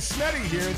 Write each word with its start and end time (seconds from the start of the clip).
Smetty 0.00 0.40
here. 0.46 0.74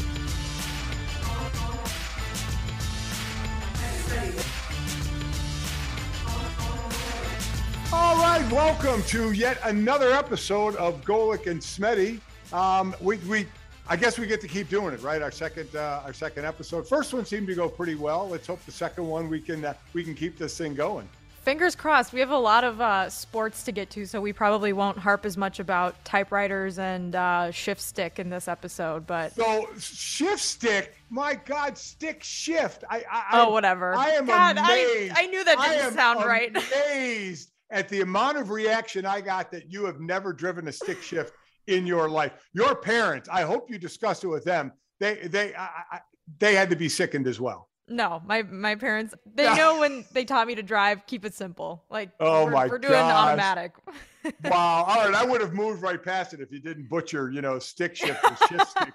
All 7.92 8.16
right, 8.16 8.44
welcome 8.50 9.00
to 9.04 9.30
yet 9.30 9.58
another 9.62 10.10
episode 10.12 10.74
of 10.74 11.04
Golic 11.04 11.46
and 11.46 11.60
Smetty. 11.60 12.18
Um, 12.52 12.96
we, 13.00 13.18
we, 13.18 13.46
I 13.88 13.94
guess 13.94 14.18
we 14.18 14.26
get 14.26 14.40
to 14.40 14.48
keep 14.48 14.68
doing 14.68 14.92
it, 14.92 15.00
right? 15.02 15.22
Our 15.22 15.30
second, 15.30 15.68
uh, 15.76 16.02
our 16.04 16.12
second 16.12 16.44
episode. 16.44 16.88
First 16.88 17.14
one 17.14 17.24
seemed 17.24 17.46
to 17.46 17.54
go 17.54 17.68
pretty 17.68 17.94
well. 17.94 18.28
Let's 18.28 18.48
hope 18.48 18.64
the 18.66 18.72
second 18.72 19.06
one 19.06 19.28
we 19.28 19.40
can 19.40 19.64
uh, 19.64 19.74
we 19.94 20.02
can 20.02 20.16
keep 20.16 20.36
this 20.36 20.58
thing 20.58 20.74
going. 20.74 21.08
Fingers 21.42 21.74
crossed. 21.74 22.12
We 22.12 22.20
have 22.20 22.30
a 22.30 22.38
lot 22.38 22.62
of 22.62 22.80
uh, 22.80 23.10
sports 23.10 23.64
to 23.64 23.72
get 23.72 23.90
to, 23.90 24.06
so 24.06 24.20
we 24.20 24.32
probably 24.32 24.72
won't 24.72 24.96
harp 24.96 25.26
as 25.26 25.36
much 25.36 25.58
about 25.58 26.04
typewriters 26.04 26.78
and 26.78 27.16
uh, 27.16 27.50
shift 27.50 27.80
stick 27.80 28.20
in 28.20 28.30
this 28.30 28.46
episode. 28.46 29.08
But 29.08 29.34
So 29.34 29.68
shift 29.76 30.40
stick, 30.40 30.94
my 31.10 31.34
God, 31.34 31.76
stick 31.76 32.22
shift. 32.22 32.84
I, 32.88 33.02
I 33.10 33.40
oh, 33.40 33.50
whatever. 33.50 33.92
I 33.96 34.10
am 34.10 34.26
God, 34.26 34.56
I, 34.56 34.78
amazed. 34.78 35.14
I 35.16 35.26
knew 35.26 35.42
that 35.42 35.58
didn't 35.58 35.94
sound 35.94 36.24
right. 36.24 36.56
Amazed 36.72 37.50
at 37.72 37.88
the 37.88 38.02
amount 38.02 38.38
of 38.38 38.50
reaction 38.50 39.04
I 39.04 39.20
got 39.20 39.50
that 39.50 39.72
you 39.72 39.84
have 39.86 39.98
never 39.98 40.32
driven 40.32 40.68
a 40.68 40.72
stick 40.72 41.02
shift 41.02 41.34
in 41.66 41.86
your 41.88 42.08
life. 42.08 42.34
Your 42.52 42.76
parents, 42.76 43.28
I 43.28 43.42
hope 43.42 43.68
you 43.68 43.78
discussed 43.78 44.22
it 44.22 44.28
with 44.28 44.44
them. 44.44 44.72
They 45.00 45.26
they 45.26 45.56
I, 45.56 45.68
I, 45.90 46.00
they 46.38 46.54
had 46.54 46.70
to 46.70 46.76
be 46.76 46.88
sickened 46.88 47.26
as 47.26 47.40
well. 47.40 47.68
No, 47.92 48.22
my 48.26 48.42
my 48.42 48.74
parents 48.74 49.14
they 49.34 49.44
know 49.56 49.78
when 49.80 50.04
they 50.12 50.24
taught 50.24 50.46
me 50.46 50.54
to 50.54 50.62
drive, 50.62 51.06
keep 51.06 51.24
it 51.24 51.34
simple. 51.34 51.84
Like 51.90 52.10
Oh 52.20 52.46
we're, 52.46 52.50
my 52.50 52.66
we're 52.66 52.78
doing 52.78 52.94
gosh. 52.94 53.12
automatic. 53.28 53.72
Wow. 54.44 54.84
All 54.86 55.04
right, 55.04 55.14
I 55.14 55.24
would 55.24 55.40
have 55.40 55.52
moved 55.52 55.82
right 55.82 56.00
past 56.00 56.32
it 56.32 56.38
if 56.40 56.52
you 56.52 56.60
didn't 56.60 56.88
butcher, 56.88 57.28
you 57.32 57.42
know, 57.42 57.58
stick 57.58 57.96
shift 57.96 58.22
or 58.22 58.36
shift 58.46 58.70
stick. 58.70 58.94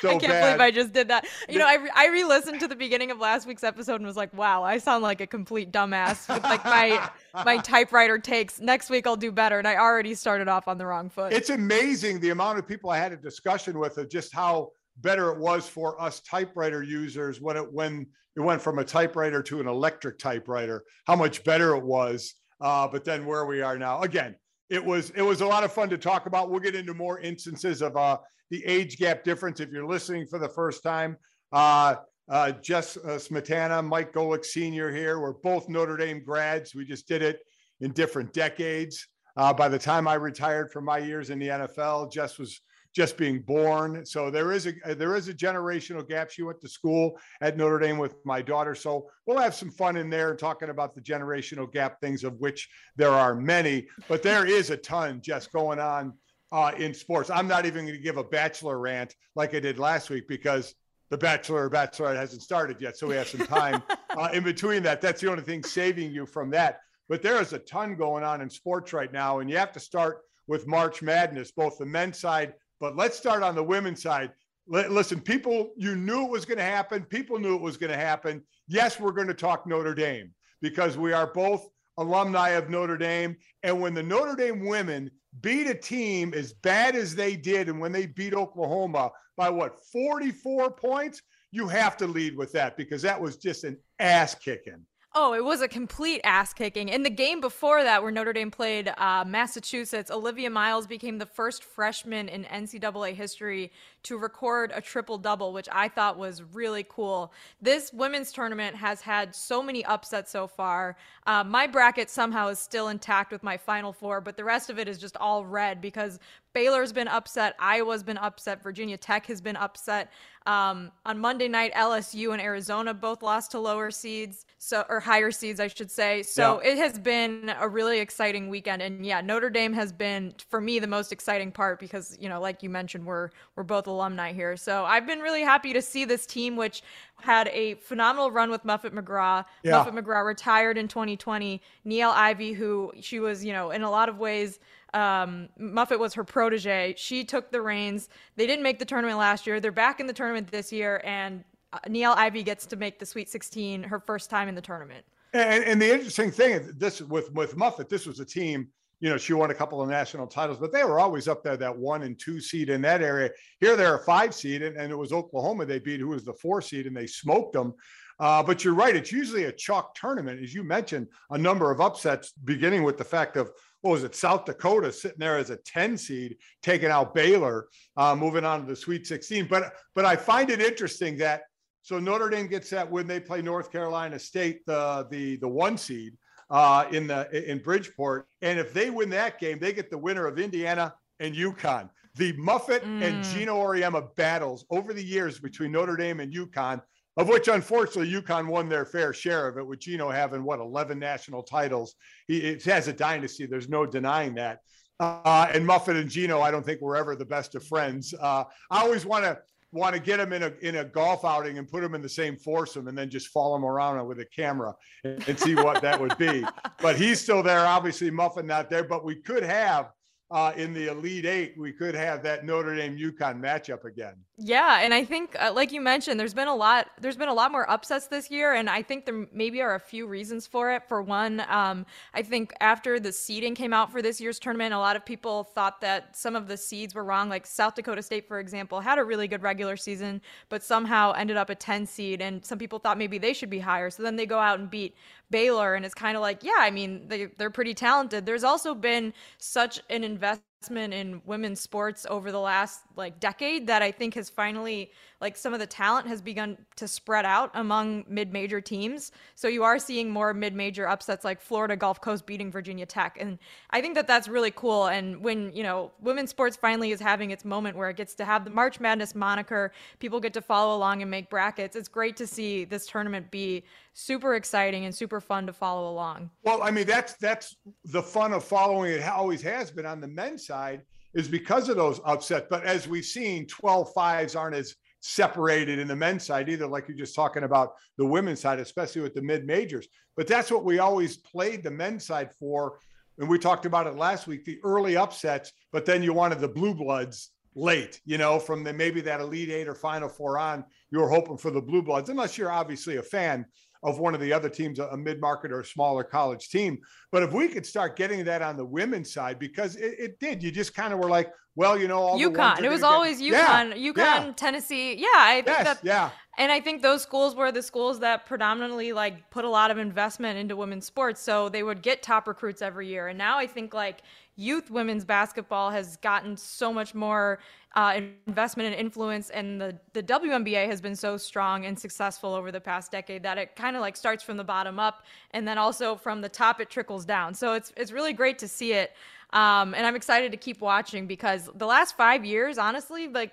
So 0.00 0.08
I 0.08 0.12
can't 0.12 0.22
bad. 0.28 0.46
believe 0.56 0.60
I 0.62 0.70
just 0.70 0.94
did 0.94 1.08
that. 1.08 1.26
You 1.46 1.58
know, 1.58 1.66
I, 1.68 1.74
re- 1.74 1.90
I 1.94 2.06
re-listened 2.08 2.58
to 2.60 2.68
the 2.68 2.74
beginning 2.74 3.10
of 3.10 3.18
last 3.18 3.46
week's 3.46 3.64
episode 3.64 3.96
and 3.96 4.06
was 4.06 4.16
like, 4.16 4.32
wow, 4.32 4.62
I 4.62 4.78
sound 4.78 5.02
like 5.02 5.20
a 5.20 5.26
complete 5.26 5.72
dumbass 5.72 6.26
with 6.32 6.42
like 6.44 6.64
my 6.64 7.06
my 7.44 7.58
typewriter 7.58 8.18
takes. 8.18 8.60
Next 8.60 8.88
week 8.88 9.06
I'll 9.06 9.14
do 9.14 9.30
better, 9.30 9.58
and 9.58 9.68
I 9.68 9.76
already 9.76 10.14
started 10.14 10.48
off 10.48 10.66
on 10.68 10.78
the 10.78 10.86
wrong 10.86 11.10
foot. 11.10 11.34
it's 11.34 11.50
amazing 11.50 12.20
the 12.20 12.30
amount 12.30 12.58
of 12.58 12.66
people 12.66 12.88
I 12.88 12.96
had 12.96 13.12
a 13.12 13.16
discussion 13.18 13.78
with 13.78 13.98
of 13.98 14.08
just 14.08 14.32
how 14.32 14.70
better 14.98 15.30
it 15.30 15.38
was 15.38 15.68
for 15.68 16.00
us 16.00 16.20
typewriter 16.20 16.82
users 16.82 17.40
when 17.40 17.56
it 17.56 17.72
when 17.72 18.06
it 18.36 18.40
went 18.40 18.62
from 18.62 18.78
a 18.78 18.84
typewriter 18.84 19.42
to 19.42 19.60
an 19.60 19.68
electric 19.68 20.18
typewriter, 20.18 20.84
how 21.06 21.16
much 21.16 21.44
better 21.44 21.74
it 21.76 21.84
was. 21.84 22.34
Uh, 22.60 22.86
but 22.86 23.04
then 23.04 23.26
where 23.26 23.44
we 23.44 23.60
are 23.60 23.76
now, 23.76 24.00
again, 24.02 24.36
it 24.70 24.84
was 24.84 25.10
it 25.10 25.22
was 25.22 25.40
a 25.40 25.46
lot 25.46 25.64
of 25.64 25.72
fun 25.72 25.90
to 25.90 25.98
talk 25.98 26.26
about. 26.26 26.50
We'll 26.50 26.60
get 26.60 26.74
into 26.74 26.94
more 26.94 27.20
instances 27.20 27.82
of 27.82 27.96
uh, 27.96 28.18
the 28.50 28.64
age 28.64 28.96
gap 28.98 29.24
difference. 29.24 29.60
If 29.60 29.70
you're 29.70 29.86
listening 29.86 30.26
for 30.26 30.38
the 30.38 30.48
first 30.48 30.82
time, 30.82 31.16
uh, 31.52 31.96
uh, 32.30 32.52
Jess 32.52 32.96
uh, 32.96 33.18
Smetana, 33.18 33.84
Mike 33.84 34.12
Golic 34.12 34.44
Sr. 34.44 34.90
here. 34.90 35.20
We're 35.20 35.34
both 35.34 35.68
Notre 35.68 35.96
Dame 35.96 36.22
grads. 36.24 36.74
We 36.74 36.84
just 36.84 37.06
did 37.08 37.22
it 37.22 37.40
in 37.80 37.92
different 37.92 38.32
decades. 38.32 39.06
Uh, 39.36 39.52
by 39.52 39.68
the 39.68 39.78
time 39.78 40.06
I 40.06 40.14
retired 40.14 40.70
from 40.70 40.84
my 40.84 40.98
years 40.98 41.30
in 41.30 41.38
the 41.38 41.48
NFL, 41.48 42.12
Jess 42.12 42.38
was 42.38 42.60
just 42.94 43.16
being 43.16 43.40
born. 43.40 44.04
So 44.04 44.30
there 44.30 44.52
is 44.52 44.66
a 44.66 44.72
there 44.94 45.16
is 45.16 45.28
a 45.28 45.34
generational 45.34 46.06
gap. 46.06 46.30
She 46.30 46.42
went 46.42 46.60
to 46.60 46.68
school 46.68 47.18
at 47.40 47.56
Notre 47.56 47.78
Dame 47.78 47.98
with 47.98 48.14
my 48.24 48.42
daughter. 48.42 48.74
So 48.74 49.08
we'll 49.26 49.38
have 49.38 49.54
some 49.54 49.70
fun 49.70 49.96
in 49.96 50.10
there 50.10 50.34
talking 50.34 50.68
about 50.68 50.94
the 50.94 51.00
generational 51.00 51.70
gap 51.72 52.00
things, 52.00 52.22
of 52.24 52.38
which 52.40 52.68
there 52.96 53.10
are 53.10 53.34
many, 53.34 53.88
but 54.08 54.22
there 54.22 54.46
is 54.46 54.70
a 54.70 54.76
ton 54.76 55.20
just 55.22 55.52
going 55.52 55.78
on 55.78 56.12
uh, 56.52 56.72
in 56.76 56.92
sports. 56.92 57.30
I'm 57.30 57.48
not 57.48 57.64
even 57.64 57.86
going 57.86 57.96
to 57.96 58.02
give 58.02 58.18
a 58.18 58.24
bachelor 58.24 58.78
rant 58.78 59.14
like 59.34 59.54
I 59.54 59.60
did 59.60 59.78
last 59.78 60.10
week 60.10 60.28
because 60.28 60.74
the 61.08 61.18
bachelor 61.18 61.64
or 61.64 61.70
bachelorette 61.70 62.16
hasn't 62.16 62.42
started 62.42 62.80
yet. 62.80 62.96
So 62.96 63.06
we 63.06 63.16
have 63.16 63.28
some 63.28 63.46
time 63.46 63.82
uh, 64.16 64.28
in 64.32 64.44
between 64.44 64.82
that. 64.82 65.00
That's 65.00 65.20
the 65.20 65.30
only 65.30 65.42
thing 65.42 65.62
saving 65.62 66.12
you 66.12 66.26
from 66.26 66.50
that. 66.50 66.80
But 67.08 67.22
there 67.22 67.40
is 67.40 67.52
a 67.52 67.58
ton 67.58 67.96
going 67.96 68.24
on 68.24 68.40
in 68.40 68.48
sports 68.48 68.92
right 68.92 69.12
now, 69.12 69.40
and 69.40 69.50
you 69.50 69.56
have 69.56 69.72
to 69.72 69.80
start 69.80 70.20
with 70.46 70.66
March 70.66 71.02
Madness, 71.02 71.50
both 71.50 71.78
the 71.78 71.86
men's 71.86 72.18
side, 72.18 72.54
but 72.82 72.96
let's 72.96 73.16
start 73.16 73.44
on 73.44 73.54
the 73.54 73.62
women's 73.62 74.02
side. 74.02 74.32
Li- 74.66 74.88
Listen, 74.88 75.20
people, 75.20 75.70
you 75.76 75.94
knew 75.94 76.24
it 76.24 76.30
was 76.30 76.44
going 76.44 76.58
to 76.58 76.64
happen. 76.64 77.04
People 77.04 77.38
knew 77.38 77.54
it 77.54 77.62
was 77.62 77.76
going 77.76 77.92
to 77.92 77.96
happen. 77.96 78.42
Yes, 78.66 78.98
we're 78.98 79.12
going 79.12 79.28
to 79.28 79.34
talk 79.34 79.68
Notre 79.68 79.94
Dame 79.94 80.32
because 80.60 80.98
we 80.98 81.12
are 81.12 81.28
both 81.32 81.64
alumni 81.96 82.50
of 82.50 82.70
Notre 82.70 82.98
Dame. 82.98 83.36
And 83.62 83.80
when 83.80 83.94
the 83.94 84.02
Notre 84.02 84.34
Dame 84.34 84.66
women 84.66 85.12
beat 85.42 85.68
a 85.68 85.74
team 85.76 86.34
as 86.34 86.54
bad 86.54 86.96
as 86.96 87.14
they 87.14 87.36
did, 87.36 87.68
and 87.68 87.80
when 87.80 87.92
they 87.92 88.06
beat 88.06 88.34
Oklahoma 88.34 89.12
by 89.36 89.48
what, 89.48 89.78
44 89.92 90.72
points, 90.72 91.22
you 91.52 91.68
have 91.68 91.96
to 91.98 92.08
lead 92.08 92.36
with 92.36 92.50
that 92.50 92.76
because 92.76 93.00
that 93.02 93.20
was 93.20 93.36
just 93.36 93.62
an 93.62 93.78
ass 94.00 94.34
kicking. 94.34 94.84
Oh, 95.14 95.34
it 95.34 95.44
was 95.44 95.60
a 95.60 95.68
complete 95.68 96.22
ass 96.24 96.54
kicking. 96.54 96.88
In 96.88 97.02
the 97.02 97.10
game 97.10 97.42
before 97.42 97.82
that, 97.82 98.02
where 98.02 98.10
Notre 98.10 98.32
Dame 98.32 98.50
played 98.50 98.90
uh, 98.96 99.24
Massachusetts, 99.26 100.10
Olivia 100.10 100.48
Miles 100.48 100.86
became 100.86 101.18
the 101.18 101.26
first 101.26 101.64
freshman 101.64 102.30
in 102.30 102.44
NCAA 102.44 103.14
history 103.14 103.70
to 104.04 104.16
record 104.16 104.72
a 104.74 104.80
triple 104.80 105.18
double, 105.18 105.52
which 105.52 105.68
I 105.70 105.88
thought 105.88 106.16
was 106.16 106.42
really 106.54 106.86
cool. 106.88 107.30
This 107.60 107.92
women's 107.92 108.32
tournament 108.32 108.74
has 108.76 109.02
had 109.02 109.34
so 109.34 109.62
many 109.62 109.84
upsets 109.84 110.30
so 110.30 110.46
far. 110.46 110.96
Uh, 111.26 111.44
my 111.44 111.66
bracket 111.66 112.08
somehow 112.08 112.48
is 112.48 112.58
still 112.58 112.88
intact 112.88 113.32
with 113.32 113.42
my 113.42 113.58
final 113.58 113.92
four, 113.92 114.22
but 114.22 114.38
the 114.38 114.44
rest 114.44 114.70
of 114.70 114.78
it 114.78 114.88
is 114.88 114.96
just 114.96 115.18
all 115.18 115.44
red 115.44 115.82
because 115.82 116.20
Baylor's 116.54 116.92
been 116.92 117.08
upset, 117.08 117.54
Iowa's 117.58 118.02
been 118.02 118.18
upset, 118.18 118.62
Virginia 118.62 118.96
Tech 118.96 119.26
has 119.26 119.40
been 119.40 119.56
upset. 119.56 120.10
Um, 120.44 120.90
on 121.06 121.20
Monday 121.20 121.46
night, 121.46 121.72
LSU 121.74 122.32
and 122.32 122.42
Arizona 122.42 122.92
both 122.92 123.22
lost 123.22 123.52
to 123.52 123.60
lower 123.60 123.92
seeds, 123.92 124.44
so 124.58 124.84
or 124.88 124.98
higher 124.98 125.30
seeds, 125.30 125.60
I 125.60 125.68
should 125.68 125.90
say. 125.90 126.22
So 126.24 126.60
Yeah. 126.60 126.72
it 126.72 126.78
has 126.78 126.98
been 126.98 127.54
a 127.60 127.68
really 127.68 128.00
exciting 128.00 128.48
weekend, 128.48 128.82
and 128.82 129.06
yeah, 129.06 129.20
Notre 129.20 129.50
Dame 129.50 129.72
has 129.74 129.92
been 129.92 130.34
for 130.50 130.60
me 130.60 130.80
the 130.80 130.88
most 130.88 131.12
exciting 131.12 131.52
part 131.52 131.78
because 131.78 132.18
you 132.20 132.28
know, 132.28 132.40
like 132.40 132.62
you 132.62 132.70
mentioned, 132.70 133.06
we're 133.06 133.30
we're 133.54 133.62
both 133.62 133.86
alumni 133.86 134.32
here. 134.32 134.56
So 134.56 134.84
I've 134.84 135.06
been 135.06 135.20
really 135.20 135.42
happy 135.42 135.72
to 135.74 135.80
see 135.80 136.04
this 136.04 136.26
team, 136.26 136.56
which 136.56 136.82
had 137.20 137.46
a 137.48 137.74
phenomenal 137.74 138.32
run 138.32 138.50
with 138.50 138.64
Muffet 138.64 138.92
McGraw. 138.92 139.44
Yeah. 139.62 139.72
Muffet 139.78 139.94
McGraw 139.94 140.26
retired 140.26 140.76
in 140.76 140.88
2020. 140.88 141.62
Niele 141.86 142.12
Ivey, 142.12 142.52
who 142.52 142.92
she 143.00 143.20
was, 143.20 143.44
you 143.44 143.52
know, 143.52 143.70
in 143.70 143.82
a 143.82 143.90
lot 143.90 144.08
of 144.08 144.18
ways 144.18 144.58
um, 144.94 145.48
Muffet 145.58 145.98
was 145.98 146.14
her 146.14 146.24
protege. 146.24 146.94
She 146.96 147.24
took 147.24 147.50
the 147.50 147.60
reins. 147.60 148.08
They 148.36 148.46
didn't 148.46 148.62
make 148.62 148.78
the 148.78 148.84
tournament 148.84 149.18
last 149.18 149.46
year. 149.46 149.60
They're 149.60 149.72
back 149.72 150.00
in 150.00 150.06
the 150.06 150.12
tournament 150.12 150.50
this 150.50 150.72
year, 150.72 151.00
and 151.04 151.44
uh, 151.72 151.78
Niele 151.88 152.16
Ivey 152.16 152.42
gets 152.42 152.66
to 152.66 152.76
make 152.76 152.98
the 152.98 153.06
Sweet 153.06 153.28
16 153.28 153.84
her 153.84 153.98
first 153.98 154.28
time 154.28 154.48
in 154.48 154.54
the 154.54 154.60
tournament. 154.60 155.04
And, 155.32 155.64
and 155.64 155.80
the 155.80 155.90
interesting 155.90 156.30
thing 156.30 156.52
is 156.52 156.74
this 156.74 157.00
with 157.00 157.32
with 157.32 157.56
Muffet, 157.56 157.88
this 157.88 158.06
was 158.06 158.20
a 158.20 158.24
team. 158.24 158.68
You 159.00 159.08
know, 159.08 159.16
she 159.16 159.32
won 159.32 159.50
a 159.50 159.54
couple 159.54 159.82
of 159.82 159.88
national 159.88 160.28
titles, 160.28 160.58
but 160.58 160.72
they 160.72 160.84
were 160.84 161.00
always 161.00 161.26
up 161.26 161.42
there, 161.42 161.56
that 161.56 161.76
one 161.76 162.02
and 162.02 162.16
two 162.16 162.40
seed 162.40 162.68
in 162.68 162.82
that 162.82 163.02
area. 163.02 163.30
Here 163.58 163.74
they're 163.74 163.96
a 163.96 164.04
five 164.04 164.32
seed, 164.32 164.62
and, 164.62 164.76
and 164.76 164.92
it 164.92 164.96
was 164.96 165.12
Oklahoma 165.12 165.64
they 165.64 165.80
beat, 165.80 165.98
who 165.98 166.08
was 166.08 166.24
the 166.24 166.34
four 166.34 166.62
seed, 166.62 166.86
and 166.86 166.96
they 166.96 167.06
smoked 167.06 167.54
them. 167.54 167.74
Uh, 168.20 168.42
but 168.42 168.62
you're 168.62 168.74
right; 168.74 168.94
it's 168.94 169.10
usually 169.10 169.44
a 169.44 169.52
chalk 169.52 169.94
tournament, 169.94 170.40
as 170.42 170.54
you 170.54 170.62
mentioned. 170.62 171.08
A 171.30 171.38
number 171.38 171.70
of 171.70 171.80
upsets, 171.80 172.32
beginning 172.44 172.82
with 172.82 172.98
the 172.98 173.04
fact 173.04 173.36
of 173.36 173.50
what 173.82 173.92
was 173.92 174.04
it, 174.04 174.14
South 174.14 174.44
Dakota 174.44 174.92
sitting 174.92 175.18
there 175.18 175.36
as 175.36 175.50
a 175.50 175.56
10 175.56 175.98
seed, 175.98 176.36
taking 176.62 176.88
out 176.88 177.14
Baylor, 177.14 177.66
uh, 177.96 178.16
moving 178.16 178.44
on 178.44 178.60
to 178.60 178.66
the 178.66 178.76
Sweet 178.76 179.06
16. 179.06 179.46
But 179.50 179.74
but 179.94 180.04
I 180.04 180.16
find 180.16 180.50
it 180.50 180.60
interesting 180.60 181.18
that 181.18 181.42
so 181.82 181.98
Notre 181.98 182.30
Dame 182.30 182.46
gets 182.46 182.70
that 182.70 182.88
when 182.88 183.08
they 183.08 183.18
play 183.18 183.42
North 183.42 183.72
Carolina 183.72 184.18
State, 184.18 184.64
the 184.66 185.06
the 185.10 185.36
the 185.36 185.48
one 185.48 185.76
seed 185.76 186.16
uh, 186.48 186.86
in 186.92 187.08
the 187.08 187.50
in 187.50 187.58
Bridgeport, 187.58 188.26
and 188.40 188.58
if 188.58 188.72
they 188.72 188.88
win 188.88 189.10
that 189.10 189.40
game, 189.40 189.58
they 189.58 189.72
get 189.72 189.90
the 189.90 189.98
winner 189.98 190.26
of 190.26 190.38
Indiana 190.38 190.94
and 191.18 191.34
UConn. 191.34 191.90
The 192.14 192.34
Muffet 192.34 192.84
mm. 192.84 193.02
and 193.02 193.24
Geno 193.24 193.56
Auriemma 193.56 194.14
battles 194.16 194.64
over 194.70 194.92
the 194.92 195.02
years 195.02 195.40
between 195.40 195.72
Notre 195.72 195.96
Dame 195.96 196.20
and 196.20 196.32
UConn 196.32 196.80
of 197.16 197.28
which 197.28 197.48
unfortunately 197.48 198.12
UConn 198.12 198.46
won 198.46 198.68
their 198.68 198.84
fair 198.84 199.12
share 199.12 199.48
of 199.48 199.58
it, 199.58 199.66
with 199.66 199.80
Geno 199.80 200.10
having 200.10 200.42
what 200.42 200.60
11 200.60 200.98
national 200.98 201.42
titles. 201.42 201.94
He 202.26 202.38
it 202.38 202.64
has 202.64 202.88
a 202.88 202.92
dynasty. 202.92 203.46
There's 203.46 203.68
no 203.68 203.86
denying 203.86 204.34
that. 204.34 204.60
Uh, 205.00 205.48
and 205.52 205.66
Muffet 205.66 205.96
and 205.96 206.08
Geno, 206.08 206.40
I 206.40 206.50
don't 206.50 206.64
think 206.64 206.80
were 206.80 206.96
ever 206.96 207.16
the 207.16 207.24
best 207.24 207.54
of 207.54 207.66
friends. 207.66 208.14
Uh, 208.14 208.44
I 208.70 208.82
always 208.82 209.04
want 209.04 209.24
to 209.24 209.38
want 209.72 209.94
to 209.94 210.00
get 210.00 210.18
them 210.18 210.32
in 210.32 210.42
a 210.42 210.52
in 210.60 210.76
a 210.76 210.84
golf 210.84 211.24
outing 211.24 211.58
and 211.58 211.68
put 211.68 211.80
them 211.80 211.94
in 211.94 212.02
the 212.02 212.08
same 212.08 212.36
foursome 212.36 212.88
and 212.88 212.96
then 212.96 213.08
just 213.08 213.28
follow 213.28 213.56
them 213.56 213.64
around 213.64 214.06
with 214.06 214.20
a 214.20 214.26
camera 214.26 214.74
and, 215.02 215.26
and 215.28 215.38
see 215.38 215.54
what 215.54 215.82
that 215.82 216.00
would 216.00 216.16
be. 216.18 216.44
But 216.80 216.96
he's 216.96 217.20
still 217.20 217.44
there. 217.44 217.60
Obviously, 217.60 218.10
Muffet 218.10 218.44
not 218.44 218.68
there. 218.68 218.82
But 218.82 219.04
we 219.04 219.14
could 219.14 219.44
have 219.44 219.90
uh, 220.32 220.52
in 220.56 220.72
the 220.72 220.90
Elite 220.90 221.26
Eight, 221.26 221.54
we 221.58 221.72
could 221.72 221.94
have 221.94 222.22
that 222.22 222.44
Notre 222.44 222.74
Dame 222.74 222.96
UConn 222.96 223.40
matchup 223.40 223.84
again. 223.84 224.14
Yeah, 224.44 224.80
and 224.82 224.92
I 224.92 225.04
think, 225.04 225.36
uh, 225.38 225.52
like 225.54 225.70
you 225.70 225.80
mentioned, 225.80 226.18
there's 226.18 226.34
been 226.34 226.48
a 226.48 226.54
lot. 226.54 226.88
There's 227.00 227.16
been 227.16 227.28
a 227.28 227.34
lot 227.34 227.52
more 227.52 227.68
upsets 227.70 228.08
this 228.08 228.28
year, 228.28 228.54
and 228.54 228.68
I 228.68 228.82
think 228.82 229.04
there 229.04 229.26
maybe 229.32 229.62
are 229.62 229.76
a 229.76 229.80
few 229.80 230.04
reasons 230.06 230.48
for 230.48 230.72
it. 230.72 230.82
For 230.88 231.00
one, 231.00 231.44
um, 231.48 231.86
I 232.12 232.22
think 232.22 232.52
after 232.60 232.98
the 232.98 233.12
seeding 233.12 233.54
came 233.54 233.72
out 233.72 233.92
for 233.92 234.02
this 234.02 234.20
year's 234.20 234.40
tournament, 234.40 234.74
a 234.74 234.78
lot 234.78 234.96
of 234.96 235.04
people 235.04 235.44
thought 235.44 235.80
that 235.82 236.16
some 236.16 236.34
of 236.34 236.48
the 236.48 236.56
seeds 236.56 236.92
were 236.92 237.04
wrong. 237.04 237.28
Like 237.28 237.46
South 237.46 237.76
Dakota 237.76 238.02
State, 238.02 238.26
for 238.26 238.40
example, 238.40 238.80
had 238.80 238.98
a 238.98 239.04
really 239.04 239.28
good 239.28 239.42
regular 239.42 239.76
season, 239.76 240.20
but 240.48 240.64
somehow 240.64 241.12
ended 241.12 241.36
up 241.36 241.48
a 241.48 241.54
10 241.54 241.86
seed, 241.86 242.20
and 242.20 242.44
some 242.44 242.58
people 242.58 242.80
thought 242.80 242.98
maybe 242.98 243.18
they 243.18 243.34
should 243.34 243.50
be 243.50 243.60
higher. 243.60 243.90
So 243.90 244.02
then 244.02 244.16
they 244.16 244.26
go 244.26 244.40
out 244.40 244.58
and 244.58 244.68
beat 244.68 244.96
Baylor, 245.30 245.74
and 245.76 245.84
it's 245.84 245.94
kind 245.94 246.16
of 246.16 246.20
like, 246.20 246.42
yeah, 246.42 246.56
I 246.58 246.70
mean, 246.72 247.06
they, 247.06 247.26
they're 247.38 247.50
pretty 247.50 247.74
talented. 247.74 248.26
There's 248.26 248.44
also 248.44 248.74
been 248.74 249.12
such 249.38 249.80
an 249.88 250.02
investment 250.02 250.46
in 250.92 251.22
women's 251.26 251.60
sports 251.60 252.06
over 252.08 252.30
the 252.32 252.40
last 252.40 252.82
like 252.96 253.20
decade 253.20 253.66
that 253.66 253.82
I 253.82 253.90
think 253.90 254.14
has 254.14 254.30
finally 254.30 254.90
like 255.22 255.36
some 255.36 255.54
of 255.54 255.60
the 255.60 255.66
talent 255.66 256.06
has 256.08 256.20
begun 256.20 256.58
to 256.76 256.88
spread 256.88 257.24
out 257.24 257.50
among 257.54 258.04
mid-major 258.08 258.60
teams. 258.60 259.12
So 259.36 259.48
you 259.48 259.62
are 259.62 259.78
seeing 259.78 260.10
more 260.10 260.34
mid-major 260.34 260.86
upsets 260.88 261.24
like 261.24 261.40
Florida 261.40 261.76
Gulf 261.76 262.00
Coast 262.00 262.26
beating 262.26 262.50
Virginia 262.50 262.84
Tech, 262.84 263.16
and 263.18 263.38
I 263.70 263.80
think 263.80 263.94
that 263.94 264.08
that's 264.08 264.28
really 264.28 264.50
cool. 264.50 264.88
And 264.88 265.22
when 265.22 265.52
you 265.52 265.62
know 265.62 265.92
women's 266.00 266.30
sports 266.30 266.56
finally 266.56 266.90
is 266.90 267.00
having 267.00 267.30
its 267.30 267.44
moment 267.44 267.76
where 267.76 267.88
it 267.88 267.96
gets 267.96 268.14
to 268.16 268.24
have 268.24 268.44
the 268.44 268.50
March 268.50 268.80
Madness 268.80 269.14
moniker, 269.14 269.72
people 270.00 270.20
get 270.20 270.34
to 270.34 270.42
follow 270.42 270.76
along 270.76 271.00
and 271.00 271.10
make 271.10 271.30
brackets. 271.30 271.76
It's 271.76 271.88
great 271.88 272.16
to 272.16 272.26
see 272.26 272.64
this 272.64 272.86
tournament 272.86 273.30
be 273.30 273.62
super 273.94 274.34
exciting 274.34 274.84
and 274.84 274.94
super 274.94 275.20
fun 275.20 275.46
to 275.46 275.52
follow 275.52 275.88
along. 275.90 276.30
Well, 276.42 276.62
I 276.62 276.72
mean 276.72 276.86
that's 276.86 277.14
that's 277.14 277.56
the 277.84 278.02
fun 278.02 278.32
of 278.32 278.42
following 278.42 278.92
it 278.92 279.04
always 279.04 279.40
has 279.42 279.70
been 279.70 279.86
on 279.86 280.00
the 280.00 280.08
men's 280.08 280.44
side 280.44 280.82
is 281.14 281.28
because 281.28 281.68
of 281.68 281.76
those 281.76 282.00
upsets. 282.04 282.46
But 282.48 282.64
as 282.64 282.88
we've 282.88 283.04
seen, 283.04 283.46
12 283.46 283.92
fives 283.92 284.34
aren't 284.34 284.56
as 284.56 284.74
separated 285.02 285.80
in 285.80 285.88
the 285.88 285.96
men's 285.96 286.24
side 286.24 286.48
either, 286.48 286.66
like 286.66 286.88
you're 286.88 286.96
just 286.96 287.14
talking 287.14 287.42
about 287.42 287.74
the 287.98 288.06
women's 288.06 288.40
side, 288.40 288.60
especially 288.60 289.02
with 289.02 289.14
the 289.14 289.20
mid 289.20 289.44
majors. 289.44 289.88
But 290.16 290.28
that's 290.28 290.50
what 290.50 290.64
we 290.64 290.78
always 290.78 291.16
played 291.16 291.62
the 291.62 291.70
men's 291.70 292.06
side 292.06 292.30
for. 292.38 292.78
And 293.18 293.28
we 293.28 293.38
talked 293.38 293.66
about 293.66 293.86
it 293.86 293.96
last 293.96 294.26
week 294.26 294.44
the 294.44 294.58
early 294.64 294.96
upsets, 294.96 295.52
but 295.72 295.84
then 295.84 296.02
you 296.02 296.12
wanted 296.12 296.38
the 296.38 296.48
blue 296.48 296.74
bloods 296.74 297.32
late, 297.54 298.00
you 298.06 298.16
know, 298.16 298.38
from 298.38 298.64
the 298.64 298.72
maybe 298.72 299.00
that 299.02 299.20
Elite 299.20 299.50
Eight 299.50 299.68
or 299.68 299.74
Final 299.74 300.08
Four 300.08 300.38
on, 300.38 300.64
you 300.90 301.00
were 301.00 301.10
hoping 301.10 301.36
for 301.36 301.50
the 301.50 301.60
blue 301.60 301.82
bloods, 301.82 302.08
unless 302.08 302.38
you're 302.38 302.52
obviously 302.52 302.96
a 302.96 303.02
fan 303.02 303.44
of 303.82 303.98
one 303.98 304.14
of 304.14 304.20
the 304.20 304.32
other 304.32 304.48
teams, 304.48 304.78
a 304.78 304.96
mid 304.96 305.20
market 305.20 305.50
or 305.50 305.60
a 305.60 305.64
smaller 305.64 306.04
college 306.04 306.48
team. 306.48 306.78
But 307.10 307.24
if 307.24 307.32
we 307.32 307.48
could 307.48 307.66
start 307.66 307.96
getting 307.96 308.24
that 308.24 308.40
on 308.40 308.56
the 308.56 308.64
women's 308.64 309.12
side, 309.12 309.40
because 309.40 309.74
it, 309.74 309.96
it 309.98 310.18
did, 310.20 310.42
you 310.42 310.52
just 310.52 310.74
kind 310.74 310.92
of 310.92 311.00
were 311.00 311.10
like, 311.10 311.32
well, 311.54 311.78
you 311.78 311.86
know, 311.86 311.98
all 311.98 312.18
UConn. 312.18 312.62
It 312.62 312.70
was 312.70 312.82
always 312.82 313.20
UConn, 313.20 313.30
yeah, 313.30 313.74
UConn, 313.74 313.96
yeah. 313.96 314.32
Tennessee. 314.36 314.94
Yeah, 314.94 315.08
I 315.14 315.42
think 315.44 315.58
yes, 315.58 315.64
that, 315.64 315.84
yeah. 315.84 316.10
And 316.38 316.50
I 316.50 316.60
think 316.60 316.80
those 316.80 317.02
schools 317.02 317.34
were 317.34 317.52
the 317.52 317.62
schools 317.62 318.00
that 318.00 318.24
predominantly 318.24 318.94
like 318.94 319.28
put 319.30 319.44
a 319.44 319.50
lot 319.50 319.70
of 319.70 319.76
investment 319.76 320.38
into 320.38 320.56
women's 320.56 320.86
sports, 320.86 321.20
so 321.20 321.50
they 321.50 321.62
would 321.62 321.82
get 321.82 322.02
top 322.02 322.26
recruits 322.26 322.62
every 322.62 322.88
year. 322.88 323.08
And 323.08 323.18
now 323.18 323.38
I 323.38 323.46
think 323.46 323.74
like 323.74 324.00
youth 324.36 324.70
women's 324.70 325.04
basketball 325.04 325.70
has 325.70 325.98
gotten 325.98 326.38
so 326.38 326.72
much 326.72 326.94
more 326.94 327.38
uh, 327.74 328.00
investment 328.26 328.68
and 328.72 328.74
influence, 328.74 329.28
and 329.28 329.60
the 329.60 329.78
the 329.92 330.02
WNBA 330.02 330.66
has 330.66 330.80
been 330.80 330.96
so 330.96 331.18
strong 331.18 331.66
and 331.66 331.78
successful 331.78 332.32
over 332.32 332.50
the 332.50 332.60
past 332.60 332.90
decade 332.90 333.22
that 333.24 333.36
it 333.36 333.54
kind 333.56 333.76
of 333.76 333.82
like 333.82 333.96
starts 333.96 334.22
from 334.22 334.38
the 334.38 334.44
bottom 334.44 334.78
up, 334.78 335.04
and 335.32 335.46
then 335.46 335.58
also 335.58 335.96
from 335.96 336.22
the 336.22 336.28
top 336.30 336.62
it 336.62 336.70
trickles 336.70 337.04
down. 337.04 337.34
So 337.34 337.52
it's 337.52 337.72
it's 337.76 337.92
really 337.92 338.14
great 338.14 338.38
to 338.38 338.48
see 338.48 338.72
it. 338.72 338.92
Um, 339.32 339.74
and 339.74 339.86
I'm 339.86 339.96
excited 339.96 340.30
to 340.32 340.38
keep 340.38 340.60
watching 340.60 341.06
because 341.06 341.48
the 341.54 341.66
last 341.66 341.96
five 341.96 342.24
years, 342.24 342.58
honestly, 342.58 343.08
like 343.08 343.32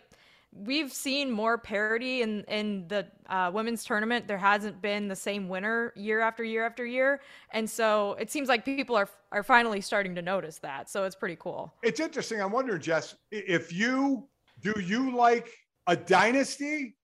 we've 0.52 0.92
seen 0.92 1.30
more 1.30 1.58
parity 1.58 2.22
in 2.22 2.44
in 2.46 2.88
the 2.88 3.06
uh, 3.28 3.52
women's 3.54 3.84
tournament. 3.84 4.28
There 4.28 4.38
hasn't 4.38 4.82
been 4.82 5.08
the 5.08 5.16
same 5.16 5.48
winner 5.48 5.94
year 5.96 6.22
after 6.22 6.44
year 6.44 6.66
after 6.66 6.86
year, 6.86 7.22
and 7.52 7.70
so 7.70 8.16
it 8.20 8.32
seems 8.32 8.48
like 8.48 8.66
people 8.66 8.96
are 8.96 9.10
are 9.32 9.44
finally 9.44 9.82
starting 9.82 10.16
to 10.16 10.22
notice 10.22 10.58
that. 10.60 10.90
So 10.90 11.04
it's 11.04 11.16
pretty 11.16 11.38
cool. 11.40 11.74
It's 11.84 12.00
interesting. 12.00 12.42
I'm 12.42 12.52
wondering, 12.52 12.82
Jess, 12.82 13.16
if 13.32 13.72
you 13.74 14.28
do 14.62 14.74
you 14.80 15.16
like 15.16 15.50
a 15.88 15.96
dynasty, 15.96 16.96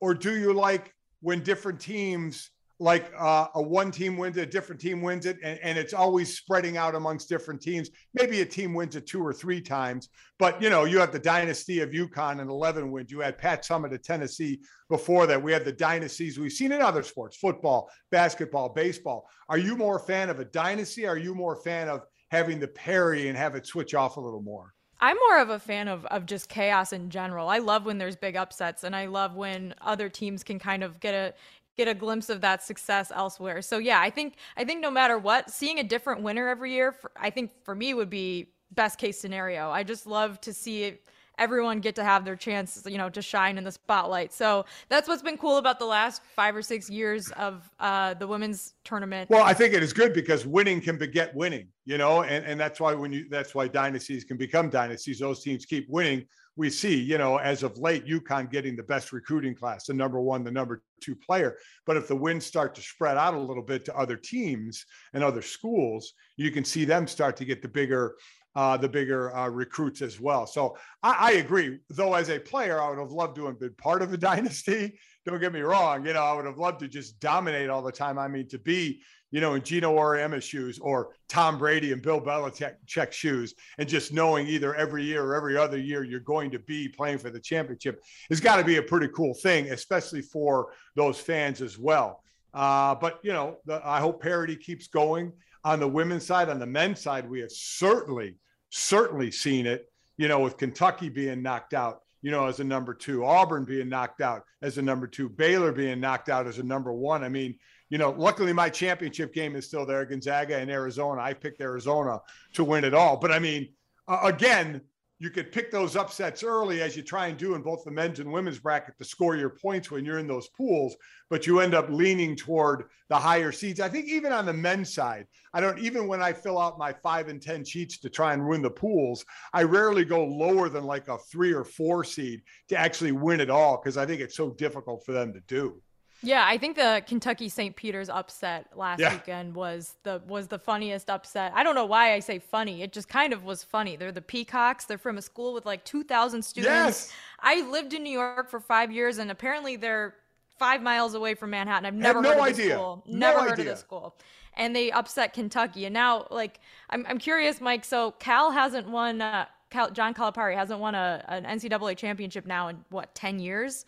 or 0.00 0.14
do 0.14 0.36
you 0.38 0.52
like 0.52 0.94
when 1.20 1.42
different 1.42 1.80
teams 1.80 2.50
like 2.80 3.12
uh, 3.18 3.48
a 3.54 3.62
one 3.62 3.90
team 3.90 4.16
wins 4.16 4.36
it, 4.36 4.42
a 4.42 4.46
different 4.46 4.80
team 4.80 5.02
wins 5.02 5.26
it, 5.26 5.36
and, 5.42 5.58
and 5.62 5.76
it's 5.76 5.92
always 5.92 6.36
spreading 6.36 6.76
out 6.76 6.94
amongst 6.94 7.28
different 7.28 7.60
teams. 7.60 7.90
Maybe 8.14 8.40
a 8.40 8.46
team 8.46 8.72
wins 8.72 8.94
it 8.94 9.06
two 9.06 9.24
or 9.24 9.32
three 9.32 9.60
times, 9.60 10.08
but 10.38 10.60
you 10.62 10.70
know, 10.70 10.84
you 10.84 10.98
have 11.00 11.12
the 11.12 11.18
dynasty 11.18 11.80
of 11.80 11.90
UConn 11.90 12.40
and 12.40 12.50
11 12.50 12.90
wins. 12.90 13.10
You 13.10 13.20
had 13.20 13.36
Pat 13.36 13.64
Summitt 13.64 13.92
of 13.92 14.02
Tennessee 14.02 14.60
before 14.88 15.26
that. 15.26 15.42
We 15.42 15.52
have 15.52 15.64
the 15.64 15.72
dynasties 15.72 16.38
we've 16.38 16.52
seen 16.52 16.70
in 16.70 16.80
other 16.80 17.02
sports, 17.02 17.36
football, 17.36 17.90
basketball, 18.10 18.68
baseball. 18.68 19.28
Are 19.48 19.58
you 19.58 19.76
more 19.76 19.96
a 19.96 20.00
fan 20.00 20.30
of 20.30 20.38
a 20.38 20.44
dynasty? 20.44 21.06
Are 21.06 21.18
you 21.18 21.34
more 21.34 21.54
a 21.54 21.62
fan 21.62 21.88
of 21.88 22.02
having 22.30 22.60
the 22.60 22.68
parry 22.68 23.28
and 23.28 23.36
have 23.36 23.56
it 23.56 23.66
switch 23.66 23.94
off 23.94 24.16
a 24.18 24.20
little 24.20 24.42
more? 24.42 24.74
I'm 25.00 25.16
more 25.28 25.38
of 25.40 25.50
a 25.50 25.60
fan 25.60 25.86
of, 25.86 26.04
of 26.06 26.26
just 26.26 26.48
chaos 26.48 26.92
in 26.92 27.08
general. 27.08 27.48
I 27.48 27.58
love 27.58 27.86
when 27.86 27.98
there's 27.98 28.16
big 28.16 28.36
upsets 28.36 28.82
and 28.82 28.96
I 28.96 29.06
love 29.06 29.36
when 29.36 29.74
other 29.80 30.08
teams 30.08 30.42
can 30.42 30.58
kind 30.58 30.82
of 30.82 30.98
get 30.98 31.14
a 31.14 31.34
get 31.78 31.88
a 31.88 31.94
glimpse 31.94 32.28
of 32.28 32.42
that 32.42 32.62
success 32.62 33.10
elsewhere. 33.14 33.62
So 33.62 33.78
yeah, 33.78 34.00
I 34.00 34.10
think 34.10 34.34
I 34.56 34.64
think 34.64 34.82
no 34.82 34.90
matter 34.90 35.16
what, 35.16 35.50
seeing 35.50 35.78
a 35.78 35.84
different 35.84 36.22
winner 36.22 36.48
every 36.48 36.72
year, 36.72 36.92
for, 36.92 37.10
I 37.16 37.30
think 37.30 37.52
for 37.64 37.74
me 37.74 37.94
would 37.94 38.10
be 38.10 38.48
best 38.72 38.98
case 38.98 39.18
scenario. 39.18 39.70
I 39.70 39.84
just 39.84 40.06
love 40.06 40.40
to 40.42 40.52
see 40.52 40.98
everyone 41.38 41.78
get 41.78 41.94
to 41.94 42.02
have 42.02 42.24
their 42.24 42.34
chance, 42.34 42.82
you 42.84 42.98
know, 42.98 43.08
to 43.08 43.22
shine 43.22 43.58
in 43.58 43.64
the 43.64 43.70
spotlight. 43.70 44.32
So 44.32 44.66
that's 44.88 45.06
what's 45.06 45.22
been 45.22 45.38
cool 45.38 45.58
about 45.58 45.78
the 45.78 45.84
last 45.84 46.20
five 46.34 46.56
or 46.56 46.62
six 46.62 46.90
years 46.90 47.30
of 47.32 47.70
uh, 47.78 48.14
the 48.14 48.26
women's 48.26 48.74
tournament. 48.82 49.30
Well, 49.30 49.44
I 49.44 49.54
think 49.54 49.72
it 49.72 49.82
is 49.82 49.92
good 49.92 50.12
because 50.12 50.44
winning 50.46 50.80
can 50.80 50.98
beget 50.98 51.32
winning, 51.36 51.68
you 51.84 51.96
know, 51.96 52.24
and, 52.24 52.44
and 52.44 52.58
that's 52.58 52.80
why 52.80 52.92
when 52.92 53.12
you 53.12 53.28
that's 53.30 53.54
why 53.54 53.68
dynasties 53.68 54.24
can 54.24 54.36
become 54.36 54.68
dynasties. 54.68 55.20
Those 55.20 55.44
teams 55.44 55.64
keep 55.64 55.88
winning 55.88 56.26
we 56.58 56.68
see, 56.68 57.00
you 57.00 57.18
know, 57.18 57.36
as 57.36 57.62
of 57.62 57.78
late, 57.78 58.04
UConn 58.04 58.50
getting 58.50 58.74
the 58.74 58.82
best 58.82 59.12
recruiting 59.12 59.54
class, 59.54 59.86
the 59.86 59.94
number 59.94 60.20
one, 60.20 60.42
the 60.42 60.50
number 60.50 60.82
two 61.00 61.14
player. 61.14 61.56
But 61.86 61.96
if 61.96 62.08
the 62.08 62.16
wins 62.16 62.44
start 62.44 62.74
to 62.74 62.82
spread 62.82 63.16
out 63.16 63.34
a 63.34 63.38
little 63.38 63.62
bit 63.62 63.84
to 63.84 63.96
other 63.96 64.16
teams 64.16 64.84
and 65.14 65.22
other 65.22 65.40
schools, 65.40 66.14
you 66.36 66.50
can 66.50 66.64
see 66.64 66.84
them 66.84 67.06
start 67.06 67.36
to 67.36 67.44
get 67.44 67.62
the 67.62 67.68
bigger, 67.68 68.16
uh, 68.56 68.76
the 68.76 68.88
bigger 68.88 69.34
uh, 69.36 69.48
recruits 69.48 70.02
as 70.02 70.20
well. 70.20 70.48
So 70.48 70.76
I, 71.04 71.16
I, 71.18 71.32
agree. 71.34 71.78
Though 71.90 72.14
as 72.14 72.28
a 72.28 72.40
player, 72.40 72.82
I 72.82 72.88
would 72.90 72.98
have 72.98 73.12
loved 73.12 73.36
to 73.36 73.46
have 73.46 73.60
been 73.60 73.74
part 73.74 74.02
of 74.02 74.12
a 74.12 74.16
dynasty. 74.18 74.98
Don't 75.24 75.40
get 75.40 75.52
me 75.52 75.60
wrong. 75.60 76.04
You 76.04 76.12
know, 76.12 76.24
I 76.24 76.32
would 76.32 76.46
have 76.46 76.58
loved 76.58 76.80
to 76.80 76.88
just 76.88 77.20
dominate 77.20 77.70
all 77.70 77.82
the 77.82 77.92
time. 77.92 78.18
I 78.18 78.26
mean, 78.26 78.48
to 78.48 78.58
be 78.58 79.00
you 79.30 79.40
know, 79.40 79.54
in 79.54 79.62
Geno 79.62 79.96
Auriemma's 79.98 80.44
shoes 80.44 80.78
or 80.78 81.10
Tom 81.28 81.58
Brady 81.58 81.92
and 81.92 82.00
Bill 82.00 82.20
Belichick 82.20 83.12
shoes, 83.12 83.54
and 83.78 83.88
just 83.88 84.12
knowing 84.12 84.46
either 84.46 84.74
every 84.74 85.04
year 85.04 85.24
or 85.24 85.34
every 85.34 85.56
other 85.56 85.78
year 85.78 86.04
you're 86.04 86.20
going 86.20 86.50
to 86.50 86.58
be 86.58 86.88
playing 86.88 87.18
for 87.18 87.30
the 87.30 87.40
championship 87.40 88.02
has 88.30 88.40
got 88.40 88.56
to 88.56 88.64
be 88.64 88.76
a 88.76 88.82
pretty 88.82 89.08
cool 89.08 89.34
thing, 89.34 89.70
especially 89.70 90.22
for 90.22 90.72
those 90.96 91.18
fans 91.18 91.60
as 91.60 91.78
well. 91.78 92.22
Uh, 92.54 92.94
but 92.94 93.20
you 93.22 93.32
know, 93.32 93.58
the, 93.66 93.80
I 93.84 94.00
hope 94.00 94.22
parity 94.22 94.56
keeps 94.56 94.88
going 94.88 95.32
on 95.64 95.80
the 95.80 95.88
women's 95.88 96.26
side. 96.26 96.48
On 96.48 96.58
the 96.58 96.66
men's 96.66 97.00
side, 97.00 97.28
we 97.28 97.40
have 97.40 97.52
certainly, 97.52 98.36
certainly 98.70 99.30
seen 99.30 99.66
it. 99.66 99.90
You 100.16 100.26
know, 100.26 100.40
with 100.40 100.56
Kentucky 100.56 101.08
being 101.08 101.42
knocked 101.42 101.74
out, 101.74 102.00
you 102.22 102.30
know, 102.32 102.46
as 102.46 102.58
a 102.58 102.64
number 102.64 102.94
two, 102.94 103.24
Auburn 103.24 103.64
being 103.64 103.88
knocked 103.88 104.20
out 104.20 104.42
as 104.62 104.78
a 104.78 104.82
number 104.82 105.06
two, 105.06 105.28
Baylor 105.28 105.70
being 105.70 106.00
knocked 106.00 106.28
out 106.28 106.46
as 106.46 106.58
a 106.58 106.62
number 106.64 106.92
one. 106.92 107.22
I 107.22 107.28
mean, 107.28 107.56
you 107.90 107.98
know, 107.98 108.10
luckily 108.10 108.52
my 108.52 108.68
championship 108.68 109.32
game 109.32 109.56
is 109.56 109.66
still 109.66 109.86
there, 109.86 110.04
Gonzaga 110.04 110.58
and 110.58 110.70
Arizona. 110.70 111.20
I 111.20 111.32
picked 111.32 111.60
Arizona 111.60 112.20
to 112.54 112.64
win 112.64 112.84
it 112.84 112.94
all. 112.94 113.16
But 113.16 113.32
I 113.32 113.38
mean, 113.38 113.68
uh, 114.06 114.20
again, 114.24 114.82
you 115.20 115.30
could 115.30 115.50
pick 115.50 115.72
those 115.72 115.96
upsets 115.96 116.44
early 116.44 116.80
as 116.80 116.96
you 116.96 117.02
try 117.02 117.26
and 117.26 117.36
do 117.36 117.56
in 117.56 117.62
both 117.62 117.84
the 117.84 117.90
men's 117.90 118.20
and 118.20 118.32
women's 118.32 118.60
bracket 118.60 118.96
to 118.98 119.04
score 119.04 119.34
your 119.34 119.50
points 119.50 119.90
when 119.90 120.04
you're 120.04 120.20
in 120.20 120.28
those 120.28 120.48
pools, 120.48 120.96
but 121.28 121.44
you 121.44 121.58
end 121.58 121.74
up 121.74 121.88
leaning 121.90 122.36
toward 122.36 122.84
the 123.08 123.16
higher 123.16 123.50
seeds. 123.50 123.80
I 123.80 123.88
think 123.88 124.06
even 124.06 124.32
on 124.32 124.46
the 124.46 124.52
men's 124.52 124.94
side, 124.94 125.26
I 125.52 125.60
don't 125.60 125.80
even 125.80 126.06
when 126.06 126.22
I 126.22 126.32
fill 126.32 126.56
out 126.56 126.78
my 126.78 126.92
five 126.92 127.26
and 127.28 127.42
10 127.42 127.64
sheets 127.64 127.98
to 127.98 128.08
try 128.08 128.32
and 128.32 128.46
win 128.46 128.62
the 128.62 128.70
pools, 128.70 129.24
I 129.52 129.64
rarely 129.64 130.04
go 130.04 130.24
lower 130.24 130.68
than 130.68 130.84
like 130.84 131.08
a 131.08 131.18
three 131.18 131.52
or 131.52 131.64
four 131.64 132.04
seed 132.04 132.42
to 132.68 132.76
actually 132.76 133.12
win 133.12 133.40
it 133.40 133.50
all 133.50 133.76
because 133.76 133.96
I 133.96 134.06
think 134.06 134.20
it's 134.20 134.36
so 134.36 134.50
difficult 134.50 135.04
for 135.04 135.12
them 135.12 135.32
to 135.32 135.40
do. 135.40 135.82
Yeah, 136.22 136.44
I 136.46 136.58
think 136.58 136.76
the 136.76 137.02
Kentucky 137.06 137.48
St. 137.48 137.76
Peter's 137.76 138.08
upset 138.08 138.66
last 138.74 138.98
yeah. 138.98 139.12
weekend 139.12 139.54
was 139.54 139.94
the 140.02 140.20
was 140.26 140.48
the 140.48 140.58
funniest 140.58 141.08
upset. 141.10 141.52
I 141.54 141.62
don't 141.62 141.76
know 141.76 141.84
why 141.84 142.14
I 142.14 142.18
say 142.18 142.40
funny. 142.40 142.82
It 142.82 142.92
just 142.92 143.08
kind 143.08 143.32
of 143.32 143.44
was 143.44 143.62
funny. 143.62 143.96
They're 143.96 144.10
the 144.10 144.22
Peacocks. 144.22 144.84
They're 144.84 144.98
from 144.98 145.18
a 145.18 145.22
school 145.22 145.54
with 145.54 145.64
like 145.64 145.84
2,000 145.84 146.42
students. 146.42 146.68
Yes. 146.68 147.12
I 147.38 147.68
lived 147.68 147.94
in 147.94 148.02
New 148.02 148.12
York 148.12 148.50
for 148.50 148.58
5 148.58 148.90
years 148.90 149.18
and 149.18 149.30
apparently 149.30 149.76
they're 149.76 150.14
5 150.58 150.82
miles 150.82 151.14
away 151.14 151.34
from 151.34 151.50
Manhattan. 151.50 151.86
I've 151.86 151.94
never 151.94 152.20
no 152.20 152.30
heard 152.30 152.50
of 152.50 152.56
this 152.56 152.72
school. 152.72 153.04
No 153.06 153.18
never 153.18 153.38
idea. 153.38 153.50
heard 153.50 153.58
of 153.60 153.64
this 153.66 153.80
school. 153.80 154.16
And 154.56 154.74
they 154.74 154.90
upset 154.90 155.34
Kentucky. 155.34 155.84
And 155.84 155.94
now 155.94 156.26
like 156.30 156.58
I'm 156.90 157.06
I'm 157.08 157.18
curious 157.18 157.60
Mike, 157.60 157.84
so 157.84 158.10
Cal 158.18 158.50
hasn't 158.50 158.88
won 158.88 159.22
uh, 159.22 159.46
Cal, 159.70 159.90
John 159.92 160.14
Calipari 160.14 160.56
hasn't 160.56 160.80
won 160.80 160.96
a 160.96 161.24
an 161.28 161.44
NCAA 161.44 161.96
championship 161.96 162.44
now 162.44 162.66
in 162.66 162.84
what 162.88 163.14
10 163.14 163.38
years? 163.38 163.84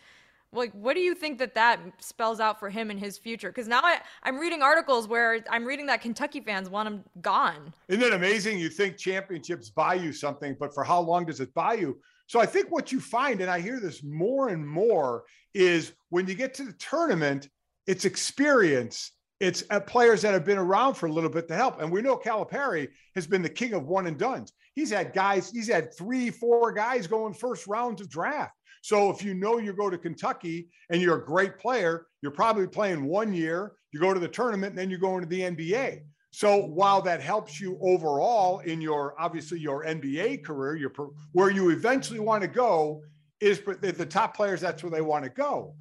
Like 0.53 0.73
what 0.73 0.95
do 0.95 1.01
you 1.01 1.15
think 1.15 1.39
that 1.39 1.55
that 1.55 1.81
spells 1.99 2.41
out 2.41 2.59
for 2.59 2.71
him 2.71 2.91
in 2.91 2.99
his 2.99 3.19
future? 3.19 3.49
Because 3.49 3.69
now 3.69 3.81
I, 3.83 4.01
i'm 4.23 4.39
reading 4.39 4.63
articles 4.63 5.09
where 5.09 5.45
i'm 5.51 5.65
reading 5.65 5.87
that 5.87 6.01
kentucky 6.01 6.41
fans 6.41 6.69
want 6.69 6.89
him 6.89 7.05
gone. 7.21 7.75
Isn't 7.89 8.03
it 8.03 8.13
amazing? 8.13 8.59
You 8.59 8.69
think 8.69 8.97
championships 8.97 9.71
buy 9.71 9.95
you 9.95 10.13
something 10.13 10.57
but 10.59 10.75
for 10.75 10.85
how 10.85 11.01
long 11.01 11.25
does 11.25 11.41
it 11.41 11.53
buy 11.55 11.75
you? 11.75 11.99
So 12.27 12.41
i 12.41 12.47
think 12.47 12.71
what 12.71 12.93
you 12.93 13.01
find 13.01 13.41
and 13.41 13.51
i 13.51 13.61
hear 13.61 13.81
this 13.81 14.03
more 14.03 14.49
and 14.49 14.67
more 14.67 15.25
is 15.55 15.93
when 16.11 16.27
you 16.27 16.35
get 16.35 16.55
to 16.55 16.65
the 16.65 16.73
tournament 16.75 17.49
it's 17.91 18.05
experience. 18.05 19.11
It's 19.41 19.65
uh, 19.71 19.81
players 19.81 20.23
that 20.23 20.33
have 20.33 20.45
been 20.45 20.59
around 20.59 20.95
for 20.95 21.07
a 21.07 21.13
little 21.13 21.29
bit 21.29 21.49
to 21.49 21.57
help. 21.57 21.81
And 21.81 21.91
we 21.91 22.03
know 22.03 22.17
calipari 22.17 22.89
has 23.15 23.27
been 23.27 23.43
the 23.43 23.49
king 23.49 23.73
of 23.73 23.87
one 23.87 24.07
and 24.07 24.17
dones. 24.17 24.53
He's 24.75 24.91
had 24.91 25.13
guys 25.13 25.51
he's 25.51 25.69
had 25.69 25.93
three 25.93 26.31
four 26.31 26.73
guys 26.73 27.09
going 27.09 27.35
first 27.35 27.67
rounds 27.67 28.01
of 28.01 28.09
draft 28.09 28.55
so 28.81 29.11
if 29.11 29.23
you 29.23 29.35
know 29.35 29.59
you 29.59 29.73
go 29.73 29.91
to 29.91 29.99
Kentucky 29.99 30.69
and 30.91 31.01
you're 31.01 31.19
a 31.19 31.25
great 31.25 31.59
player, 31.59 32.07
you're 32.23 32.33
probably 32.33 32.67
playing 32.67 33.05
one 33.05 33.33
year, 33.33 33.73
you 33.93 34.01
go 34.01 34.15
to 34.15 34.21
the 34.21 34.29
tournament, 34.29 34.71
and 34.71 34.79
then 34.79 34.91
you 34.91 34.99
go 34.99 35.17
into 35.17 35.29
the 35.29 35.41
NBA. 35.41 36.03
So 36.33 36.65
while 36.65 37.03
that 37.03 37.21
helps 37.21 37.61
you 37.61 37.79
overall 37.83 38.61
in 38.61 38.81
your 38.81 39.15
obviously 39.19 39.59
your 39.59 39.85
NBA 39.85 40.45
career, 40.45 40.77
your 40.77 40.93
where 41.33 41.51
you 41.51 41.71
eventually 41.71 42.21
want 42.21 42.43
to 42.43 42.49
go 42.49 43.03
is 43.41 43.61
the 43.61 44.07
top 44.07 44.37
players. 44.37 44.61
That's 44.61 44.83
where 44.83 44.91
they 44.91 45.01
want 45.01 45.25
to 45.25 45.31
go. 45.31 45.75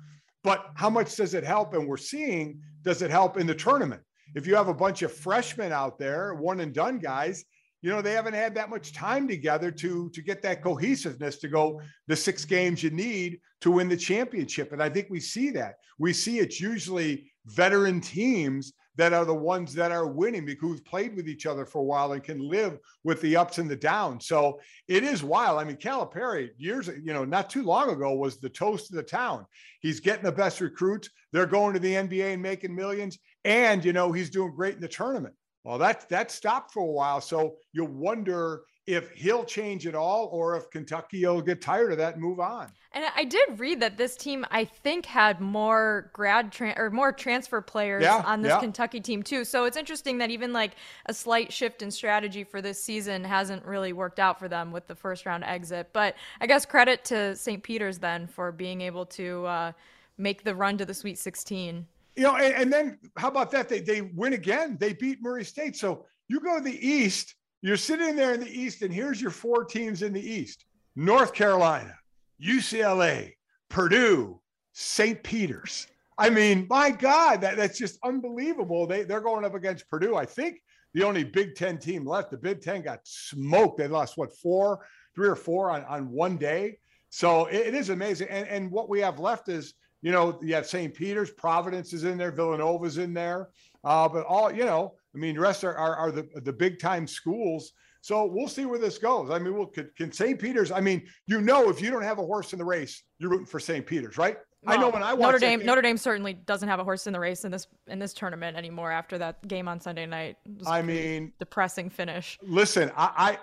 But 0.44 0.72
how 0.76 0.90
much 0.90 1.16
does 1.16 1.34
it 1.34 1.44
help? 1.44 1.74
And 1.74 1.88
we're 1.88 1.98
seeing 1.98 2.62
does 2.82 3.02
it 3.02 3.12
help 3.12 3.38
in 3.38 3.46
the 3.46 3.56
tournament? 3.56 4.02
If 4.36 4.48
you 4.48 4.56
have 4.56 4.70
a 4.70 4.74
bunch 4.74 5.02
of 5.02 5.12
freshmen 5.12 5.72
out 5.72 6.00
there, 6.00 6.34
one 6.34 6.60
and 6.62 6.74
done 6.74 7.00
guys, 7.00 7.44
you 7.82 7.90
know 7.90 8.02
they 8.02 8.14
haven't 8.14 8.34
had 8.34 8.56
that 8.56 8.70
much 8.70 8.94
time 8.94 9.28
together 9.28 9.72
to 9.72 10.10
to 10.10 10.22
get 10.22 10.42
that 10.42 10.62
cohesiveness 10.62 11.38
to 11.38 11.48
go 11.48 11.82
the 12.08 12.16
six 12.16 12.46
games 12.46 12.84
you 12.84 12.90
need 12.90 13.40
to 13.62 13.72
win 13.72 13.90
the 13.90 13.98
championship 13.98 14.72
and 14.72 14.82
i 14.82 14.90
think 14.90 15.08
we 15.10 15.20
see 15.20 15.50
that 15.50 15.76
we 15.98 16.14
see 16.14 16.40
it's 16.40 16.60
usually 16.60 17.32
veteran 17.46 18.00
teams 18.02 18.74
that 19.00 19.14
are 19.14 19.24
the 19.24 19.34
ones 19.34 19.74
that 19.74 19.94
are 19.94 20.08
winning 20.08 20.46
because 20.46 20.60
who've 20.60 20.84
played 20.84 21.16
with 21.16 21.30
each 21.30 21.46
other 21.46 21.66
for 21.66 21.80
a 21.80 21.84
while 21.84 22.12
and 22.12 22.22
can 22.22 22.38
live 22.38 22.78
with 23.06 23.22
the 23.22 23.38
ups 23.38 23.58
and 23.58 23.70
the 23.70 23.76
downs. 23.76 24.28
So 24.28 24.60
it 24.90 25.06
is 25.06 25.24
wild. 25.24 25.58
I 25.58 25.64
mean, 25.64 25.78
Calipari 25.78 26.50
years, 26.58 26.90
you 26.90 27.14
know, 27.14 27.24
not 27.24 27.50
too 27.50 27.64
long 27.64 27.90
ago 27.92 28.14
was 28.14 28.42
the 28.42 28.50
toast 28.50 28.92
of 28.92 28.98
the 28.98 29.04
town. 29.04 29.46
He's 29.80 30.02
getting 30.02 30.26
the 30.26 30.34
best 30.34 30.60
recruits. 30.60 31.10
They're 31.32 31.46
going 31.46 31.76
to 31.76 31.80
the 31.80 31.94
NBA 31.94 32.34
and 32.34 32.42
making 32.42 32.76
millions. 32.76 33.18
And, 33.46 33.86
you 33.86 33.94
know, 33.94 34.12
he's 34.12 34.30
doing 34.30 34.54
great 34.54 34.76
in 34.76 34.82
the 34.82 34.90
tournament. 34.90 35.34
Well, 35.70 35.78
that 35.78 36.10
that 36.10 36.32
stopped 36.32 36.74
for 36.74 36.80
a 36.80 36.92
while, 36.92 37.22
so 37.22 37.58
you 37.74 37.86
wonder 37.86 38.64
if 38.88 39.12
he'll 39.12 39.44
change 39.44 39.86
at 39.86 39.94
all 39.94 40.28
or 40.32 40.58
if 40.58 40.68
Kentucky 40.72 41.24
will 41.24 41.44
get 41.44 41.62
tired 41.62 41.92
of 41.92 42.00
that 42.00 42.16
and 42.16 42.24
move 42.24 42.40
on. 42.40 42.72
And 42.94 43.06
I 43.16 43.24
did 43.24 43.60
read 43.60 43.80
that 43.82 43.96
this 43.96 44.16
team, 44.16 44.48
I 44.50 44.66
think, 44.66 45.06
had 45.06 45.40
more 45.40 46.10
grad 46.12 46.52
tra- 46.52 46.74
or 46.76 46.90
more 46.90 47.12
transfer 47.12 47.62
players 47.62 48.02
yeah, 48.02 48.24
on 48.26 48.42
this 48.42 48.50
yeah. 48.50 48.60
Kentucky 48.60 49.00
team 49.00 49.22
too. 49.22 49.46
So 49.46 49.66
it's 49.66 49.78
interesting 49.78 50.18
that 50.18 50.32
even 50.32 50.54
like 50.54 50.72
a 51.06 51.14
slight 51.14 51.54
shift 51.54 51.84
in 51.84 51.92
strategy 51.92 52.44
for 52.44 52.64
this 52.64 52.84
season 52.84 53.24
hasn't 53.24 53.64
really 53.64 53.94
worked 53.94 54.20
out 54.20 54.40
for 54.40 54.48
them 54.48 54.72
with 54.72 54.88
the 54.88 54.96
first 54.96 55.28
round 55.28 55.44
exit. 55.44 55.90
But 55.94 56.16
I 56.42 56.48
guess 56.48 56.66
credit 56.66 57.06
to 57.06 57.36
St. 57.36 57.62
Peter's 57.62 58.00
then 58.00 58.26
for 58.26 58.52
being 58.52 58.82
able 58.82 59.06
to 59.06 59.46
uh, 59.46 59.72
make 60.18 60.44
the 60.44 60.56
run 60.56 60.80
to 60.80 60.86
the 60.86 60.96
Sweet 60.96 61.20
16 61.20 61.86
you 62.16 62.24
know, 62.24 62.36
and, 62.36 62.54
and, 62.54 62.74
then 62.74 63.00
how 63.18 63.30
about 63.30 63.52
that? 63.52 63.70
They 63.70 63.80
they 63.80 64.02
win 64.02 64.34
again. 64.34 64.78
They 64.80 64.94
beat 64.94 65.22
Murray 65.22 65.46
State. 65.46 65.76
So 65.76 66.06
you 66.28 66.40
go 66.40 66.58
to 66.58 66.64
the 66.64 66.88
East. 66.88 67.36
You're 67.62 67.78
sitting 67.78 68.16
there 68.16 68.34
in 68.34 68.40
the 68.40 68.50
East, 68.50 68.82
and 68.82 68.94
here's 68.94 69.22
your 69.22 69.32
four 69.32 69.66
teams 69.66 70.02
in 70.02 70.14
the 70.14 70.22
East: 70.22 70.66
North 70.96 71.34
Carolina, 71.34 71.96
UCLA, 72.44 73.34
Purdue, 73.70 74.42
St. 74.74 75.22
Peter's. 75.24 75.88
I 76.18 76.30
mean, 76.30 76.68
my 76.70 76.92
God, 76.92 77.42
that, 77.42 77.56
that's 77.56 77.78
just 77.78 77.98
unbelievable. 78.04 78.86
They 78.86 79.04
they're 79.04 79.22
going 79.22 79.46
up 79.46 79.56
against 79.56 79.90
Purdue. 79.90 80.16
I 80.16 80.26
think 80.26 80.62
the 80.94 81.04
only 81.04 81.24
Big 81.24 81.56
Ten 81.56 81.78
team 81.78 82.06
left. 82.06 82.32
The 82.32 82.38
Big 82.38 82.62
Ten 82.62 82.82
got 82.82 83.00
smoked. 83.04 83.78
They 83.78 83.88
lost 83.88 84.18
what 84.18 84.36
four, 84.36 84.86
three 85.16 85.30
or 85.30 85.36
four 85.36 85.72
on 85.72 85.84
on 85.86 86.12
one 86.12 86.38
day. 86.38 86.80
So 87.10 87.46
it, 87.46 87.68
it 87.68 87.76
is 87.76 87.90
amazing. 87.90 88.28
And 88.30 88.48
and 88.48 88.72
what 88.72 88.90
we 88.90 89.00
have 89.00 89.20
left 89.20 89.48
is 89.48 89.74
you 90.02 90.12
know, 90.12 90.40
you 90.42 90.54
have 90.56 90.66
St. 90.66 90.94
Peter's, 90.94 91.32
Providence 91.32 91.94
is 91.94 92.04
in 92.04 92.18
there, 92.18 92.32
Villanova's 92.32 92.98
in 92.98 93.14
there. 93.14 93.50
Uh, 93.84 94.08
but 94.08 94.26
all, 94.26 94.52
you 94.52 94.66
know, 94.66 94.96
I 95.16 95.18
mean, 95.18 95.36
the 95.36 95.42
rest 95.42 95.64
are, 95.64 95.76
are, 95.76 95.96
are 95.96 96.12
the, 96.12 96.28
the 96.36 96.54
big 96.54 96.80
time 96.80 97.08
schools. 97.08 97.74
So 98.02 98.26
we'll 98.26 98.48
see 98.48 98.66
where 98.66 98.80
this 98.80 98.98
goes. 98.98 99.30
I 99.30 99.40
mean, 99.40 99.54
we'll, 99.54 99.66
can, 99.66 99.90
can 99.98 100.12
St. 100.12 100.40
Peter's, 100.40 100.72
I 100.72 100.80
mean, 100.80 101.06
you 101.28 101.42
know, 101.42 101.70
if 101.70 101.82
you 101.82 101.92
don't 101.92 102.04
have 102.04 102.20
a 102.20 102.26
horse 102.26 102.54
in 102.54 102.60
the 102.60 102.66
race, 102.66 103.04
you're 103.20 103.30
rooting 103.30 103.46
for 103.46 103.60
St. 103.60 103.86
Peter's, 103.86 104.18
right? 104.18 104.38
Well, 104.64 104.78
I 104.78 104.82
know 104.82 104.90
when 104.90 105.04
I 105.04 105.14
watch 105.14 105.22
Notre 105.22 105.40
Dame. 105.40 105.66
Notre 105.66 105.82
Dame 105.82 105.98
certainly 105.98 106.34
doesn't 106.34 106.68
have 106.68 106.80
a 106.80 106.84
horse 106.84 107.08
in 107.08 107.14
the 107.14 107.20
race 107.20 107.46
in 107.46 107.52
this 107.52 107.68
in 107.88 107.98
this 107.98 108.14
tournament 108.14 108.58
anymore. 108.58 108.92
After 108.92 109.18
that 109.18 109.48
game 109.48 109.70
on 109.70 109.80
Sunday 109.80 110.06
night, 110.06 110.36
I 110.68 110.82
mean, 110.82 111.32
depressing 111.40 111.90
finish. 111.90 112.38
Listen, 112.44 112.92
I, 112.98 113.38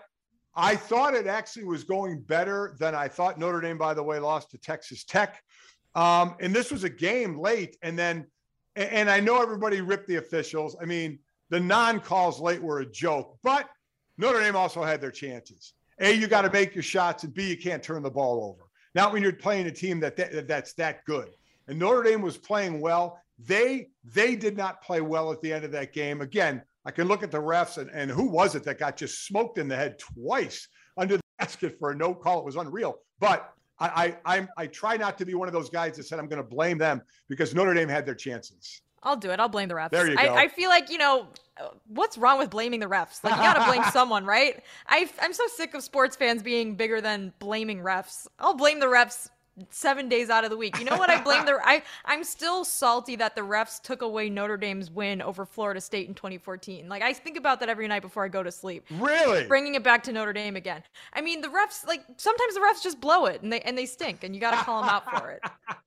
I 0.55 0.73
I 0.73 0.77
thought 0.77 1.15
it 1.15 1.27
actually 1.27 1.65
was 1.65 1.85
going 1.85 2.21
better 2.21 2.77
than 2.79 2.95
I 2.95 3.09
thought. 3.09 3.39
Notre 3.39 3.63
Dame, 3.63 3.79
by 3.79 3.95
the 3.95 4.03
way, 4.03 4.19
lost 4.19 4.51
to 4.51 4.59
Texas 4.59 5.05
Tech. 5.05 5.43
Um, 5.97 6.37
and 6.41 6.55
this 6.55 6.71
was 6.71 6.85
a 6.85 6.91
game 6.91 7.41
late. 7.41 7.77
And 7.83 7.99
then, 7.99 8.27
and 8.77 9.11
I 9.11 9.19
know 9.19 9.43
everybody 9.43 9.81
ripped 9.81 10.07
the 10.07 10.17
officials. 10.17 10.77
I 10.81 10.85
mean, 10.85 11.19
the 11.49 11.59
non 11.59 12.01
calls 12.01 12.39
late 12.39 12.63
were 12.63 12.81
a 12.81 12.87
joke, 12.87 13.39
but 13.43 13.69
Notre 14.19 14.41
Dame 14.41 14.55
also 14.55 14.85
had 14.85 15.01
their 15.01 15.11
chances. 15.11 15.73
A, 15.99 16.13
you 16.13 16.27
got 16.27 16.43
to 16.43 16.51
make 16.51 16.75
your 16.75 16.83
shots, 16.83 17.25
and 17.25 17.33
B, 17.33 17.49
you 17.49 17.57
can't 17.57 17.83
turn 17.83 18.03
the 18.03 18.11
ball 18.11 18.45
over. 18.45 18.69
Not 18.95 19.13
when 19.13 19.23
you're 19.23 19.33
playing 19.33 19.67
a 19.67 19.71
team 19.71 19.99
that, 20.01 20.17
that 20.17 20.47
that's 20.47 20.75
that 20.75 21.05
good. 21.07 21.31
And 21.69 21.79
Notre 21.79 22.03
Dame 22.03 22.21
was 22.21 22.37
playing 22.37 22.81
well. 22.81 23.19
They 23.39 23.89
they 24.05 24.37
did 24.37 24.57
not 24.57 24.83
play 24.83 25.01
well 25.01 25.33
at 25.33 25.41
the 25.41 25.53
end 25.53 25.65
of 25.65 25.73
that 25.73 25.93
game. 25.93 26.21
Again, 26.21 26.63
I 26.85 26.91
can 26.91 27.09
look 27.09 27.23
at 27.23 27.31
the 27.31 27.39
refs 27.39 27.79
and, 27.79 27.91
and 27.91 28.11
who 28.11 28.25
was 28.25 28.55
it 28.55 28.65
that 28.65 28.79
got 28.79 28.97
just 28.97 29.27
smoked 29.27 29.59
in 29.59 29.69
the 29.69 29.77
head 29.77 29.99
twice 29.99 30.69
under 30.97 31.17
the 31.17 31.23
basket 31.39 31.79
for 31.79 31.91
a 31.91 31.95
no 31.95 32.15
call? 32.15 32.41
It 32.41 32.45
was 32.45 32.57
unreal. 32.57 32.99
But 33.21 33.53
I, 33.79 34.17
I, 34.25 34.37
I'm, 34.37 34.49
I 34.57 34.67
try 34.67 34.97
not 34.97 35.19
to 35.19 35.27
be 35.27 35.35
one 35.35 35.49
of 35.49 35.55
those 35.55 35.71
guys 35.71 35.97
that 35.97 36.05
said 36.05 36.19
I'm 36.19 36.29
going 36.29 36.43
to 36.43 36.49
blame 36.49 36.79
them 36.79 37.03
because 37.29 37.55
Notre 37.55 37.75
Dame 37.75 37.89
had 37.89 38.07
their 38.07 38.15
chances. 38.15 38.81
I'll 39.03 39.17
do 39.17 39.31
it. 39.31 39.39
I'll 39.39 39.49
blame 39.49 39.69
the 39.69 39.75
refs. 39.75 39.91
There 39.91 40.09
you 40.09 40.17
go. 40.17 40.23
I, 40.23 40.45
I 40.45 40.49
feel 40.49 40.69
like, 40.69 40.91
you 40.91 40.99
know, 40.99 41.29
what's 41.87 42.19
wrong 42.19 42.39
with 42.39 42.51
blaming 42.51 42.81
the 42.81 42.87
refs? 42.87 43.23
Like, 43.23 43.37
you 43.37 43.43
got 43.43 43.55
to 43.55 43.65
blame 43.67 43.85
someone, 43.93 44.25
right? 44.25 44.63
I, 44.89 45.09
I'm 45.21 45.33
so 45.33 45.47
sick 45.47 45.75
of 45.75 45.83
sports 45.85 46.17
fans 46.17 46.43
being 46.43 46.75
bigger 46.75 47.01
than 47.01 47.33
blaming 47.39 47.81
refs. 47.81 48.27
I'll 48.41 48.55
blame 48.55 48.81
the 48.81 48.87
refs 48.87 49.29
seven 49.71 50.09
days 50.09 50.31
out 50.31 50.45
of 50.45 50.51
the 50.51 50.57
week. 50.57 50.79
You 50.79 50.85
know 50.85 50.97
what? 50.97 51.11
I 51.11 51.23
blame 51.23 51.45
the 51.47 51.59
I 51.65 51.83
I'm 52.05 52.25
still 52.25 52.65
salty 52.65 53.17
that 53.17 53.35
the 53.35 53.43
refs 53.43 53.81
took 53.81 54.03
away 54.03 54.29
Notre 54.29 54.57
Dame's 54.57 54.91
win 54.91 55.23
over 55.23 55.45
Florida 55.47 55.81
State 55.81 56.09
in 56.09 56.15
2014. 56.15 56.89
Like 56.89 57.03
I 57.03 57.13
think 57.13 57.37
about 57.37 57.61
that 57.61 57.69
every 57.69 57.89
night 57.89 58.03
before 58.03 58.25
I 58.25 58.29
go 58.29 58.43
to 58.43 58.53
sleep. 58.53 58.85
Really? 58.91 59.47
Bringing 59.47 59.75
it 59.75 59.83
back 59.83 60.03
to 60.05 60.13
Notre 60.13 60.33
Dame 60.33 60.57
again. 60.57 60.83
I 61.13 61.21
mean, 61.21 61.41
the 61.41 61.49
refs 61.49 61.87
like 61.87 62.05
sometimes 62.17 62.55
the 62.55 62.61
refs 62.61 62.83
just 62.83 63.01
blow 63.01 63.27
it 63.27 63.43
and 63.43 63.53
they 63.53 63.61
and 63.61 63.77
they 63.77 63.87
stink 63.87 64.25
and 64.25 64.35
you 64.35 64.41
got 64.41 64.53
to 64.53 64.65
call 64.65 64.83
them 64.83 64.91
out 64.91 65.11
for 65.11 65.31
it. 65.31 65.43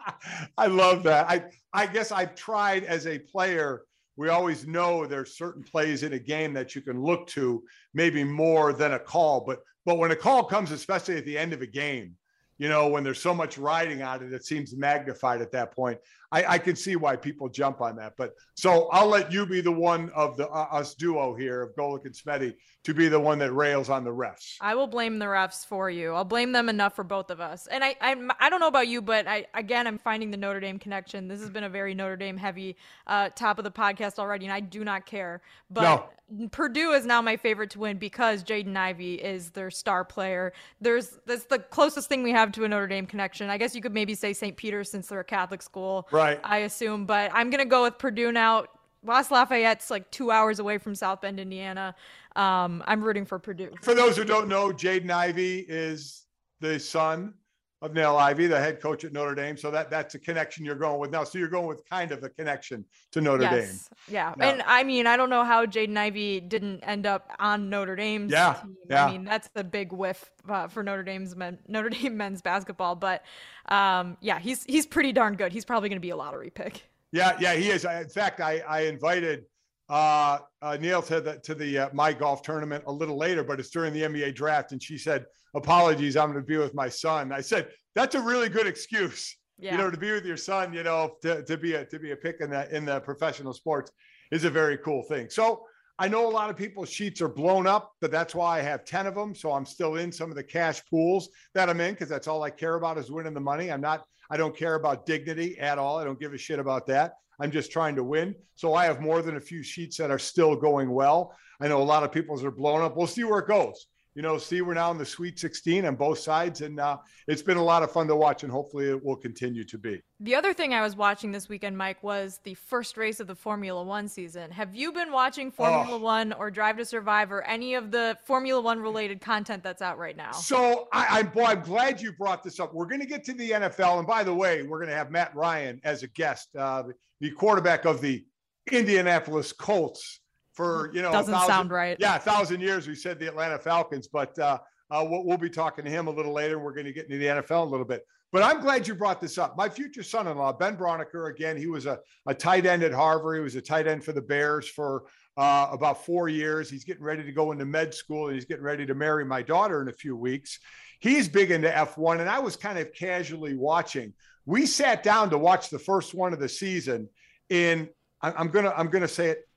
I 0.57 0.67
love 0.67 1.03
that. 1.03 1.29
I 1.29 1.43
I 1.73 1.85
guess 1.85 2.11
I've 2.11 2.35
tried 2.35 2.83
as 2.83 3.07
a 3.07 3.19
player 3.19 3.83
we 4.19 4.27
always 4.27 4.67
know 4.67 5.05
there's 5.05 5.37
certain 5.37 5.63
plays 5.63 6.03
in 6.03 6.11
a 6.11 6.19
game 6.19 6.53
that 6.53 6.75
you 6.75 6.81
can 6.81 7.01
look 7.01 7.25
to 7.27 7.63
maybe 7.93 8.21
more 8.21 8.73
than 8.73 8.93
a 8.93 8.99
call 8.99 9.39
but 9.39 9.59
but 9.85 9.97
when 9.97 10.11
a 10.11 10.15
call 10.15 10.43
comes 10.43 10.71
especially 10.71 11.15
at 11.15 11.25
the 11.25 11.37
end 11.37 11.53
of 11.53 11.61
a 11.61 11.67
game 11.67 12.15
you 12.59 12.67
know, 12.67 12.89
when 12.89 13.03
there's 13.03 13.21
so 13.21 13.33
much 13.33 13.57
riding 13.57 14.03
on 14.03 14.21
it, 14.21 14.33
it 14.33 14.45
seems 14.45 14.75
magnified 14.75 15.41
at 15.41 15.51
that 15.53 15.71
point. 15.71 15.97
I, 16.31 16.45
I 16.45 16.57
can 16.59 16.75
see 16.75 16.95
why 16.95 17.15
people 17.15 17.49
jump 17.49 17.81
on 17.81 17.95
that. 17.95 18.13
But 18.17 18.35
so 18.53 18.87
I'll 18.91 19.07
let 19.07 19.31
you 19.31 19.47
be 19.47 19.61
the 19.61 19.71
one 19.71 20.11
of 20.11 20.37
the 20.37 20.47
uh, 20.49 20.67
us 20.71 20.93
duo 20.93 21.33
here 21.33 21.63
of 21.63 21.75
Golic 21.75 22.05
and 22.05 22.13
Smetty 22.13 22.53
to 22.83 22.93
be 22.93 23.07
the 23.07 23.19
one 23.19 23.39
that 23.39 23.51
rails 23.51 23.89
on 23.89 24.03
the 24.03 24.11
refs. 24.11 24.57
I 24.61 24.75
will 24.75 24.87
blame 24.87 25.19
the 25.19 25.25
refs 25.25 25.65
for 25.65 25.89
you. 25.89 26.13
I'll 26.13 26.25
blame 26.25 26.51
them 26.51 26.69
enough 26.69 26.95
for 26.95 27.03
both 27.03 27.31
of 27.31 27.39
us. 27.39 27.67
And 27.67 27.83
I, 27.83 27.95
I, 27.99 28.15
I 28.39 28.49
don't 28.49 28.59
know 28.59 28.67
about 28.67 28.87
you, 28.87 29.01
but 29.01 29.27
I, 29.27 29.47
again, 29.53 29.87
I'm 29.87 29.97
finding 29.97 30.29
the 30.29 30.37
Notre 30.37 30.59
Dame 30.59 30.77
connection. 30.77 31.27
This 31.27 31.39
has 31.39 31.49
been 31.49 31.63
a 31.63 31.69
very 31.69 31.95
Notre 31.95 32.17
Dame 32.17 32.37
heavy 32.37 32.75
uh, 33.07 33.29
top 33.29 33.57
of 33.57 33.63
the 33.63 33.71
podcast 33.71 34.19
already, 34.19 34.45
and 34.45 34.53
I 34.53 34.59
do 34.59 34.83
not 34.83 35.05
care. 35.05 35.41
But 35.71 35.81
no. 35.81 36.09
Purdue 36.51 36.91
is 36.91 37.05
now 37.05 37.21
my 37.21 37.37
favorite 37.37 37.71
to 37.71 37.79
win 37.79 37.97
because 37.97 38.43
Jaden 38.43 38.77
Ivey 38.77 39.15
is 39.15 39.49
their 39.49 39.71
star 39.71 40.05
player. 40.05 40.53
There's 40.79 41.17
that's 41.25 41.45
the 41.45 41.57
closest 41.57 42.07
thing 42.07 42.21
we 42.21 42.31
have 42.31 42.48
to 42.53 42.63
a 42.63 42.67
Notre 42.67 42.87
Dame 42.87 43.05
connection. 43.05 43.49
I 43.49 43.57
guess 43.57 43.75
you 43.75 43.81
could 43.81 43.93
maybe 43.93 44.15
say 44.15 44.33
St. 44.33 44.55
Peter's 44.55 44.89
since 44.89 45.07
they're 45.07 45.19
a 45.19 45.23
Catholic 45.23 45.61
school. 45.61 46.07
Right? 46.11 46.39
I 46.43 46.59
assume, 46.59 47.05
but 47.05 47.31
I'm 47.33 47.49
gonna 47.49 47.65
go 47.65 47.83
with 47.83 47.97
Purdue 47.97 48.31
now. 48.31 48.65
West 49.03 49.31
Lafayette's 49.31 49.89
like 49.89 50.09
two 50.11 50.29
hours 50.31 50.59
away 50.59 50.77
from 50.77 50.93
South 50.93 51.21
Bend, 51.21 51.39
Indiana. 51.39 51.95
Um, 52.35 52.83
I'm 52.85 53.01
rooting 53.01 53.25
for 53.25 53.39
Purdue. 53.39 53.71
For 53.81 53.93
those 53.93 54.17
who 54.17 54.25
don't 54.25 54.47
know, 54.47 54.69
Jaden 54.69 55.09
Ivey 55.09 55.65
is 55.67 56.25
the 56.59 56.79
son 56.79 57.33
of 57.81 57.93
Niele 57.93 58.17
Ivey, 58.17 58.47
the 58.47 58.59
head 58.59 58.81
coach 58.81 59.05
at 59.05 59.13
Notre 59.13 59.35
Dame. 59.35 59.55
So 59.55 59.71
that 59.71 59.89
that's 59.89 60.15
a 60.15 60.19
connection 60.19 60.65
you're 60.65 60.75
going 60.75 60.99
with 60.99 61.11
now. 61.11 61.23
So 61.23 61.37
you're 61.37 61.47
going 61.47 61.67
with 61.67 61.87
kind 61.89 62.11
of 62.11 62.23
a 62.23 62.29
connection 62.29 62.83
to 63.11 63.21
Notre 63.21 63.43
yes. 63.43 63.51
Dame. 63.51 64.13
Yeah. 64.13 64.33
And 64.39 64.61
I 64.65 64.83
mean, 64.83 65.07
I 65.07 65.15
don't 65.15 65.29
know 65.29 65.43
how 65.43 65.65
Jaden 65.65 65.97
Ivey 65.97 66.41
didn't 66.41 66.81
end 66.81 67.05
up 67.05 67.31
on 67.39 67.69
Notre 67.69 67.95
Dame's 67.95 68.31
yeah, 68.31 68.55
team. 68.61 68.75
Yeah. 68.89 69.05
I 69.05 69.11
mean, 69.11 69.23
that's 69.23 69.49
the 69.49 69.63
big 69.63 69.93
whiff 69.93 70.29
uh, 70.49 70.67
for 70.67 70.83
Notre 70.83 71.03
Dame's 71.03 71.35
men, 71.35 71.57
Notre 71.67 71.89
Dame 71.89 72.17
men's 72.17 72.41
basketball. 72.41 72.95
But 72.95 73.23
um, 73.69 74.17
yeah, 74.19 74.39
he's 74.39 74.63
he's 74.65 74.85
pretty 74.85 75.13
darn 75.13 75.35
good. 75.35 75.53
He's 75.53 75.65
probably 75.65 75.89
going 75.89 75.97
to 75.97 76.01
be 76.01 76.11
a 76.11 76.17
lottery 76.17 76.49
pick. 76.49 76.83
Yeah, 77.11 77.37
yeah, 77.39 77.55
he 77.55 77.69
is. 77.69 77.85
In 77.85 78.09
fact, 78.09 78.41
I 78.41 78.59
I 78.59 78.81
invited 78.81 79.45
uh, 79.89 80.39
uh, 80.61 80.77
Niele 80.79 81.05
to 81.07 81.21
the 81.21 81.39
to 81.39 81.55
the 81.55 81.79
uh, 81.79 81.89
my 81.93 82.13
golf 82.13 82.41
tournament 82.41 82.83
a 82.87 82.91
little 82.91 83.17
later, 83.17 83.43
but 83.43 83.59
it's 83.59 83.69
during 83.69 83.93
the 83.93 84.01
NBA 84.01 84.35
draft, 84.35 84.71
and 84.71 84.81
she 84.81 84.97
said, 84.97 85.25
"Apologies, 85.55 86.17
I'm 86.17 86.31
going 86.31 86.43
to 86.43 86.47
be 86.47 86.57
with 86.57 86.73
my 86.73 86.89
son." 86.89 87.31
I 87.31 87.41
said, 87.41 87.69
"That's 87.95 88.15
a 88.15 88.21
really 88.21 88.49
good 88.49 88.67
excuse, 88.67 89.35
yeah. 89.57 89.71
you 89.71 89.77
know, 89.77 89.89
to 89.89 89.97
be 89.97 90.11
with 90.11 90.25
your 90.25 90.37
son. 90.37 90.73
You 90.73 90.83
know, 90.83 91.15
to, 91.23 91.43
to 91.43 91.57
be 91.57 91.73
a 91.73 91.85
to 91.85 91.99
be 91.99 92.11
a 92.11 92.15
pick 92.15 92.37
in 92.41 92.49
the 92.49 92.75
in 92.75 92.85
the 92.85 92.99
professional 93.01 93.53
sports 93.53 93.91
is 94.31 94.43
a 94.43 94.49
very 94.49 94.77
cool 94.77 95.03
thing." 95.03 95.29
So 95.29 95.63
I 95.97 96.07
know 96.07 96.27
a 96.27 96.31
lot 96.31 96.49
of 96.49 96.55
people's 96.55 96.89
sheets 96.89 97.21
are 97.21 97.27
blown 97.27 97.67
up, 97.67 97.91
but 97.99 98.09
that's 98.09 98.33
why 98.33 98.59
I 98.59 98.61
have 98.61 98.85
ten 98.85 99.05
of 99.05 99.15
them. 99.15 99.35
So 99.35 99.51
I'm 99.51 99.65
still 99.65 99.97
in 99.97 100.11
some 100.11 100.29
of 100.29 100.35
the 100.35 100.43
cash 100.43 100.81
pools 100.89 101.29
that 101.53 101.69
I'm 101.69 101.81
in 101.81 101.93
because 101.93 102.09
that's 102.09 102.27
all 102.27 102.41
I 102.43 102.49
care 102.49 102.75
about 102.75 102.97
is 102.97 103.11
winning 103.11 103.33
the 103.33 103.41
money. 103.41 103.71
I'm 103.71 103.81
not. 103.81 104.05
I 104.31 104.37
don't 104.37 104.55
care 104.55 104.75
about 104.75 105.05
dignity 105.05 105.59
at 105.59 105.77
all. 105.77 105.97
I 105.97 106.03
don't 106.03 106.19
give 106.19 106.33
a 106.33 106.37
shit 106.37 106.59
about 106.59 106.87
that. 106.87 107.13
I'm 107.39 107.51
just 107.51 107.71
trying 107.71 107.95
to 107.95 108.03
win. 108.03 108.35
So 108.55 108.75
I 108.75 108.85
have 108.85 109.01
more 109.01 109.21
than 109.21 109.37
a 109.37 109.41
few 109.41 109.63
sheets 109.63 109.97
that 109.97 110.11
are 110.11 110.19
still 110.19 110.55
going 110.55 110.91
well. 110.91 111.35
I 111.59 111.67
know 111.67 111.81
a 111.81 111.83
lot 111.83 112.03
of 112.03 112.11
people's 112.11 112.43
are 112.43 112.51
blown 112.51 112.81
up. 112.81 112.95
We'll 112.95 113.07
see 113.07 113.23
where 113.23 113.39
it 113.39 113.47
goes. 113.47 113.87
You 114.15 114.23
know, 114.23 114.37
see, 114.37 114.61
we're 114.61 114.73
now 114.73 114.89
in 114.91 114.97
the 114.97 115.05
Sweet 115.05 115.39
16 115.39 115.85
on 115.85 115.95
both 115.95 116.19
sides, 116.19 116.61
and 116.61 116.79
uh, 116.79 116.97
it's 117.27 117.43
been 117.43 117.57
a 117.57 117.63
lot 117.63 117.83
of 117.83 117.91
fun 117.91 118.07
to 118.07 118.15
watch, 118.15 118.43
and 118.43 118.51
hopefully 118.51 118.89
it 118.89 119.03
will 119.03 119.15
continue 119.15 119.63
to 119.63 119.77
be. 119.77 120.01
The 120.19 120.35
other 120.35 120.53
thing 120.53 120.73
I 120.73 120.81
was 120.81 120.95
watching 120.95 121.31
this 121.31 121.47
weekend, 121.47 121.77
Mike, 121.77 122.03
was 122.03 122.39
the 122.43 122.55
first 122.55 122.97
race 122.97 123.19
of 123.19 123.27
the 123.27 123.35
Formula 123.35 123.83
One 123.83 124.07
season. 124.07 124.49
Have 124.51 124.73
you 124.75 124.91
been 124.91 125.11
watching 125.11 125.51
Formula 125.51 125.95
oh. 125.95 125.99
One 125.99 126.33
or 126.33 126.49
Drive 126.49 126.77
to 126.77 126.85
Survive 126.85 127.31
or 127.31 127.43
any 127.43 127.75
of 127.75 127.91
the 127.91 128.17
Formula 128.25 128.59
One 128.59 128.79
related 128.79 129.21
content 129.21 129.63
that's 129.63 129.81
out 129.81 129.99
right 129.99 130.17
now? 130.17 130.31
So 130.31 130.87
I, 130.91 131.19
am 131.19 131.27
boy, 131.27 131.45
I'm 131.45 131.61
glad 131.61 132.01
you 132.01 132.11
brought 132.13 132.43
this 132.43 132.59
up. 132.59 132.73
We're 132.73 132.87
going 132.87 133.01
to 133.01 133.07
get 133.07 133.23
to 133.25 133.33
the 133.33 133.51
NFL, 133.51 133.99
and 133.99 134.07
by 134.07 134.23
the 134.23 134.33
way, 134.33 134.63
we're 134.63 134.79
going 134.79 134.89
to 134.89 134.95
have 134.95 135.11
Matt 135.11 135.35
Ryan 135.35 135.79
as 135.83 136.03
a 136.03 136.07
guest. 136.07 136.49
Uh, 136.55 136.83
the 137.21 137.31
quarterback 137.31 137.85
of 137.85 138.01
the 138.01 138.25
Indianapolis 138.71 139.53
Colts 139.53 140.19
for 140.59 140.91
you 140.93 141.01
know 141.01 141.11
doesn't 141.11 141.33
thousand, 141.33 141.47
sound 141.47 141.71
right. 141.71 141.95
Yeah, 141.99 142.17
a 142.17 142.19
thousand 142.19 142.61
years. 142.61 142.87
We 142.87 142.95
said 142.95 143.19
the 143.19 143.27
Atlanta 143.27 143.57
Falcons, 143.57 144.07
but 144.07 144.37
uh, 144.37 144.57
uh, 144.91 145.05
we'll, 145.09 145.23
we'll, 145.23 145.37
be 145.37 145.49
talking 145.49 145.85
to 145.85 145.91
him 145.91 146.07
a 146.07 146.11
little 146.11 146.33
later. 146.33 146.59
We're 146.59 146.73
going 146.73 146.85
to 146.85 146.91
get 146.91 147.05
into 147.05 147.17
the 147.17 147.25
NFL 147.25 147.61
a 147.61 147.69
little 147.69 147.85
bit. 147.85 148.05
But 148.31 148.43
I'm 148.43 148.59
glad 148.59 148.87
you 148.87 148.93
brought 148.93 149.21
this 149.21 149.37
up. 149.37 149.57
My 149.57 149.69
future 149.69 150.03
son-in-law, 150.03 150.53
Ben 150.53 150.75
Braunecker, 150.75 151.31
again, 151.31 151.55
he 151.57 151.67
was 151.67 151.85
a, 151.85 151.99
a 152.27 152.33
tight 152.33 152.65
end 152.65 152.83
at 152.83 152.91
Harvard. 152.91 153.37
He 153.37 153.41
was 153.41 153.55
a 153.55 153.61
tight 153.61 153.87
end 153.87 154.03
for 154.03 154.11
the 154.11 154.21
Bears 154.21 154.67
for 154.67 155.05
uh, 155.37 155.69
about 155.71 156.05
four 156.05 156.29
years. 156.29 156.69
He's 156.69 156.83
getting 156.83 157.03
ready 157.03 157.23
to 157.23 157.31
go 157.31 157.51
into 157.51 157.65
med 157.65 157.93
school 157.93 158.27
and 158.27 158.35
he's 158.35 158.45
getting 158.45 158.63
ready 158.63 158.85
to 158.85 158.93
marry 158.93 159.25
my 159.25 159.41
daughter 159.41 159.81
in 159.81 159.87
a 159.87 159.93
few 159.93 160.15
weeks. 160.15 160.59
He's 160.99 161.29
big 161.29 161.51
into 161.51 161.69
F1, 161.69 162.19
and 162.19 162.29
I 162.29 162.39
was 162.39 162.55
kind 162.55 162.77
of 162.77 162.93
casually 162.93 163.55
watching 163.55 164.13
we 164.45 164.65
sat 164.65 165.03
down 165.03 165.29
to 165.29 165.37
watch 165.37 165.69
the 165.69 165.77
first 165.77 166.15
one 166.15 166.33
of 166.33 166.39
the 166.39 166.49
season 166.49 167.07
in 167.49 167.87
I'm 168.21 168.49
gonna 168.49 168.73
I'm 168.75 168.87
gonna 168.87 169.07
say 169.07 169.29
it 169.29 169.48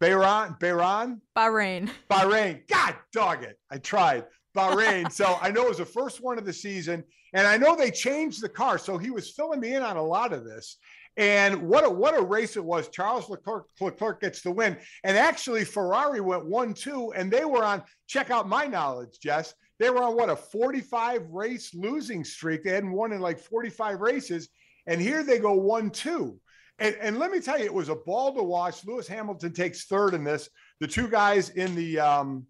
Bahrain 0.00 0.58
Bahrain? 0.58 1.20
Bahrain. 1.36 1.90
Bahrain. 2.10 2.66
God 2.68 2.96
dog 3.12 3.42
it. 3.42 3.58
I 3.70 3.78
tried. 3.78 4.24
Bahrain. 4.56 5.10
So 5.10 5.36
I 5.40 5.50
know 5.50 5.64
it 5.64 5.68
was 5.70 5.78
the 5.78 5.84
first 5.84 6.22
one 6.22 6.38
of 6.38 6.44
the 6.44 6.52
season 6.52 7.04
and 7.32 7.46
I 7.46 7.56
know 7.56 7.74
they 7.74 7.90
changed 7.90 8.42
the 8.42 8.48
car. 8.48 8.78
So 8.78 8.96
he 8.96 9.10
was 9.10 9.30
filling 9.30 9.60
me 9.60 9.74
in 9.74 9.82
on 9.82 9.96
a 9.96 10.02
lot 10.02 10.32
of 10.32 10.44
this. 10.44 10.76
And 11.16 11.68
what 11.68 11.84
a 11.84 11.90
what 11.90 12.18
a 12.18 12.22
race 12.22 12.56
it 12.56 12.64
was. 12.64 12.88
Charles 12.88 13.28
Leclerc, 13.28 13.66
Leclerc 13.80 14.20
gets 14.20 14.42
the 14.42 14.50
win. 14.50 14.76
And 15.04 15.16
actually 15.16 15.64
Ferrari 15.64 16.20
went 16.20 16.46
one 16.46 16.74
two 16.74 17.12
and 17.14 17.30
they 17.30 17.44
were 17.44 17.64
on 17.64 17.82
check 18.06 18.30
out 18.30 18.48
my 18.48 18.66
knowledge 18.66 19.18
Jess. 19.20 19.54
They 19.80 19.90
were 19.90 20.02
on 20.02 20.16
what 20.16 20.30
a 20.30 20.36
45 20.36 21.28
race 21.30 21.74
losing 21.74 22.24
streak. 22.24 22.62
They 22.62 22.70
hadn't 22.70 22.92
won 22.92 23.12
in 23.12 23.20
like 23.20 23.38
45 23.40 24.00
races. 24.00 24.48
And 24.86 25.00
here 25.00 25.24
they 25.24 25.38
go 25.38 25.54
one, 25.54 25.90
two. 25.90 26.38
And, 26.78 26.96
and 27.00 27.18
let 27.18 27.30
me 27.30 27.40
tell 27.40 27.58
you, 27.58 27.64
it 27.64 27.74
was 27.74 27.88
a 27.88 27.94
ball 27.94 28.34
to 28.34 28.42
watch. 28.42 28.84
Lewis 28.84 29.06
Hamilton 29.06 29.52
takes 29.52 29.84
third 29.84 30.14
in 30.14 30.24
this. 30.24 30.48
The 30.80 30.88
two 30.88 31.08
guys 31.08 31.50
in 31.50 31.74
the 31.74 32.00
um, 32.00 32.46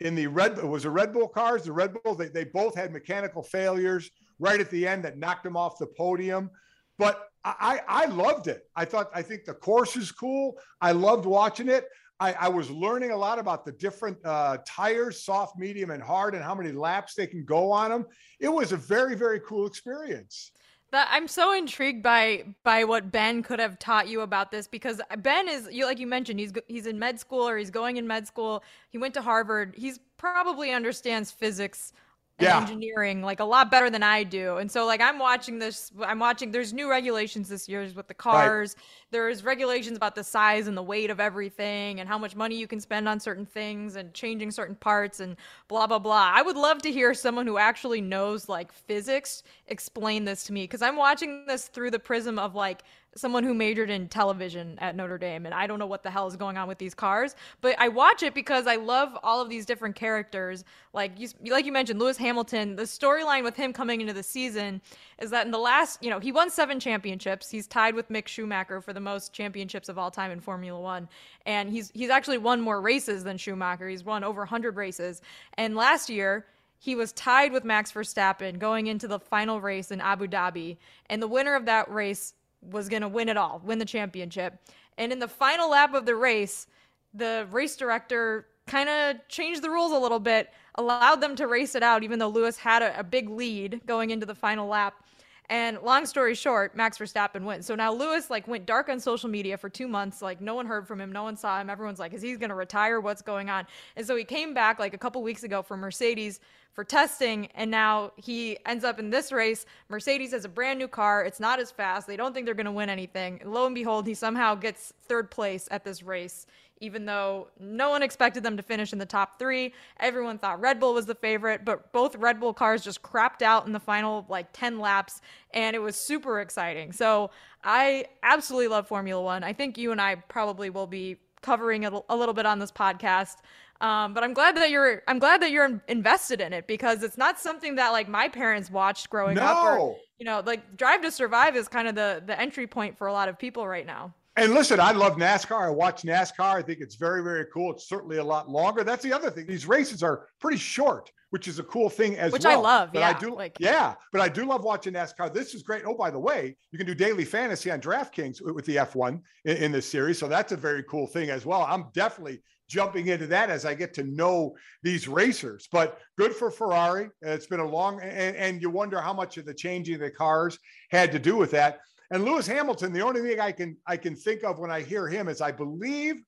in 0.00 0.14
the 0.14 0.26
Red 0.26 0.62
was 0.62 0.84
a 0.84 0.90
Red 0.90 1.12
Bull 1.12 1.28
cars. 1.28 1.64
The 1.64 1.72
Red 1.72 1.94
Bull 2.02 2.14
they, 2.14 2.28
they 2.28 2.44
both 2.44 2.74
had 2.74 2.92
mechanical 2.92 3.42
failures 3.42 4.10
right 4.38 4.60
at 4.60 4.70
the 4.70 4.86
end 4.86 5.04
that 5.04 5.18
knocked 5.18 5.44
them 5.44 5.56
off 5.56 5.78
the 5.78 5.86
podium. 5.86 6.50
But 6.98 7.28
I, 7.44 7.80
I 7.86 8.06
loved 8.06 8.48
it. 8.48 8.64
I 8.74 8.84
thought 8.84 9.10
I 9.14 9.22
think 9.22 9.44
the 9.44 9.54
course 9.54 9.96
is 9.96 10.10
cool. 10.10 10.58
I 10.80 10.92
loved 10.92 11.24
watching 11.24 11.68
it. 11.68 11.86
I, 12.20 12.32
I 12.32 12.48
was 12.48 12.68
learning 12.68 13.12
a 13.12 13.16
lot 13.16 13.38
about 13.38 13.64
the 13.64 13.70
different 13.72 14.18
uh, 14.24 14.58
tires, 14.66 15.24
soft, 15.24 15.56
medium, 15.56 15.90
and 15.90 16.02
hard, 16.02 16.34
and 16.34 16.42
how 16.42 16.54
many 16.54 16.72
laps 16.72 17.14
they 17.14 17.28
can 17.28 17.44
go 17.44 17.70
on 17.70 17.90
them. 17.90 18.06
It 18.40 18.48
was 18.48 18.72
a 18.72 18.76
very, 18.76 19.14
very 19.14 19.38
cool 19.40 19.66
experience. 19.66 20.50
That 20.90 21.08
I'm 21.10 21.28
so 21.28 21.52
intrigued 21.52 22.02
by 22.02 22.44
by 22.64 22.84
what 22.84 23.12
Ben 23.12 23.42
could 23.42 23.58
have 23.58 23.78
taught 23.78 24.08
you 24.08 24.22
about 24.22 24.50
this 24.50 24.66
because 24.66 25.00
Ben 25.18 25.48
is 25.48 25.68
you 25.70 25.84
like 25.84 25.98
you 25.98 26.06
mentioned 26.06 26.40
he's 26.40 26.52
he's 26.66 26.86
in 26.86 26.98
med 26.98 27.20
school 27.20 27.46
or 27.46 27.58
he's 27.58 27.70
going 27.70 27.98
in 27.98 28.06
med 28.06 28.26
school. 28.26 28.62
He 28.88 28.98
went 28.98 29.14
to 29.14 29.22
Harvard. 29.22 29.74
He's 29.76 30.00
probably 30.16 30.72
understands 30.72 31.30
physics 31.30 31.92
yeah. 32.40 32.60
engineering 32.60 33.22
like 33.22 33.40
a 33.40 33.44
lot 33.44 33.70
better 33.70 33.90
than 33.90 34.02
I 34.02 34.22
do. 34.22 34.58
And 34.58 34.70
so 34.70 34.86
like 34.86 35.00
I'm 35.00 35.18
watching 35.18 35.58
this 35.58 35.90
I'm 36.00 36.18
watching 36.18 36.52
there's 36.52 36.72
new 36.72 36.88
regulations 36.88 37.48
this 37.48 37.68
year 37.68 37.88
with 37.94 38.06
the 38.06 38.14
cars. 38.14 38.76
Right. 38.76 38.84
There's 39.10 39.42
regulations 39.42 39.96
about 39.96 40.14
the 40.14 40.22
size 40.22 40.68
and 40.68 40.76
the 40.76 40.82
weight 40.82 41.10
of 41.10 41.18
everything 41.18 41.98
and 41.98 42.08
how 42.08 42.18
much 42.18 42.36
money 42.36 42.56
you 42.56 42.66
can 42.66 42.80
spend 42.80 43.08
on 43.08 43.18
certain 43.18 43.46
things 43.46 43.96
and 43.96 44.14
changing 44.14 44.50
certain 44.50 44.76
parts 44.76 45.20
and 45.20 45.36
blah 45.66 45.86
blah 45.86 45.98
blah. 45.98 46.30
I 46.32 46.42
would 46.42 46.56
love 46.56 46.80
to 46.82 46.92
hear 46.92 47.12
someone 47.12 47.46
who 47.46 47.58
actually 47.58 48.00
knows 48.00 48.48
like 48.48 48.72
physics 48.72 49.42
explain 49.66 50.24
this 50.24 50.44
to 50.44 50.52
me 50.52 50.64
because 50.64 50.82
I'm 50.82 50.96
watching 50.96 51.44
this 51.46 51.66
through 51.66 51.90
the 51.90 51.98
prism 51.98 52.38
of 52.38 52.54
like 52.54 52.82
someone 53.18 53.44
who 53.44 53.54
majored 53.54 53.90
in 53.90 54.08
television 54.08 54.78
at 54.80 54.96
Notre 54.96 55.18
Dame, 55.18 55.46
and 55.46 55.54
I 55.54 55.66
don't 55.66 55.78
know 55.78 55.86
what 55.86 56.02
the 56.02 56.10
hell 56.10 56.26
is 56.26 56.36
going 56.36 56.56
on 56.56 56.68
with 56.68 56.78
these 56.78 56.94
cars, 56.94 57.34
but 57.60 57.74
I 57.78 57.88
watch 57.88 58.22
it 58.22 58.34
because 58.34 58.66
I 58.66 58.76
love 58.76 59.16
all 59.22 59.40
of 59.40 59.48
these 59.48 59.66
different 59.66 59.96
characters. 59.96 60.64
Like 60.92 61.18
you, 61.18 61.28
like 61.50 61.66
you 61.66 61.72
mentioned, 61.72 61.98
Lewis 61.98 62.16
Hamilton. 62.16 62.76
The 62.76 62.84
storyline 62.84 63.42
with 63.42 63.56
him 63.56 63.72
coming 63.72 64.00
into 64.00 64.12
the 64.12 64.22
season 64.22 64.80
is 65.20 65.30
that 65.30 65.46
in 65.46 65.52
the 65.52 65.58
last, 65.58 66.02
you 66.02 66.10
know, 66.10 66.18
he 66.18 66.32
won 66.32 66.50
seven 66.50 66.80
championships. 66.80 67.50
He's 67.50 67.66
tied 67.66 67.94
with 67.94 68.08
Mick 68.08 68.28
Schumacher 68.28 68.80
for 68.80 68.92
the 68.92 69.00
most 69.00 69.32
championships 69.32 69.88
of 69.88 69.98
all 69.98 70.10
time 70.10 70.30
in 70.30 70.40
Formula 70.40 70.80
One, 70.80 71.08
and 71.46 71.70
he's 71.70 71.90
he's 71.94 72.10
actually 72.10 72.38
won 72.38 72.60
more 72.60 72.80
races 72.80 73.24
than 73.24 73.36
Schumacher. 73.36 73.88
He's 73.88 74.04
won 74.04 74.24
over 74.24 74.40
100 74.42 74.76
races, 74.76 75.20
and 75.54 75.76
last 75.76 76.08
year 76.08 76.46
he 76.78 76.94
was 76.94 77.12
tied 77.12 77.52
with 77.52 77.64
Max 77.64 77.90
Verstappen 77.90 78.58
going 78.58 78.86
into 78.86 79.08
the 79.08 79.18
final 79.18 79.60
race 79.60 79.90
in 79.90 80.00
Abu 80.00 80.28
Dhabi, 80.28 80.76
and 81.06 81.20
the 81.20 81.28
winner 81.28 81.54
of 81.56 81.66
that 81.66 81.90
race 81.90 82.34
was 82.62 82.88
going 82.88 83.02
to 83.02 83.08
win 83.08 83.28
it 83.28 83.36
all, 83.36 83.60
win 83.64 83.78
the 83.78 83.84
championship. 83.84 84.58
And 84.96 85.12
in 85.12 85.18
the 85.18 85.28
final 85.28 85.70
lap 85.70 85.94
of 85.94 86.06
the 86.06 86.16
race, 86.16 86.66
the 87.14 87.46
race 87.50 87.76
director 87.76 88.46
kind 88.66 88.88
of 88.88 89.16
changed 89.28 89.62
the 89.62 89.70
rules 89.70 89.92
a 89.92 89.98
little 89.98 90.18
bit, 90.18 90.50
allowed 90.74 91.20
them 91.20 91.34
to 91.36 91.46
race 91.46 91.74
it 91.74 91.82
out, 91.82 92.02
even 92.02 92.18
though 92.18 92.28
Lewis 92.28 92.58
had 92.58 92.82
a, 92.82 92.98
a, 93.00 93.04
big 93.04 93.28
lead 93.30 93.80
going 93.86 94.10
into 94.10 94.26
the 94.26 94.34
final 94.34 94.68
lap. 94.68 95.02
And 95.50 95.78
long 95.82 96.04
story 96.04 96.34
short, 96.34 96.76
Max 96.76 96.98
Verstappen 96.98 97.42
wins. 97.44 97.64
So 97.64 97.74
now 97.74 97.92
Lewis 97.92 98.28
like 98.28 98.46
went 98.46 98.66
dark 98.66 98.90
on 98.90 99.00
social 99.00 99.30
media 99.30 99.56
for 99.56 99.70
two 99.70 99.88
months. 99.88 100.20
Like 100.20 100.42
no 100.42 100.54
one 100.54 100.66
heard 100.66 100.86
from 100.86 101.00
him, 101.00 101.10
no 101.10 101.22
one 101.22 101.36
saw 101.36 101.58
him. 101.58 101.70
Everyone's 101.70 101.98
like, 101.98 102.12
is 102.12 102.20
he 102.20 102.36
going 102.36 102.50
to 102.50 102.54
retire? 102.54 103.00
What's 103.00 103.22
going 103.22 103.48
on? 103.48 103.66
And 103.96 104.06
so 104.06 104.14
he 104.14 104.24
came 104.24 104.52
back 104.52 104.78
like 104.78 104.92
a 104.92 104.98
couple 104.98 105.22
weeks 105.22 105.44
ago 105.44 105.62
for 105.62 105.76
Mercedes 105.76 106.40
for 106.74 106.84
testing, 106.84 107.46
and 107.56 107.72
now 107.72 108.12
he 108.16 108.56
ends 108.64 108.84
up 108.84 109.00
in 109.00 109.10
this 109.10 109.32
race. 109.32 109.66
Mercedes 109.88 110.30
has 110.30 110.44
a 110.44 110.48
brand 110.48 110.78
new 110.78 110.86
car. 110.86 111.24
It's 111.24 111.40
not 111.40 111.58
as 111.58 111.72
fast. 111.72 112.06
They 112.06 112.16
don't 112.16 112.32
think 112.32 112.46
they're 112.46 112.54
going 112.54 112.66
to 112.66 112.72
win 112.72 112.88
anything. 112.88 113.40
Lo 113.44 113.66
and 113.66 113.74
behold, 113.74 114.06
he 114.06 114.14
somehow 114.14 114.54
gets 114.54 114.92
third 115.08 115.28
place 115.28 115.66
at 115.72 115.82
this 115.82 116.04
race 116.04 116.46
even 116.80 117.04
though 117.04 117.48
no 117.58 117.90
one 117.90 118.02
expected 118.02 118.42
them 118.42 118.56
to 118.56 118.62
finish 118.62 118.92
in 118.92 118.98
the 118.98 119.06
top 119.06 119.38
three. 119.38 119.72
Everyone 120.00 120.38
thought 120.38 120.60
Red 120.60 120.80
Bull 120.80 120.94
was 120.94 121.06
the 121.06 121.14
favorite, 121.14 121.64
but 121.64 121.92
both 121.92 122.16
Red 122.16 122.40
Bull 122.40 122.54
cars 122.54 122.82
just 122.82 123.02
crapped 123.02 123.42
out 123.42 123.66
in 123.66 123.72
the 123.72 123.80
final 123.80 124.26
like 124.28 124.48
10 124.52 124.78
laps, 124.78 125.20
and 125.52 125.74
it 125.74 125.80
was 125.80 125.96
super 125.96 126.40
exciting. 126.40 126.92
So 126.92 127.30
I 127.64 128.06
absolutely 128.22 128.68
love 128.68 128.86
Formula 128.86 129.22
One. 129.22 129.42
I 129.42 129.52
think 129.52 129.78
you 129.78 129.92
and 129.92 130.00
I 130.00 130.16
probably 130.16 130.70
will 130.70 130.86
be 130.86 131.16
covering 131.42 131.84
it 131.84 131.92
a 132.08 132.16
little 132.16 132.34
bit 132.34 132.46
on 132.46 132.58
this 132.58 132.72
podcast. 132.72 133.36
Um, 133.80 134.12
but 134.12 134.24
I'm 134.24 134.34
glad 134.34 134.56
that 134.56 134.70
you're 134.70 135.02
I'm 135.06 135.20
glad 135.20 135.40
that 135.42 135.52
you're 135.52 135.80
invested 135.86 136.40
in 136.40 136.52
it 136.52 136.66
because 136.66 137.04
it's 137.04 137.16
not 137.16 137.38
something 137.38 137.76
that 137.76 137.90
like 137.90 138.08
my 138.08 138.28
parents 138.28 138.70
watched 138.70 139.08
growing 139.08 139.36
no. 139.36 139.42
up. 139.42 139.64
Or, 139.64 139.96
you 140.18 140.24
know, 140.24 140.42
like 140.44 140.76
Drive 140.76 141.02
to 141.02 141.12
Survive 141.12 141.54
is 141.54 141.68
kind 141.68 141.86
of 141.86 141.94
the 141.94 142.22
the 142.26 142.38
entry 142.38 142.66
point 142.66 142.98
for 142.98 143.06
a 143.06 143.12
lot 143.12 143.28
of 143.28 143.38
people 143.38 143.66
right 143.68 143.86
now. 143.86 144.14
And 144.38 144.54
listen, 144.54 144.78
I 144.78 144.92
love 144.92 145.16
NASCAR. 145.16 145.66
I 145.66 145.70
watch 145.70 146.02
NASCAR. 146.02 146.54
I 146.54 146.62
think 146.62 146.78
it's 146.80 146.94
very, 146.94 147.24
very 147.24 147.46
cool. 147.52 147.72
It's 147.72 147.88
certainly 147.88 148.18
a 148.18 148.24
lot 148.24 148.48
longer. 148.48 148.84
That's 148.84 149.02
the 149.02 149.12
other 149.12 149.30
thing. 149.30 149.46
These 149.46 149.66
races 149.66 150.00
are 150.00 150.28
pretty 150.40 150.58
short, 150.58 151.10
which 151.30 151.48
is 151.48 151.58
a 151.58 151.64
cool 151.64 151.90
thing 151.90 152.16
as 152.16 152.32
which 152.32 152.44
well. 152.44 152.60
Which 152.60 152.66
I 152.66 152.70
love. 152.70 152.90
But 152.92 153.00
yeah. 153.00 153.08
I 153.08 153.18
do, 153.18 153.34
like, 153.34 153.56
yeah. 153.58 153.94
But 154.12 154.20
I 154.20 154.28
do 154.28 154.44
love 154.44 154.62
watching 154.62 154.92
NASCAR. 154.92 155.34
This 155.34 155.54
is 155.54 155.64
great. 155.64 155.82
Oh, 155.84 155.96
by 155.96 156.10
the 156.10 156.20
way, 156.20 156.56
you 156.70 156.78
can 156.78 156.86
do 156.86 156.94
daily 156.94 157.24
fantasy 157.24 157.68
on 157.72 157.80
DraftKings 157.80 158.40
with 158.40 158.64
the 158.64 158.76
F1 158.76 159.20
in, 159.44 159.56
in 159.56 159.72
this 159.72 159.90
series. 159.90 160.18
So 160.18 160.28
that's 160.28 160.52
a 160.52 160.56
very 160.56 160.84
cool 160.84 161.08
thing 161.08 161.30
as 161.30 161.44
well. 161.44 161.66
I'm 161.68 161.86
definitely 161.92 162.40
jumping 162.68 163.08
into 163.08 163.26
that 163.26 163.50
as 163.50 163.64
I 163.64 163.74
get 163.74 163.92
to 163.94 164.04
know 164.04 164.54
these 164.84 165.08
racers. 165.08 165.68
But 165.72 165.98
good 166.16 166.32
for 166.32 166.50
Ferrari. 166.52 167.08
It's 167.22 167.46
been 167.46 167.60
a 167.60 167.68
long, 167.68 168.00
and, 168.02 168.36
and 168.36 168.62
you 168.62 168.70
wonder 168.70 169.00
how 169.00 169.14
much 169.14 169.36
of 169.36 169.46
the 169.46 169.54
changing 169.54 169.96
of 169.96 170.00
the 170.02 170.10
cars 170.12 170.60
had 170.90 171.10
to 171.10 171.18
do 171.18 171.34
with 171.34 171.50
that. 171.52 171.80
And 172.10 172.24
Lewis 172.24 172.46
Hamilton, 172.46 172.92
the 172.92 173.02
only 173.02 173.20
thing 173.20 173.40
I 173.40 173.52
can 173.52 173.76
I 173.86 173.96
can 173.96 174.16
think 174.16 174.44
of 174.44 174.58
when 174.58 174.70
I 174.70 174.80
hear 174.80 175.08
him 175.08 175.28
is 175.28 175.40
I 175.40 175.52
believe 175.52 176.22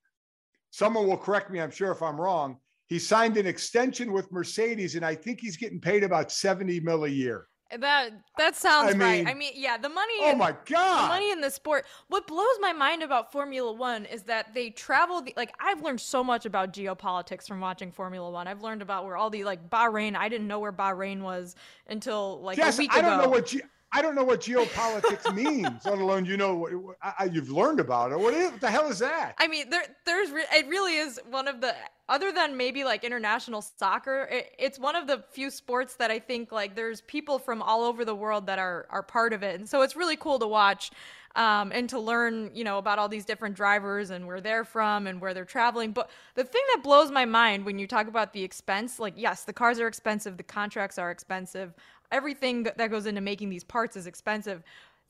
someone 0.69 1.07
will 1.07 1.17
correct 1.17 1.51
me, 1.51 1.59
I'm 1.59 1.71
sure 1.71 1.91
if 1.91 2.01
I'm 2.01 2.19
wrong. 2.19 2.57
He 2.87 2.99
signed 2.99 3.37
an 3.37 3.47
extension 3.47 4.11
with 4.11 4.31
Mercedes, 4.31 4.95
and 4.95 5.05
I 5.05 5.15
think 5.15 5.39
he's 5.39 5.55
getting 5.55 5.79
paid 5.79 6.03
about 6.03 6.31
70 6.31 6.81
mil 6.81 7.05
a 7.05 7.09
year. 7.09 7.47
That 7.79 8.11
that 8.37 8.57
sounds 8.57 8.89
I 8.89 8.91
mean, 8.91 8.99
right. 8.99 9.27
I 9.27 9.33
mean, 9.33 9.53
yeah, 9.55 9.77
the 9.77 9.87
money. 9.87 10.13
Oh 10.19 10.31
in, 10.31 10.37
my 10.37 10.53
god, 10.65 11.05
the 11.05 11.07
money 11.07 11.31
in 11.31 11.39
the 11.39 11.49
sport. 11.49 11.85
What 12.09 12.27
blows 12.27 12.57
my 12.59 12.73
mind 12.73 13.01
about 13.01 13.31
Formula 13.31 13.71
One 13.71 14.03
is 14.05 14.23
that 14.23 14.53
they 14.53 14.71
travel. 14.71 15.21
The, 15.21 15.33
like 15.37 15.53
I've 15.59 15.81
learned 15.81 16.01
so 16.01 16.21
much 16.21 16.45
about 16.45 16.73
geopolitics 16.73 17.47
from 17.47 17.61
watching 17.61 17.89
Formula 17.89 18.29
One. 18.29 18.45
I've 18.45 18.61
learned 18.61 18.81
about 18.81 19.05
where 19.05 19.15
all 19.15 19.29
the 19.29 19.45
like 19.45 19.69
Bahrain. 19.69 20.17
I 20.17 20.27
didn't 20.27 20.47
know 20.47 20.59
where 20.59 20.73
Bahrain 20.73 21.21
was 21.21 21.55
until 21.87 22.41
like 22.41 22.57
yes, 22.57 22.77
a 22.77 22.79
week 22.79 22.93
I 22.93 22.99
ago. 22.99 23.09
don't 23.09 23.23
know 23.23 23.29
what. 23.29 23.45
Ge- 23.45 23.61
I 23.93 24.01
don't 24.01 24.15
know 24.15 24.23
what 24.23 24.41
geopolitics 24.41 25.33
means, 25.35 25.85
let 25.85 25.97
alone 25.97 26.25
you 26.25 26.37
know 26.37 26.95
I, 27.01 27.25
you've 27.25 27.49
learned 27.49 27.79
about 27.79 28.11
it. 28.11 28.19
What, 28.19 28.33
is, 28.33 28.51
what 28.51 28.61
the 28.61 28.69
hell 28.69 28.89
is 28.89 28.99
that? 28.99 29.35
I 29.37 29.47
mean, 29.47 29.69
there, 29.69 29.83
there's 30.05 30.29
it 30.31 30.67
really 30.67 30.95
is 30.95 31.19
one 31.29 31.47
of 31.47 31.59
the 31.59 31.75
other 32.07 32.31
than 32.31 32.55
maybe 32.55 32.83
like 32.83 33.03
international 33.03 33.61
soccer. 33.61 34.27
It, 34.31 34.53
it's 34.57 34.79
one 34.79 34.95
of 34.95 35.07
the 35.07 35.23
few 35.31 35.49
sports 35.49 35.95
that 35.95 36.09
I 36.09 36.19
think 36.19 36.51
like 36.51 36.75
there's 36.75 37.01
people 37.01 37.37
from 37.37 37.61
all 37.61 37.83
over 37.83 38.05
the 38.05 38.15
world 38.15 38.47
that 38.47 38.59
are 38.59 38.87
are 38.89 39.03
part 39.03 39.33
of 39.33 39.43
it, 39.43 39.59
and 39.59 39.67
so 39.67 39.81
it's 39.81 39.95
really 39.95 40.17
cool 40.17 40.39
to 40.39 40.47
watch. 40.47 40.91
Um, 41.33 41.71
and 41.73 41.87
to 41.91 41.97
learn, 41.97 42.51
you 42.53 42.65
know, 42.65 42.77
about 42.77 42.99
all 42.99 43.07
these 43.07 43.23
different 43.23 43.55
drivers 43.55 44.09
and 44.09 44.27
where 44.27 44.41
they're 44.41 44.65
from 44.65 45.07
and 45.07 45.21
where 45.21 45.33
they're 45.33 45.45
traveling. 45.45 45.93
But 45.93 46.09
the 46.35 46.43
thing 46.43 46.61
that 46.75 46.83
blows 46.83 47.09
my 47.09 47.23
mind 47.23 47.63
when 47.63 47.79
you 47.79 47.87
talk 47.87 48.09
about 48.09 48.33
the 48.33 48.43
expense, 48.43 48.99
like, 48.99 49.13
yes, 49.15 49.45
the 49.45 49.53
cars 49.53 49.79
are 49.79 49.87
expensive, 49.87 50.35
the 50.35 50.43
contracts 50.43 50.97
are 50.97 51.09
expensive 51.09 51.73
everything 52.11 52.63
that 52.63 52.89
goes 52.89 53.05
into 53.05 53.21
making 53.21 53.49
these 53.49 53.63
parts 53.63 53.95
is 53.95 54.07
expensive. 54.07 54.63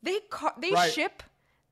They 0.03 0.19
car- 0.29 0.55
they 0.59 0.71
right. 0.71 0.91
ship 0.91 1.23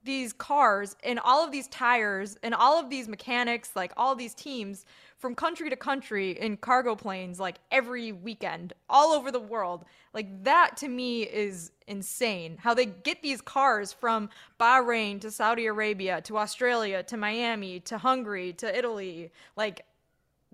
these 0.03 0.31
cars 0.31 0.95
and 1.03 1.19
all 1.19 1.43
of 1.43 1.51
these 1.51 1.67
tires 1.67 2.37
and 2.41 2.53
all 2.53 2.79
of 2.79 2.89
these 2.89 3.07
mechanics, 3.07 3.71
like 3.75 3.91
all 3.97 4.15
these 4.15 4.33
teams 4.33 4.85
from 5.17 5.35
country 5.35 5.69
to 5.69 5.75
country 5.75 6.39
in 6.39 6.55
cargo 6.55 6.95
planes 6.95 7.39
like 7.39 7.57
every 7.71 8.13
weekend 8.13 8.71
all 8.89 9.11
over 9.11 9.31
the 9.31 9.39
world. 9.39 9.83
Like 10.13 10.43
that 10.45 10.77
to 10.77 10.87
me 10.87 11.23
is 11.23 11.71
insane. 11.87 12.57
How 12.57 12.73
they 12.73 12.85
get 12.85 13.21
these 13.21 13.41
cars 13.41 13.91
from 13.91 14.29
Bahrain 14.59 15.19
to 15.21 15.31
Saudi 15.31 15.65
Arabia 15.65 16.21
to 16.21 16.37
Australia 16.37 17.03
to 17.03 17.17
Miami 17.17 17.81
to 17.81 17.97
Hungary 17.97 18.53
to 18.53 18.77
Italy. 18.77 19.31
Like 19.57 19.85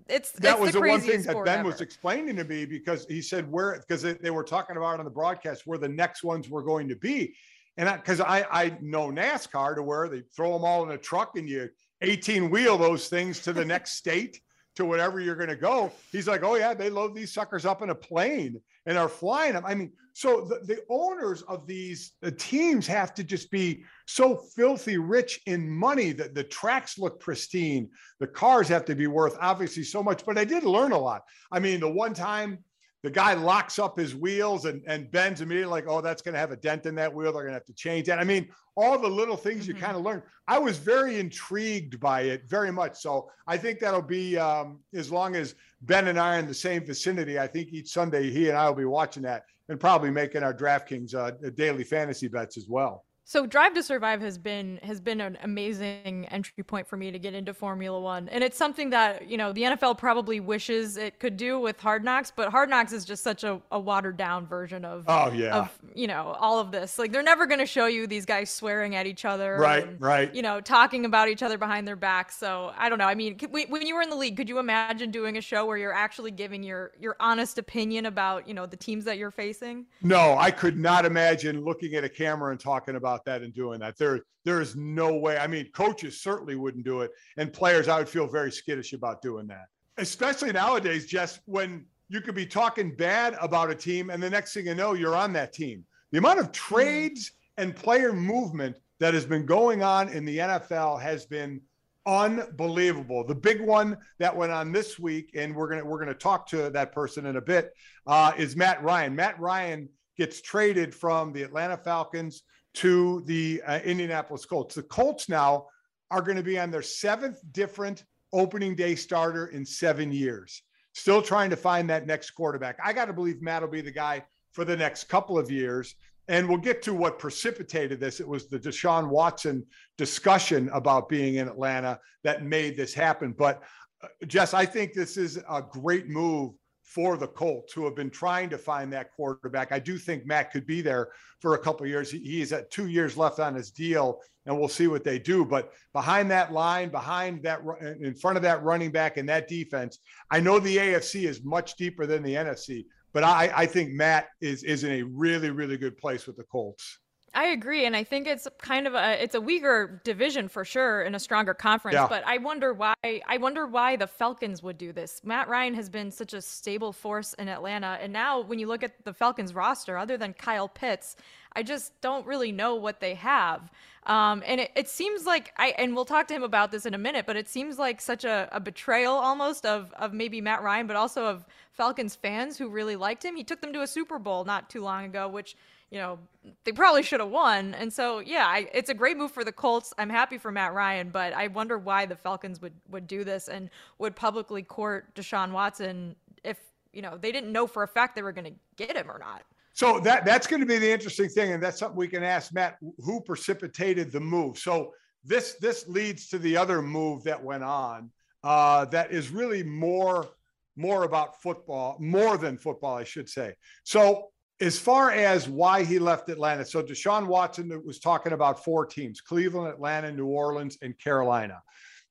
it's 0.08 0.32
that 0.32 0.52
it's 0.52 0.60
was 0.60 0.72
the, 0.72 0.80
the 0.80 0.88
one 0.88 1.00
thing 1.00 1.22
that 1.22 1.44
Ben 1.44 1.60
ever. 1.60 1.68
was 1.68 1.80
explaining 1.80 2.36
to 2.36 2.44
me 2.44 2.64
because 2.64 3.06
he 3.06 3.20
said 3.20 3.50
where 3.50 3.78
because 3.80 4.02
they, 4.02 4.14
they, 4.14 4.30
were 4.30 4.44
talking 4.44 4.76
about 4.76 4.98
on 4.98 5.04
the 5.04 5.10
broadcast 5.10 5.66
where 5.66 5.78
the 5.78 5.88
next 5.88 6.22
ones 6.22 6.48
were 6.48 6.62
going 6.62 6.88
to 6.88 6.96
be, 6.96 7.34
and 7.76 7.90
because 7.96 8.20
I, 8.20 8.40
I, 8.40 8.62
I 8.62 8.78
know 8.80 9.08
NASCAR 9.08 9.74
to 9.76 9.82
where 9.82 10.08
they 10.08 10.22
throw 10.34 10.52
them 10.52 10.64
all 10.64 10.84
in 10.84 10.90
a 10.90 10.98
truck 10.98 11.36
and 11.36 11.48
you 11.48 11.68
18 12.02 12.50
wheel 12.50 12.78
those 12.78 13.08
things 13.08 13.40
to 13.40 13.52
the 13.52 13.64
next 13.74 13.92
state 13.92 14.40
to 14.76 14.84
whatever 14.84 15.20
you're 15.20 15.36
going 15.36 15.48
to 15.48 15.56
go. 15.56 15.90
He's 16.12 16.28
like, 16.28 16.44
oh 16.44 16.54
yeah, 16.54 16.74
they 16.74 16.90
load 16.90 17.14
these 17.14 17.32
suckers 17.32 17.64
up 17.64 17.82
in 17.82 17.90
a 17.90 17.94
plane 17.94 18.60
and 18.86 18.96
are 18.96 19.08
flying 19.08 19.52
them. 19.52 19.64
I 19.66 19.74
mean, 19.74 19.92
so 20.12 20.40
the, 20.42 20.60
the 20.64 20.82
owners 20.88 21.42
of 21.42 21.66
these 21.66 22.12
the 22.22 22.32
teams 22.32 22.86
have 22.86 23.12
to 23.14 23.24
just 23.24 23.50
be 23.50 23.84
so 24.06 24.36
filthy 24.36 24.96
rich 24.96 25.40
in 25.46 25.68
money 25.68 26.12
that 26.12 26.34
the 26.34 26.44
tracks 26.44 26.98
look 26.98 27.20
pristine. 27.20 27.90
The 28.20 28.26
cars 28.26 28.68
have 28.68 28.86
to 28.86 28.94
be 28.94 29.08
worth 29.08 29.36
obviously 29.40 29.82
so 29.82 30.02
much, 30.02 30.24
but 30.24 30.38
I 30.38 30.44
did 30.44 30.64
learn 30.64 30.92
a 30.92 30.98
lot. 30.98 31.24
I 31.52 31.58
mean, 31.58 31.80
the 31.80 31.90
one 31.90 32.14
time 32.14 32.64
the 33.02 33.10
guy 33.10 33.34
locks 33.34 33.78
up 33.78 33.98
his 33.98 34.16
wheels 34.16 34.64
and, 34.64 34.82
and 34.86 35.10
bends 35.10 35.40
immediately 35.40 35.70
like, 35.70 35.84
oh, 35.86 36.00
that's 36.00 36.22
going 36.22 36.32
to 36.32 36.40
have 36.40 36.50
a 36.50 36.56
dent 36.56 36.86
in 36.86 36.94
that 36.96 37.14
wheel. 37.14 37.32
They're 37.32 37.42
going 37.42 37.52
to 37.52 37.58
have 37.58 37.66
to 37.66 37.74
change 37.74 38.06
that. 38.06 38.18
I 38.18 38.24
mean, 38.24 38.48
all 38.74 38.98
the 38.98 39.08
little 39.08 39.36
things 39.36 39.68
mm-hmm. 39.68 39.76
you 39.76 39.80
kind 39.80 39.96
of 39.96 40.02
learn. 40.02 40.22
I 40.48 40.58
was 40.58 40.76
very 40.78 41.20
intrigued 41.20 42.00
by 42.00 42.22
it, 42.22 42.48
very 42.48 42.72
much. 42.72 42.96
So 42.96 43.30
I 43.46 43.58
think 43.58 43.78
that'll 43.78 44.02
be 44.02 44.38
um, 44.38 44.80
as 44.94 45.12
long 45.12 45.36
as 45.36 45.54
Ben 45.86 46.08
and 46.08 46.18
I 46.18 46.36
are 46.36 46.38
in 46.40 46.46
the 46.46 46.54
same 46.54 46.84
vicinity. 46.84 47.38
I 47.38 47.46
think 47.46 47.72
each 47.72 47.88
Sunday 47.88 48.30
he 48.30 48.48
and 48.48 48.58
I 48.58 48.68
will 48.68 48.76
be 48.76 48.84
watching 48.84 49.22
that 49.22 49.44
and 49.68 49.80
probably 49.80 50.10
making 50.10 50.42
our 50.42 50.52
DraftKings 50.52 51.14
uh, 51.14 51.30
daily 51.54 51.84
fantasy 51.84 52.28
bets 52.28 52.58
as 52.58 52.68
well. 52.68 53.05
So 53.28 53.44
Drive 53.44 53.74
to 53.74 53.82
Survive 53.82 54.20
has 54.20 54.38
been 54.38 54.78
has 54.84 55.00
been 55.00 55.20
an 55.20 55.36
amazing 55.42 56.26
entry 56.26 56.62
point 56.62 56.86
for 56.86 56.96
me 56.96 57.10
to 57.10 57.18
get 57.18 57.34
into 57.34 57.52
Formula 57.52 58.00
1. 58.00 58.28
And 58.28 58.44
it's 58.44 58.56
something 58.56 58.90
that, 58.90 59.28
you 59.28 59.36
know, 59.36 59.52
the 59.52 59.62
NFL 59.62 59.98
probably 59.98 60.38
wishes 60.38 60.96
it 60.96 61.18
could 61.18 61.36
do 61.36 61.58
with 61.58 61.80
Hard 61.80 62.04
Knocks, 62.04 62.30
but 62.30 62.50
Hard 62.50 62.70
Knocks 62.70 62.92
is 62.92 63.04
just 63.04 63.24
such 63.24 63.42
a, 63.42 63.60
a 63.72 63.80
watered 63.80 64.16
down 64.16 64.46
version 64.46 64.84
of 64.84 65.06
Oh 65.08 65.32
yeah. 65.32 65.56
of, 65.56 65.76
you 65.92 66.06
know, 66.06 66.36
all 66.38 66.60
of 66.60 66.70
this. 66.70 67.00
Like 67.00 67.10
they're 67.10 67.20
never 67.20 67.46
going 67.46 67.58
to 67.58 67.66
show 67.66 67.86
you 67.86 68.06
these 68.06 68.26
guys 68.26 68.48
swearing 68.48 68.94
at 68.94 69.08
each 69.08 69.24
other 69.24 69.56
Right, 69.56 69.88
and, 69.88 70.00
right. 70.00 70.32
You 70.32 70.42
know, 70.42 70.60
talking 70.60 71.04
about 71.04 71.28
each 71.28 71.42
other 71.42 71.58
behind 71.58 71.88
their 71.88 71.96
backs. 71.96 72.36
So, 72.36 72.72
I 72.78 72.88
don't 72.88 72.98
know. 72.98 73.06
I 73.06 73.16
mean, 73.16 73.36
when 73.50 73.84
you 73.84 73.96
were 73.96 74.02
in 74.02 74.10
the 74.10 74.14
league, 74.14 74.36
could 74.36 74.48
you 74.48 74.60
imagine 74.60 75.10
doing 75.10 75.36
a 75.36 75.40
show 75.40 75.66
where 75.66 75.76
you're 75.76 75.92
actually 75.92 76.30
giving 76.30 76.62
your 76.62 76.92
your 77.00 77.16
honest 77.18 77.58
opinion 77.58 78.06
about, 78.06 78.46
you 78.46 78.54
know, 78.54 78.66
the 78.66 78.76
teams 78.76 79.04
that 79.06 79.18
you're 79.18 79.32
facing? 79.32 79.84
No, 80.00 80.36
I 80.38 80.52
could 80.52 80.78
not 80.78 81.04
imagine 81.04 81.64
looking 81.64 81.96
at 81.96 82.04
a 82.04 82.08
camera 82.08 82.52
and 82.52 82.60
talking 82.60 82.94
about 82.94 83.15
that 83.24 83.42
and 83.42 83.54
doing 83.54 83.80
that. 83.80 83.96
There, 83.98 84.20
there 84.44 84.60
is 84.60 84.76
no 84.76 85.14
way. 85.14 85.38
I 85.38 85.46
mean, 85.46 85.70
coaches 85.72 86.20
certainly 86.20 86.54
wouldn't 86.54 86.84
do 86.84 87.00
it, 87.00 87.10
and 87.36 87.52
players, 87.52 87.88
I 87.88 87.98
would 87.98 88.08
feel 88.08 88.26
very 88.26 88.52
skittish 88.52 88.92
about 88.92 89.22
doing 89.22 89.46
that. 89.48 89.66
Especially 89.98 90.52
nowadays, 90.52 91.06
just 91.06 91.40
when 91.46 91.86
you 92.08 92.20
could 92.20 92.34
be 92.34 92.46
talking 92.46 92.94
bad 92.94 93.36
about 93.40 93.70
a 93.70 93.74
team, 93.74 94.10
and 94.10 94.22
the 94.22 94.30
next 94.30 94.54
thing 94.54 94.66
you 94.66 94.74
know, 94.74 94.94
you're 94.94 95.16
on 95.16 95.32
that 95.32 95.52
team. 95.52 95.84
The 96.12 96.18
amount 96.18 96.38
of 96.38 96.52
trades 96.52 97.32
and 97.56 97.74
player 97.74 98.12
movement 98.12 98.76
that 99.00 99.14
has 99.14 99.26
been 99.26 99.44
going 99.44 99.82
on 99.82 100.08
in 100.08 100.24
the 100.24 100.38
NFL 100.38 101.00
has 101.00 101.26
been 101.26 101.60
unbelievable. 102.06 103.26
The 103.26 103.34
big 103.34 103.60
one 103.60 103.98
that 104.18 104.34
went 104.34 104.52
on 104.52 104.72
this 104.72 104.98
week, 104.98 105.30
and 105.34 105.54
we're 105.54 105.68
gonna 105.68 105.84
we're 105.84 105.98
gonna 105.98 106.14
talk 106.14 106.46
to 106.48 106.70
that 106.70 106.92
person 106.92 107.26
in 107.26 107.36
a 107.36 107.40
bit, 107.40 107.72
uh, 108.06 108.32
is 108.38 108.56
Matt 108.56 108.82
Ryan. 108.82 109.14
Matt 109.14 109.38
Ryan 109.40 109.88
gets 110.16 110.40
traded 110.40 110.94
from 110.94 111.32
the 111.32 111.42
Atlanta 111.42 111.76
Falcons 111.76 112.44
to 112.76 113.22
the 113.26 113.62
uh, 113.66 113.78
Indianapolis 113.80 114.44
Colts. 114.44 114.74
The 114.74 114.82
Colts 114.82 115.28
now 115.28 115.66
are 116.10 116.22
going 116.22 116.36
to 116.36 116.42
be 116.42 116.58
on 116.58 116.70
their 116.70 116.82
seventh 116.82 117.40
different 117.52 118.04
opening 118.32 118.76
day 118.76 118.94
starter 118.94 119.46
in 119.48 119.64
seven 119.64 120.12
years. 120.12 120.62
Still 120.94 121.22
trying 121.22 121.50
to 121.50 121.56
find 121.56 121.88
that 121.90 122.06
next 122.06 122.30
quarterback. 122.32 122.78
I 122.84 122.92
got 122.92 123.06
to 123.06 123.12
believe 123.12 123.40
Matt 123.42 123.62
will 123.62 123.68
be 123.68 123.80
the 123.80 123.90
guy 123.90 124.24
for 124.52 124.64
the 124.64 124.76
next 124.76 125.04
couple 125.04 125.38
of 125.38 125.50
years. 125.50 125.94
And 126.28 126.48
we'll 126.48 126.58
get 126.58 126.82
to 126.82 126.92
what 126.92 127.18
precipitated 127.18 128.00
this. 128.00 128.20
It 128.20 128.28
was 128.28 128.48
the 128.48 128.58
Deshaun 128.58 129.08
Watson 129.08 129.64
discussion 129.96 130.68
about 130.72 131.08
being 131.08 131.36
in 131.36 131.48
Atlanta 131.48 132.00
that 132.24 132.44
made 132.44 132.76
this 132.76 132.92
happen. 132.92 133.32
But 133.32 133.62
uh, 134.02 134.08
Jess, 134.26 134.52
I 134.52 134.66
think 134.66 134.92
this 134.92 135.16
is 135.16 135.38
a 135.48 135.62
great 135.62 136.08
move 136.08 136.54
for 136.96 137.18
the 137.18 137.26
Colts, 137.26 137.74
who 137.74 137.84
have 137.84 137.94
been 137.94 138.08
trying 138.08 138.48
to 138.48 138.56
find 138.56 138.90
that 138.90 139.12
quarterback. 139.12 139.70
I 139.70 139.78
do 139.78 139.98
think 139.98 140.24
Matt 140.24 140.50
could 140.50 140.66
be 140.66 140.80
there 140.80 141.10
for 141.42 141.54
a 141.54 141.58
couple 141.58 141.86
years. 141.86 142.10
He's 142.10 142.54
at 142.54 142.70
two 142.70 142.86
years 142.86 143.18
left 143.18 143.38
on 143.38 143.54
his 143.54 143.70
deal, 143.70 144.22
and 144.46 144.58
we'll 144.58 144.66
see 144.66 144.86
what 144.86 145.04
they 145.04 145.18
do. 145.18 145.44
But 145.44 145.74
behind 145.92 146.30
that 146.30 146.54
line, 146.54 146.88
behind 146.88 147.42
that, 147.42 147.60
in 148.00 148.14
front 148.14 148.38
of 148.38 148.42
that 148.44 148.62
running 148.62 148.92
back 148.92 149.18
and 149.18 149.28
that 149.28 149.46
defense, 149.46 149.98
I 150.30 150.40
know 150.40 150.58
the 150.58 150.74
AFC 150.74 151.28
is 151.28 151.44
much 151.44 151.76
deeper 151.76 152.06
than 152.06 152.22
the 152.22 152.32
NFC, 152.32 152.86
but 153.12 153.22
I, 153.24 153.52
I 153.54 153.66
think 153.66 153.92
Matt 153.92 154.28
is 154.40 154.64
is 154.64 154.82
in 154.82 154.92
a 154.92 155.02
really, 155.02 155.50
really 155.50 155.76
good 155.76 155.98
place 155.98 156.26
with 156.26 156.38
the 156.38 156.44
Colts. 156.44 157.00
I 157.36 157.48
agree, 157.48 157.84
and 157.84 157.94
I 157.94 158.02
think 158.02 158.26
it's 158.26 158.48
kind 158.62 158.86
of 158.86 158.94
a 158.94 159.22
it's 159.22 159.34
a 159.34 159.40
weaker 159.40 160.00
division 160.04 160.48
for 160.48 160.64
sure 160.64 161.02
in 161.02 161.14
a 161.14 161.18
stronger 161.18 161.52
conference. 161.52 161.94
Yeah. 161.94 162.06
But 162.08 162.26
I 162.26 162.38
wonder 162.38 162.72
why 162.72 162.94
I 163.04 163.36
wonder 163.36 163.66
why 163.66 163.96
the 163.96 164.06
Falcons 164.06 164.62
would 164.62 164.78
do 164.78 164.90
this. 164.90 165.20
Matt 165.22 165.46
Ryan 165.46 165.74
has 165.74 165.90
been 165.90 166.10
such 166.10 166.32
a 166.32 166.40
stable 166.40 166.94
force 166.94 167.34
in 167.34 167.48
Atlanta, 167.48 167.98
and 168.00 168.10
now 168.10 168.40
when 168.40 168.58
you 168.58 168.66
look 168.66 168.82
at 168.82 169.04
the 169.04 169.12
Falcons 169.12 169.54
roster, 169.54 169.98
other 169.98 170.16
than 170.16 170.32
Kyle 170.32 170.66
Pitts, 170.66 171.14
I 171.52 171.62
just 171.62 172.00
don't 172.00 172.26
really 172.26 172.52
know 172.52 172.74
what 172.74 173.00
they 173.00 173.14
have. 173.14 173.70
Um, 174.06 174.42
and 174.46 174.62
it, 174.62 174.70
it, 174.74 174.88
seems 174.88 175.26
like 175.26 175.52
I 175.58 175.74
and 175.76 175.94
we'll 175.94 176.06
talk 176.06 176.28
to 176.28 176.34
him 176.34 176.42
about 176.42 176.70
this 176.70 176.86
in 176.86 176.94
a 176.94 176.98
minute, 176.98 177.26
but 177.26 177.36
it 177.36 177.50
seems 177.50 177.78
like 177.78 178.00
such 178.00 178.24
a, 178.24 178.48
a 178.50 178.60
betrayal 178.60 179.12
almost 179.12 179.66
of 179.66 179.92
of 179.98 180.14
maybe 180.14 180.40
Matt 180.40 180.62
Ryan, 180.62 180.86
but 180.86 180.96
also 180.96 181.26
of 181.26 181.44
Falcons 181.72 182.14
fans 182.14 182.56
who 182.56 182.70
really 182.70 182.96
liked 182.96 183.22
him. 183.22 183.36
He 183.36 183.44
took 183.44 183.60
them 183.60 183.74
to 183.74 183.82
a 183.82 183.86
Super 183.86 184.18
Bowl 184.18 184.44
not 184.44 184.70
too 184.70 184.80
long 184.80 185.04
ago, 185.04 185.28
which 185.28 185.54
you 185.90 185.98
know, 185.98 186.18
they 186.64 186.72
probably 186.72 187.02
should 187.02 187.20
have 187.20 187.30
won. 187.30 187.74
And 187.74 187.92
so, 187.92 188.18
yeah, 188.18 188.46
I, 188.46 188.68
it's 188.74 188.90
a 188.90 188.94
great 188.94 189.16
move 189.16 189.30
for 189.30 189.44
the 189.44 189.52
Colts. 189.52 189.92
I'm 189.98 190.10
happy 190.10 190.38
for 190.38 190.50
Matt 190.50 190.74
Ryan, 190.74 191.10
but 191.10 191.32
I 191.32 191.46
wonder 191.48 191.78
why 191.78 192.06
the 192.06 192.16
Falcons 192.16 192.60
would, 192.60 192.74
would 192.90 193.06
do 193.06 193.24
this 193.24 193.48
and 193.48 193.70
would 193.98 194.16
publicly 194.16 194.62
court 194.62 195.14
Deshaun 195.14 195.52
Watson 195.52 196.16
if, 196.42 196.58
you 196.92 197.02
know, 197.02 197.16
they 197.16 197.30
didn't 197.30 197.52
know 197.52 197.66
for 197.66 197.82
a 197.82 197.88
fact 197.88 198.16
they 198.16 198.22
were 198.22 198.32
going 198.32 198.52
to 198.52 198.84
get 198.84 198.96
him 198.96 199.10
or 199.10 199.18
not. 199.18 199.42
So 199.74 200.00
that 200.00 200.24
that's 200.24 200.46
going 200.46 200.60
to 200.60 200.66
be 200.66 200.78
the 200.78 200.90
interesting 200.90 201.28
thing, 201.28 201.52
and 201.52 201.62
that's 201.62 201.78
something 201.78 201.98
we 201.98 202.08
can 202.08 202.22
ask 202.22 202.50
Matt. 202.54 202.78
Who 203.04 203.20
precipitated 203.20 204.10
the 204.10 204.20
move? 204.20 204.56
So 204.56 204.94
this 205.22 205.56
this 205.60 205.86
leads 205.86 206.28
to 206.28 206.38
the 206.38 206.56
other 206.56 206.80
move 206.80 207.22
that 207.24 207.44
went 207.44 207.62
on. 207.62 208.10
Uh, 208.42 208.86
that 208.86 209.12
is 209.12 209.28
really 209.28 209.62
more 209.62 210.30
more 210.76 211.04
about 211.04 211.42
football, 211.42 211.98
more 212.00 212.38
than 212.38 212.56
football, 212.56 212.96
I 212.96 213.04
should 213.04 213.28
say. 213.28 213.54
So 213.84 214.30
as 214.60 214.78
far 214.78 215.10
as 215.10 215.48
why 215.48 215.84
he 215.84 215.98
left 215.98 216.28
Atlanta, 216.28 216.64
so 216.64 216.82
Deshaun 216.82 217.26
Watson 217.26 217.82
was 217.84 217.98
talking 217.98 218.32
about 218.32 218.64
four 218.64 218.86
teams 218.86 219.20
Cleveland, 219.20 219.68
Atlanta, 219.68 220.10
New 220.10 220.26
Orleans, 220.26 220.78
and 220.82 220.98
Carolina. 220.98 221.62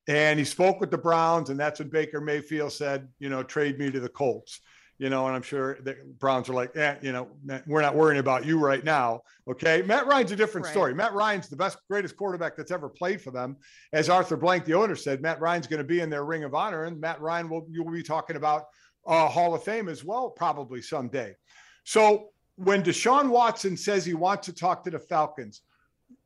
And 0.08 0.38
he 0.38 0.46
spoke 0.46 0.80
with 0.80 0.92
the 0.92 0.98
Browns, 0.98 1.50
and 1.50 1.60
that's 1.60 1.80
when 1.80 1.90
Baker 1.90 2.22
Mayfield 2.22 2.72
said, 2.72 3.08
you 3.18 3.30
know, 3.30 3.42
trade 3.42 3.80
me 3.80 3.90
to 3.90 4.00
the 4.00 4.10
Colts. 4.10 4.60
You 4.98 5.10
know, 5.10 5.28
and 5.28 5.36
I'm 5.36 5.42
sure 5.42 5.78
the 5.82 5.98
Browns 6.20 6.48
are 6.48 6.54
like, 6.54 6.78
eh, 6.78 6.96
you 7.02 7.12
know, 7.12 7.28
we're 7.68 7.82
not 7.82 7.96
worrying 7.96 8.20
about 8.20 8.46
you 8.46 8.60
right 8.60 8.82
now. 8.82 9.24
Okay. 9.46 9.82
Matt 9.82 10.08
Ryan's 10.08 10.32
a 10.32 10.38
different 10.38 10.66
right. 10.68 10.72
story. 10.72 10.94
Matt 10.94 11.14
Ryan's 11.14 11.50
the 11.50 11.58
best, 11.58 11.80
greatest 11.90 12.16
quarterback 12.16 12.56
that's 12.56 12.72
ever 12.72 12.88
played 12.88 13.20
for 13.20 13.32
them. 13.32 13.58
As 13.92 14.08
Arthur 14.08 14.38
Blank, 14.38 14.64
the 14.64 14.74
owner, 14.74 14.96
said, 14.96 15.22
Matt 15.22 15.42
Ryan's 15.42 15.68
going 15.68 15.80
to 15.82 15.84
be 15.84 16.00
in 16.00 16.10
their 16.10 16.24
ring 16.24 16.46
of 16.46 16.56
honor, 16.56 16.86
and 16.86 16.98
Matt 16.98 17.20
Ryan 17.20 17.50
will, 17.50 17.68
you'll 17.70 17.92
be 17.92 18.04
talking 18.04 18.38
about 18.38 18.68
uh, 19.06 19.28
Hall 19.28 19.54
of 19.54 19.64
Fame 19.64 19.90
as 19.90 20.06
well, 20.06 20.30
probably 20.30 20.82
someday. 20.82 21.36
So 21.84 22.30
when 22.56 22.84
Deshaun 22.84 23.30
Watson 23.30 23.76
says 23.76 24.06
he 24.06 24.14
wants 24.14 24.46
to 24.46 24.54
talk 24.54 24.84
to 24.84 24.90
the 24.90 25.00
Falcons, 25.00 25.62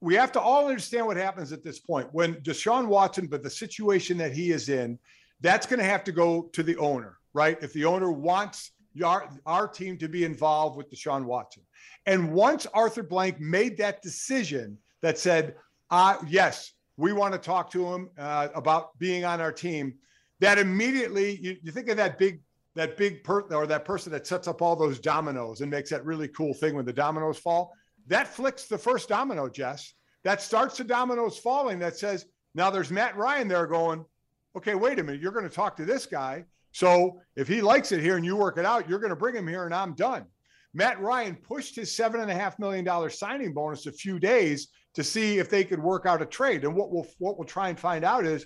we 0.01 0.15
have 0.15 0.31
to 0.33 0.39
all 0.39 0.67
understand 0.67 1.05
what 1.05 1.17
happens 1.17 1.51
at 1.51 1.63
this 1.63 1.79
point. 1.79 2.07
When 2.11 2.35
Deshaun 2.35 2.87
Watson, 2.87 3.27
but 3.27 3.43
the 3.43 3.49
situation 3.49 4.17
that 4.17 4.33
he 4.33 4.51
is 4.51 4.69
in, 4.69 4.99
that's 5.41 5.65
going 5.65 5.79
to 5.79 5.85
have 5.85 6.03
to 6.03 6.11
go 6.11 6.43
to 6.53 6.63
the 6.63 6.77
owner, 6.77 7.17
right? 7.33 7.57
If 7.61 7.73
the 7.73 7.85
owner 7.85 8.11
wants 8.11 8.71
our, 9.03 9.29
our 9.45 9.67
team 9.67 9.97
to 9.97 10.07
be 10.07 10.23
involved 10.25 10.77
with 10.77 10.91
Deshaun 10.91 11.25
Watson. 11.25 11.63
And 12.05 12.33
once 12.33 12.65
Arthur 12.73 13.03
Blank 13.03 13.39
made 13.39 13.77
that 13.77 14.01
decision 14.01 14.77
that 15.01 15.17
said, 15.17 15.55
uh, 15.89 16.17
yes, 16.27 16.73
we 16.97 17.13
want 17.13 17.33
to 17.33 17.39
talk 17.39 17.71
to 17.71 17.93
him 17.93 18.09
uh, 18.17 18.49
about 18.53 18.97
being 18.99 19.23
on 19.25 19.39
our 19.39 19.51
team, 19.51 19.95
that 20.39 20.57
immediately, 20.57 21.37
you, 21.41 21.57
you 21.61 21.71
think 21.71 21.89
of 21.89 21.97
that 21.97 22.17
big 22.17 22.41
that 22.79 22.95
big 22.95 23.27
or 23.27 23.67
that 23.67 23.83
person 23.83 24.09
that 24.13 24.25
sets 24.25 24.47
up 24.47 24.61
all 24.61 24.73
those 24.73 24.99
dominoes 24.99 25.59
and 25.59 25.69
makes 25.69 25.89
that 25.89 26.05
really 26.05 26.29
cool 26.29 26.53
thing 26.53 26.75
when 26.75 26.85
the 26.85 26.93
dominoes 26.93 27.37
fall. 27.37 27.73
That 28.07 28.25
flicks 28.25 28.67
the 28.67 28.77
first 28.77 29.09
domino, 29.09 29.49
Jess. 29.49 29.93
That 30.23 30.41
starts 30.41 30.77
the 30.77 30.85
dominoes 30.85 31.37
falling. 31.37 31.77
That 31.79 31.97
says 31.97 32.25
now 32.55 32.69
there's 32.69 32.89
Matt 32.89 33.17
Ryan 33.17 33.49
there 33.49 33.67
going, 33.67 34.05
okay, 34.55 34.75
wait 34.75 34.97
a 34.97 35.03
minute, 35.03 35.21
you're 35.21 35.33
going 35.33 35.47
to 35.47 35.53
talk 35.53 35.75
to 35.75 35.85
this 35.85 36.05
guy. 36.05 36.45
So 36.71 37.19
if 37.35 37.49
he 37.49 37.61
likes 37.61 37.91
it 37.91 37.99
here 37.99 38.15
and 38.15 38.25
you 38.25 38.37
work 38.37 38.57
it 38.57 38.65
out, 38.65 38.87
you're 38.87 38.99
going 38.99 39.09
to 39.09 39.15
bring 39.15 39.35
him 39.35 39.47
here 39.47 39.65
and 39.65 39.75
I'm 39.75 39.93
done. 39.93 40.25
Matt 40.73 41.01
Ryan 41.01 41.35
pushed 41.35 41.75
his 41.75 41.93
seven 41.93 42.21
and 42.21 42.31
a 42.31 42.35
half 42.35 42.59
million 42.59 42.85
dollar 42.85 43.09
signing 43.09 43.53
bonus 43.53 43.87
a 43.87 43.91
few 43.91 44.19
days 44.19 44.69
to 44.93 45.03
see 45.03 45.37
if 45.37 45.49
they 45.49 45.65
could 45.65 45.83
work 45.83 46.05
out 46.05 46.21
a 46.21 46.25
trade. 46.25 46.63
And 46.63 46.73
what 46.73 46.91
we'll 46.91 47.07
what 47.17 47.37
we'll 47.37 47.47
try 47.47 47.67
and 47.67 47.77
find 47.77 48.05
out 48.05 48.25
is 48.25 48.45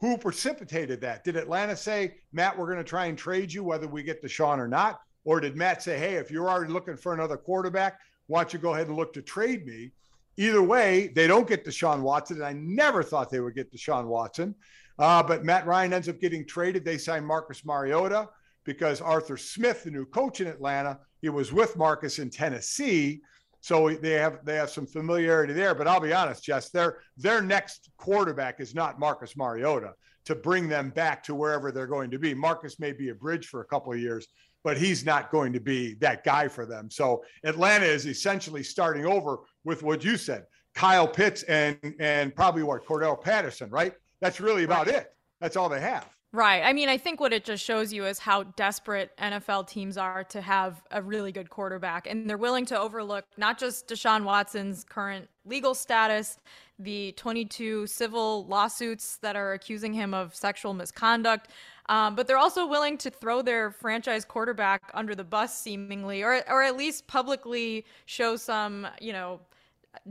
who 0.00 0.16
precipitated 0.16 1.00
that? 1.00 1.24
Did 1.24 1.36
Atlanta 1.36 1.76
say, 1.76 2.14
Matt, 2.32 2.56
we're 2.56 2.66
going 2.66 2.78
to 2.78 2.84
try 2.84 3.06
and 3.06 3.18
trade 3.18 3.52
you 3.52 3.64
whether 3.64 3.88
we 3.88 4.02
get 4.02 4.22
Deshaun 4.22 4.58
or 4.58 4.68
not? 4.68 5.00
Or 5.24 5.40
did 5.40 5.56
Matt 5.56 5.82
say, 5.82 5.98
hey, 5.98 6.14
if 6.14 6.30
you're 6.30 6.48
already 6.48 6.72
looking 6.72 6.96
for 6.96 7.12
another 7.12 7.36
quarterback, 7.36 8.00
why 8.28 8.42
don't 8.42 8.52
you 8.52 8.58
go 8.58 8.74
ahead 8.74 8.88
and 8.88 8.96
look 8.96 9.12
to 9.14 9.22
trade 9.22 9.66
me? 9.66 9.92
Either 10.36 10.62
way, 10.62 11.08
they 11.08 11.26
don't 11.26 11.48
get 11.48 11.64
Deshaun 11.64 12.00
Watson. 12.00 12.36
And 12.36 12.46
I 12.46 12.52
never 12.52 13.02
thought 13.02 13.28
they 13.28 13.40
would 13.40 13.56
get 13.56 13.72
Deshaun 13.72 14.06
Watson. 14.06 14.54
Uh, 14.98 15.22
but 15.22 15.44
Matt 15.44 15.66
Ryan 15.66 15.92
ends 15.92 16.08
up 16.08 16.20
getting 16.20 16.46
traded. 16.46 16.84
They 16.84 16.98
sign 16.98 17.24
Marcus 17.24 17.64
Mariota 17.64 18.28
because 18.64 19.00
Arthur 19.00 19.36
Smith, 19.36 19.84
the 19.84 19.90
new 19.90 20.06
coach 20.06 20.40
in 20.40 20.46
Atlanta, 20.46 20.98
he 21.20 21.28
was 21.28 21.52
with 21.52 21.76
Marcus 21.76 22.20
in 22.20 22.30
Tennessee. 22.30 23.20
So 23.68 23.90
they 23.90 24.12
have 24.12 24.38
they 24.46 24.54
have 24.54 24.70
some 24.70 24.86
familiarity 24.86 25.52
there. 25.52 25.74
But 25.74 25.86
I'll 25.86 26.00
be 26.00 26.14
honest, 26.14 26.42
Jess, 26.42 26.70
their 26.70 27.00
their 27.18 27.42
next 27.42 27.90
quarterback 27.98 28.60
is 28.60 28.74
not 28.74 28.98
Marcus 28.98 29.36
Mariota 29.36 29.92
to 30.24 30.34
bring 30.34 30.70
them 30.70 30.88
back 30.88 31.22
to 31.24 31.34
wherever 31.34 31.70
they're 31.70 31.86
going 31.86 32.10
to 32.12 32.18
be. 32.18 32.32
Marcus 32.32 32.80
may 32.80 32.92
be 32.92 33.10
a 33.10 33.14
bridge 33.14 33.48
for 33.48 33.60
a 33.60 33.66
couple 33.66 33.92
of 33.92 33.98
years, 33.98 34.28
but 34.64 34.78
he's 34.78 35.04
not 35.04 35.30
going 35.30 35.52
to 35.52 35.60
be 35.60 35.92
that 35.96 36.24
guy 36.24 36.48
for 36.48 36.64
them. 36.64 36.90
So 36.90 37.22
Atlanta 37.44 37.84
is 37.84 38.06
essentially 38.06 38.62
starting 38.62 39.04
over 39.04 39.40
with 39.64 39.82
what 39.82 40.02
you 40.02 40.16
said, 40.16 40.44
Kyle 40.74 41.06
Pitts 41.06 41.42
and 41.42 41.76
and 42.00 42.34
probably 42.34 42.62
what 42.62 42.86
Cordarrelle 42.86 43.20
Patterson, 43.20 43.68
right? 43.68 43.92
That's 44.22 44.40
really 44.40 44.64
about 44.64 44.88
it. 44.88 45.08
That's 45.42 45.56
all 45.58 45.68
they 45.68 45.82
have. 45.82 46.08
Right. 46.32 46.62
I 46.62 46.74
mean, 46.74 46.90
I 46.90 46.98
think 46.98 47.20
what 47.20 47.32
it 47.32 47.42
just 47.42 47.64
shows 47.64 47.90
you 47.90 48.04
is 48.04 48.18
how 48.18 48.42
desperate 48.42 49.16
NFL 49.16 49.66
teams 49.66 49.96
are 49.96 50.24
to 50.24 50.42
have 50.42 50.82
a 50.90 51.00
really 51.00 51.32
good 51.32 51.48
quarterback. 51.48 52.06
And 52.06 52.28
they're 52.28 52.36
willing 52.36 52.66
to 52.66 52.78
overlook 52.78 53.24
not 53.38 53.58
just 53.58 53.88
Deshaun 53.88 54.24
Watson's 54.24 54.84
current 54.84 55.26
legal 55.46 55.74
status, 55.74 56.38
the 56.78 57.12
22 57.12 57.86
civil 57.86 58.44
lawsuits 58.44 59.16
that 59.22 59.36
are 59.36 59.54
accusing 59.54 59.94
him 59.94 60.12
of 60.12 60.34
sexual 60.34 60.74
misconduct, 60.74 61.48
um, 61.88 62.14
but 62.14 62.26
they're 62.26 62.36
also 62.36 62.66
willing 62.66 62.98
to 62.98 63.10
throw 63.10 63.40
their 63.40 63.70
franchise 63.70 64.26
quarterback 64.26 64.82
under 64.92 65.14
the 65.14 65.24
bus, 65.24 65.58
seemingly, 65.58 66.22
or, 66.22 66.42
or 66.46 66.62
at 66.62 66.76
least 66.76 67.06
publicly 67.06 67.86
show 68.04 68.36
some, 68.36 68.86
you 69.00 69.14
know, 69.14 69.40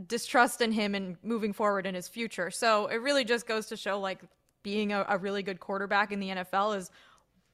distrust 0.08 0.62
in 0.62 0.72
him 0.72 0.96
and 0.96 1.16
moving 1.24 1.54
forward 1.54 1.86
in 1.86 1.94
his 1.94 2.08
future. 2.08 2.50
So 2.50 2.88
it 2.88 3.02
really 3.02 3.24
just 3.24 3.48
goes 3.48 3.68
to 3.68 3.78
show 3.78 4.00
like 4.00 4.20
being 4.68 4.92
a, 4.92 5.06
a 5.08 5.18
really 5.18 5.44
good 5.44 5.62
quarterback 5.62 6.12
in 6.12 6.20
the 6.20 6.28
NFL 6.28 6.76
is 6.78 6.92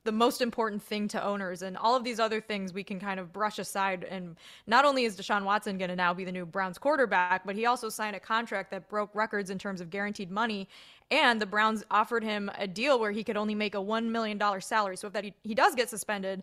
the 0.04 0.12
most 0.12 0.42
important 0.42 0.82
thing 0.82 1.08
to 1.08 1.24
owners. 1.24 1.62
And 1.62 1.78
all 1.78 1.96
of 1.96 2.04
these 2.04 2.20
other 2.20 2.42
things 2.42 2.74
we 2.74 2.84
can 2.84 3.00
kind 3.00 3.20
of 3.20 3.32
brush 3.32 3.60
aside. 3.60 4.04
And 4.04 4.36
not 4.66 4.84
only 4.84 5.04
is 5.04 5.16
Deshaun 5.16 5.44
Watson 5.44 5.78
going 5.78 5.92
to 5.92 5.96
now 5.96 6.12
be 6.12 6.26
the 6.26 6.32
new 6.32 6.44
Browns 6.44 6.80
quarterback 6.80 7.46
but 7.46 7.56
he 7.56 7.68
also 7.68 7.88
signed 7.88 8.16
a 8.16 8.20
contract 8.20 8.72
that 8.72 8.90
broke 8.90 9.14
records 9.14 9.52
in 9.52 9.60
terms 9.60 9.80
of 9.80 9.92
guaranteed 9.92 10.32
money. 10.32 10.68
And 11.12 11.40
the 11.40 11.46
Browns 11.46 11.84
offered 11.92 12.24
him 12.24 12.50
a 12.58 12.66
deal 12.66 13.00
where 13.00 13.12
he 13.12 13.24
could 13.24 13.38
only 13.38 13.54
make 13.54 13.76
a 13.76 13.82
1 13.82 14.12
million 14.12 14.40
dollar 14.40 14.60
salary. 14.60 14.98
So 14.98 15.06
if 15.06 15.14
that 15.14 15.24
he, 15.24 15.36
he 15.44 15.54
does 15.54 15.76
get 15.76 15.88
suspended 15.88 16.42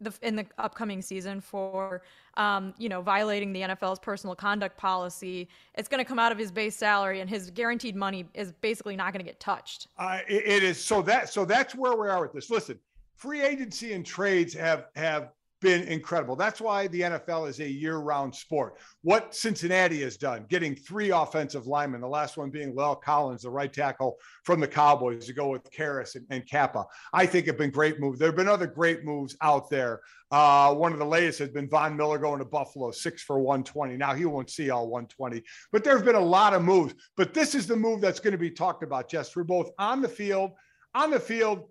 the, 0.00 0.12
in 0.22 0.36
the 0.36 0.46
upcoming 0.58 1.02
season 1.02 1.40
for, 1.40 2.02
um, 2.36 2.74
you 2.78 2.88
know, 2.88 3.00
violating 3.00 3.52
the 3.52 3.60
NFL's 3.60 3.98
personal 3.98 4.34
conduct 4.34 4.76
policy. 4.76 5.48
It's 5.74 5.88
going 5.88 6.02
to 6.02 6.08
come 6.08 6.18
out 6.18 6.32
of 6.32 6.38
his 6.38 6.52
base 6.52 6.76
salary, 6.76 7.20
and 7.20 7.28
his 7.28 7.50
guaranteed 7.50 7.96
money 7.96 8.26
is 8.34 8.52
basically 8.52 8.96
not 8.96 9.12
going 9.12 9.24
to 9.24 9.28
get 9.28 9.40
touched. 9.40 9.88
Uh, 9.98 10.20
it, 10.28 10.46
it 10.46 10.62
is 10.62 10.82
so 10.82 11.02
that 11.02 11.28
so 11.28 11.44
that's 11.44 11.74
where 11.74 11.96
we 11.96 12.08
are 12.08 12.22
with 12.22 12.32
this. 12.32 12.50
Listen, 12.50 12.78
free 13.16 13.42
agency 13.42 13.92
and 13.92 14.04
trades 14.04 14.54
have 14.54 14.86
have 14.94 15.30
been 15.60 15.82
incredible. 15.88 16.36
That's 16.36 16.60
why 16.60 16.86
the 16.88 17.00
NFL 17.00 17.48
is 17.48 17.60
a 17.60 17.68
year-round 17.68 18.34
sport. 18.34 18.78
What 19.02 19.34
Cincinnati 19.34 20.02
has 20.02 20.16
done, 20.16 20.46
getting 20.48 20.74
three 20.74 21.10
offensive 21.10 21.66
linemen, 21.66 22.00
the 22.00 22.08
last 22.08 22.36
one 22.36 22.50
being 22.50 22.74
La'el 22.74 23.00
Collins, 23.00 23.42
the 23.42 23.50
right 23.50 23.72
tackle 23.72 24.16
from 24.44 24.60
the 24.60 24.68
Cowboys, 24.68 25.26
to 25.26 25.32
go 25.32 25.48
with 25.48 25.70
Karras 25.70 26.14
and, 26.14 26.26
and 26.30 26.46
Cappa. 26.46 26.86
I 27.12 27.26
think 27.26 27.46
have 27.46 27.58
been 27.58 27.70
great 27.70 27.98
moves. 27.98 28.18
There 28.18 28.28
have 28.28 28.36
been 28.36 28.48
other 28.48 28.66
great 28.66 29.04
moves 29.04 29.36
out 29.42 29.68
there. 29.68 30.00
Uh, 30.30 30.74
one 30.74 30.92
of 30.92 30.98
the 30.98 31.06
latest 31.06 31.38
has 31.38 31.48
been 31.48 31.68
Von 31.68 31.96
Miller 31.96 32.18
going 32.18 32.38
to 32.38 32.44
Buffalo, 32.44 32.90
six 32.90 33.22
for 33.22 33.38
120. 33.38 33.96
Now 33.96 34.14
he 34.14 34.26
won't 34.26 34.50
see 34.50 34.70
all 34.70 34.88
120, 34.88 35.42
but 35.72 35.82
there 35.82 35.96
have 35.96 36.04
been 36.04 36.14
a 36.14 36.20
lot 36.20 36.52
of 36.52 36.62
moves. 36.62 36.94
But 37.16 37.32
this 37.32 37.54
is 37.54 37.66
the 37.66 37.76
move 37.76 38.00
that's 38.00 38.20
going 38.20 38.32
to 38.32 38.38
be 38.38 38.50
talked 38.50 38.82
about, 38.82 39.08
Jess, 39.08 39.30
for 39.30 39.42
both 39.42 39.70
on 39.78 40.02
the 40.02 40.08
field, 40.08 40.52
on 40.94 41.10
the 41.10 41.20
field 41.20 41.70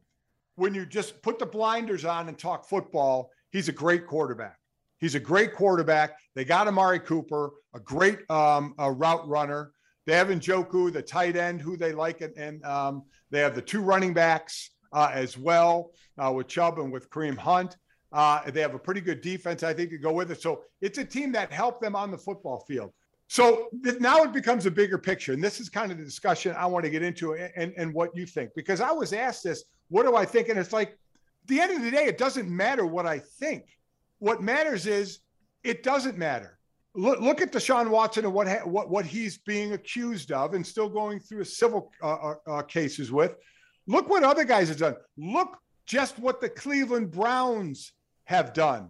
when 0.55 0.73
you 0.73 0.85
just 0.85 1.21
put 1.21 1.37
the 1.37 1.45
blinders 1.45 2.03
on 2.03 2.27
and 2.27 2.37
talk 2.37 2.67
football, 2.67 3.29
he's 3.51 3.69
a 3.69 3.71
great 3.71 4.07
quarterback. 4.07 4.57
He's 4.99 5.15
a 5.15 5.19
great 5.19 5.53
quarterback. 5.53 6.17
They 6.35 6.43
got 6.43 6.67
Amari 6.67 6.99
Cooper, 6.99 7.51
a 7.73 7.79
great 7.79 8.19
um, 8.29 8.73
a 8.79 8.91
route 8.91 9.27
runner. 9.27 9.71
They 10.05 10.15
have 10.15 10.27
Njoku, 10.29 10.91
the 10.91 11.01
tight 11.01 11.35
end, 11.35 11.61
who 11.61 11.75
they 11.77 11.91
like, 11.91 12.21
and, 12.21 12.35
and 12.37 12.63
um, 12.65 13.03
they 13.29 13.39
have 13.39 13.55
the 13.55 13.61
two 13.61 13.81
running 13.81 14.13
backs 14.13 14.71
uh, 14.93 15.11
as 15.13 15.37
well 15.37 15.91
uh, 16.17 16.31
with 16.31 16.47
Chubb 16.47 16.79
and 16.79 16.91
with 16.91 17.09
Kareem 17.09 17.37
Hunt. 17.37 17.77
Uh, 18.13 18.49
they 18.49 18.61
have 18.61 18.73
a 18.73 18.79
pretty 18.79 19.01
good 19.01 19.21
defense, 19.21 19.63
I 19.63 19.73
think, 19.73 19.89
to 19.89 19.97
go 19.97 20.13
with 20.13 20.31
it. 20.31 20.41
So 20.41 20.63
it's 20.81 20.97
a 20.97 21.03
team 21.05 21.33
that 21.33 21.51
helped 21.51 21.81
them 21.81 21.95
on 21.95 22.09
the 22.09 22.17
football 22.17 22.63
field. 22.67 22.93
So 23.27 23.67
now 23.99 24.23
it 24.23 24.31
becomes 24.31 24.65
a 24.65 24.71
bigger 24.71 24.97
picture. 24.97 25.33
And 25.33 25.43
this 25.43 25.59
is 25.59 25.67
kind 25.67 25.91
of 25.91 25.97
the 25.97 26.05
discussion 26.05 26.55
I 26.57 26.65
want 26.65 26.85
to 26.85 26.89
get 26.89 27.03
into 27.03 27.33
and, 27.33 27.73
and 27.75 27.93
what 27.93 28.15
you 28.15 28.25
think. 28.25 28.51
Because 28.55 28.79
I 28.79 28.91
was 28.91 29.11
asked 29.11 29.43
this, 29.43 29.65
what 29.89 30.03
do 30.03 30.15
I 30.15 30.23
think? 30.23 30.47
And 30.47 30.57
it's 30.57 30.71
like, 30.71 30.97
the 31.47 31.59
end 31.59 31.71
of 31.71 31.83
the 31.83 31.91
day, 31.91 32.05
it 32.05 32.17
doesn't 32.17 32.49
matter 32.49 32.85
what 32.85 33.05
I 33.05 33.19
think. 33.19 33.63
What 34.19 34.41
matters 34.41 34.87
is 34.87 35.19
it 35.63 35.83
doesn't 35.83 36.17
matter. 36.17 36.57
Look, 36.95 37.19
look 37.19 37.41
at 37.41 37.51
Deshaun 37.51 37.89
Watson 37.89 38.25
and 38.25 38.33
what, 38.33 38.47
what, 38.67 38.89
what 38.89 39.05
he's 39.05 39.37
being 39.37 39.73
accused 39.73 40.31
of 40.31 40.53
and 40.53 40.65
still 40.65 40.89
going 40.89 41.19
through 41.19 41.43
civil 41.43 41.91
uh, 42.01 42.07
uh, 42.07 42.35
uh, 42.47 42.61
cases 42.63 43.11
with. 43.11 43.35
Look 43.85 44.09
what 44.09 44.23
other 44.23 44.43
guys 44.43 44.69
have 44.69 44.77
done. 44.77 44.95
Look 45.17 45.57
just 45.85 46.17
what 46.19 46.41
the 46.41 46.49
Cleveland 46.49 47.11
Browns 47.11 47.93
have 48.25 48.53
done. 48.53 48.89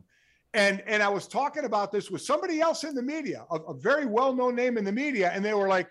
And 0.53 0.81
and 0.87 1.03
I 1.03 1.09
was 1.09 1.27
talking 1.27 1.65
about 1.65 1.91
this 1.91 2.09
with 2.09 2.21
somebody 2.21 2.61
else 2.61 2.83
in 2.83 2.95
the 2.95 3.03
media, 3.03 3.45
a, 3.51 3.55
a 3.55 3.73
very 3.73 4.05
well-known 4.05 4.55
name 4.55 4.77
in 4.77 4.85
the 4.85 4.91
media, 4.91 5.29
and 5.33 5.43
they 5.43 5.53
were 5.53 5.67
like, 5.67 5.87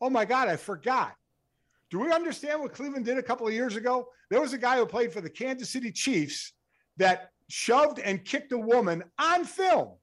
"Oh 0.00 0.08
my 0.08 0.24
God, 0.24 0.48
I 0.48 0.56
forgot." 0.56 1.12
Do 1.90 1.98
we 1.98 2.12
understand 2.12 2.60
what 2.60 2.74
Cleveland 2.74 3.06
did 3.06 3.18
a 3.18 3.22
couple 3.22 3.46
of 3.46 3.54
years 3.54 3.76
ago? 3.76 4.08
There 4.30 4.40
was 4.40 4.52
a 4.52 4.58
guy 4.58 4.76
who 4.76 4.86
played 4.86 5.12
for 5.12 5.20
the 5.20 5.30
Kansas 5.30 5.70
City 5.70 5.90
Chiefs 5.90 6.52
that 6.98 7.30
shoved 7.48 7.98
and 7.98 8.24
kicked 8.24 8.52
a 8.52 8.58
woman 8.58 9.02
on 9.18 9.44
film, 9.44 9.94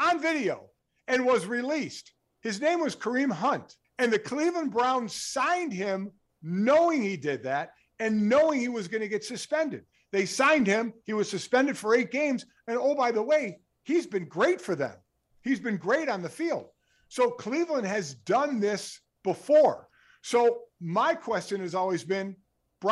on 0.00 0.20
video, 0.20 0.70
and 1.08 1.26
was 1.26 1.46
released. 1.46 2.12
His 2.42 2.60
name 2.60 2.80
was 2.80 2.94
Kareem 2.94 3.32
Hunt. 3.32 3.76
And 3.98 4.12
the 4.12 4.18
Cleveland 4.18 4.70
Browns 4.70 5.14
signed 5.14 5.72
him 5.72 6.12
knowing 6.42 7.02
he 7.02 7.16
did 7.16 7.42
that 7.44 7.72
and 7.98 8.28
knowing 8.28 8.60
he 8.60 8.68
was 8.68 8.88
going 8.88 9.00
to 9.00 9.08
get 9.08 9.24
suspended. 9.24 9.84
They 10.12 10.26
signed 10.26 10.66
him. 10.66 10.92
He 11.04 11.12
was 11.12 11.28
suspended 11.28 11.76
for 11.76 11.94
eight 11.94 12.10
games. 12.10 12.44
And 12.66 12.78
oh, 12.78 12.94
by 12.94 13.12
the 13.12 13.22
way, 13.22 13.60
he's 13.84 14.06
been 14.06 14.26
great 14.26 14.60
for 14.60 14.74
them. 14.74 14.94
He's 15.42 15.60
been 15.60 15.76
great 15.76 16.08
on 16.08 16.22
the 16.22 16.28
field. 16.28 16.68
So 17.08 17.30
Cleveland 17.30 17.86
has 17.86 18.14
done 18.14 18.60
this 18.60 19.00
before. 19.24 19.88
So 20.22 20.62
my 20.82 21.14
question 21.14 21.60
has 21.60 21.74
always 21.74 22.04
been, 22.04 22.36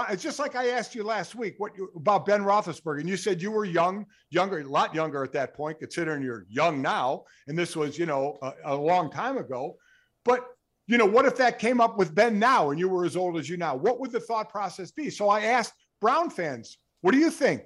it's 0.08 0.22
just 0.22 0.38
like 0.38 0.54
I 0.54 0.68
asked 0.68 0.94
you 0.94 1.02
last 1.02 1.34
week 1.34 1.56
what 1.58 1.76
you, 1.76 1.90
about 1.96 2.24
Ben 2.24 2.42
Roethlisberger, 2.42 3.00
and 3.00 3.08
you 3.08 3.16
said 3.16 3.42
you 3.42 3.50
were 3.50 3.64
young, 3.64 4.06
younger, 4.30 4.60
a 4.60 4.64
lot 4.64 4.94
younger 4.94 5.24
at 5.24 5.32
that 5.32 5.52
point, 5.54 5.80
considering 5.80 6.22
you're 6.22 6.46
young 6.48 6.80
now, 6.80 7.24
and 7.48 7.58
this 7.58 7.74
was, 7.74 7.98
you 7.98 8.06
know, 8.06 8.38
a, 8.42 8.52
a 8.66 8.76
long 8.76 9.10
time 9.10 9.36
ago. 9.36 9.76
But 10.24 10.44
you 10.86 10.98
know, 10.98 11.06
what 11.06 11.24
if 11.24 11.36
that 11.36 11.60
came 11.60 11.80
up 11.80 11.98
with 11.98 12.14
Ben 12.14 12.38
now, 12.38 12.70
and 12.70 12.78
you 12.78 12.88
were 12.88 13.04
as 13.04 13.16
old 13.16 13.38
as 13.38 13.48
you 13.48 13.56
now? 13.56 13.76
What 13.76 14.00
would 14.00 14.10
the 14.10 14.18
thought 14.18 14.48
process 14.48 14.90
be? 14.90 15.08
So 15.08 15.28
I 15.28 15.42
asked 15.42 15.74
Brown 16.00 16.30
fans, 16.30 16.78
what 17.00 17.12
do 17.12 17.18
you 17.18 17.30
think? 17.30 17.62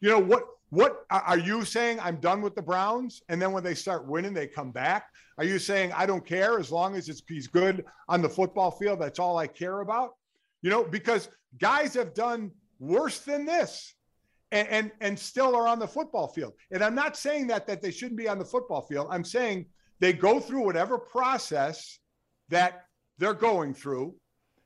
You 0.00 0.10
know, 0.10 0.20
what 0.20 0.44
what 0.74 1.04
are 1.08 1.38
you 1.38 1.64
saying? 1.64 2.00
I'm 2.00 2.16
done 2.16 2.42
with 2.42 2.56
the 2.56 2.62
Browns, 2.62 3.22
and 3.28 3.40
then 3.40 3.52
when 3.52 3.62
they 3.62 3.74
start 3.74 4.08
winning, 4.08 4.34
they 4.34 4.48
come 4.48 4.72
back. 4.72 5.06
Are 5.38 5.44
you 5.44 5.60
saying 5.60 5.92
I 5.92 6.04
don't 6.04 6.26
care 6.26 6.58
as 6.58 6.72
long 6.72 6.96
as 6.96 7.08
it's 7.08 7.22
he's 7.28 7.46
good 7.46 7.84
on 8.08 8.22
the 8.22 8.28
football 8.28 8.72
field? 8.72 9.00
That's 9.00 9.20
all 9.20 9.38
I 9.38 9.46
care 9.46 9.82
about. 9.82 10.14
You 10.62 10.70
know, 10.70 10.82
because 10.82 11.28
guys 11.60 11.94
have 11.94 12.12
done 12.12 12.50
worse 12.80 13.20
than 13.20 13.46
this, 13.46 13.94
and 14.50 14.66
and, 14.66 14.90
and 15.00 15.16
still 15.16 15.54
are 15.54 15.68
on 15.68 15.78
the 15.78 15.86
football 15.86 16.26
field. 16.26 16.54
And 16.72 16.82
I'm 16.82 16.96
not 16.96 17.16
saying 17.16 17.46
that 17.48 17.68
that 17.68 17.80
they 17.80 17.92
shouldn't 17.92 18.18
be 18.18 18.28
on 18.28 18.40
the 18.40 18.44
football 18.44 18.82
field. 18.82 19.06
I'm 19.10 19.24
saying 19.24 19.66
they 20.00 20.12
go 20.12 20.40
through 20.40 20.64
whatever 20.64 20.98
process 20.98 22.00
that 22.48 22.86
they're 23.18 23.32
going 23.32 23.74
through, 23.74 24.16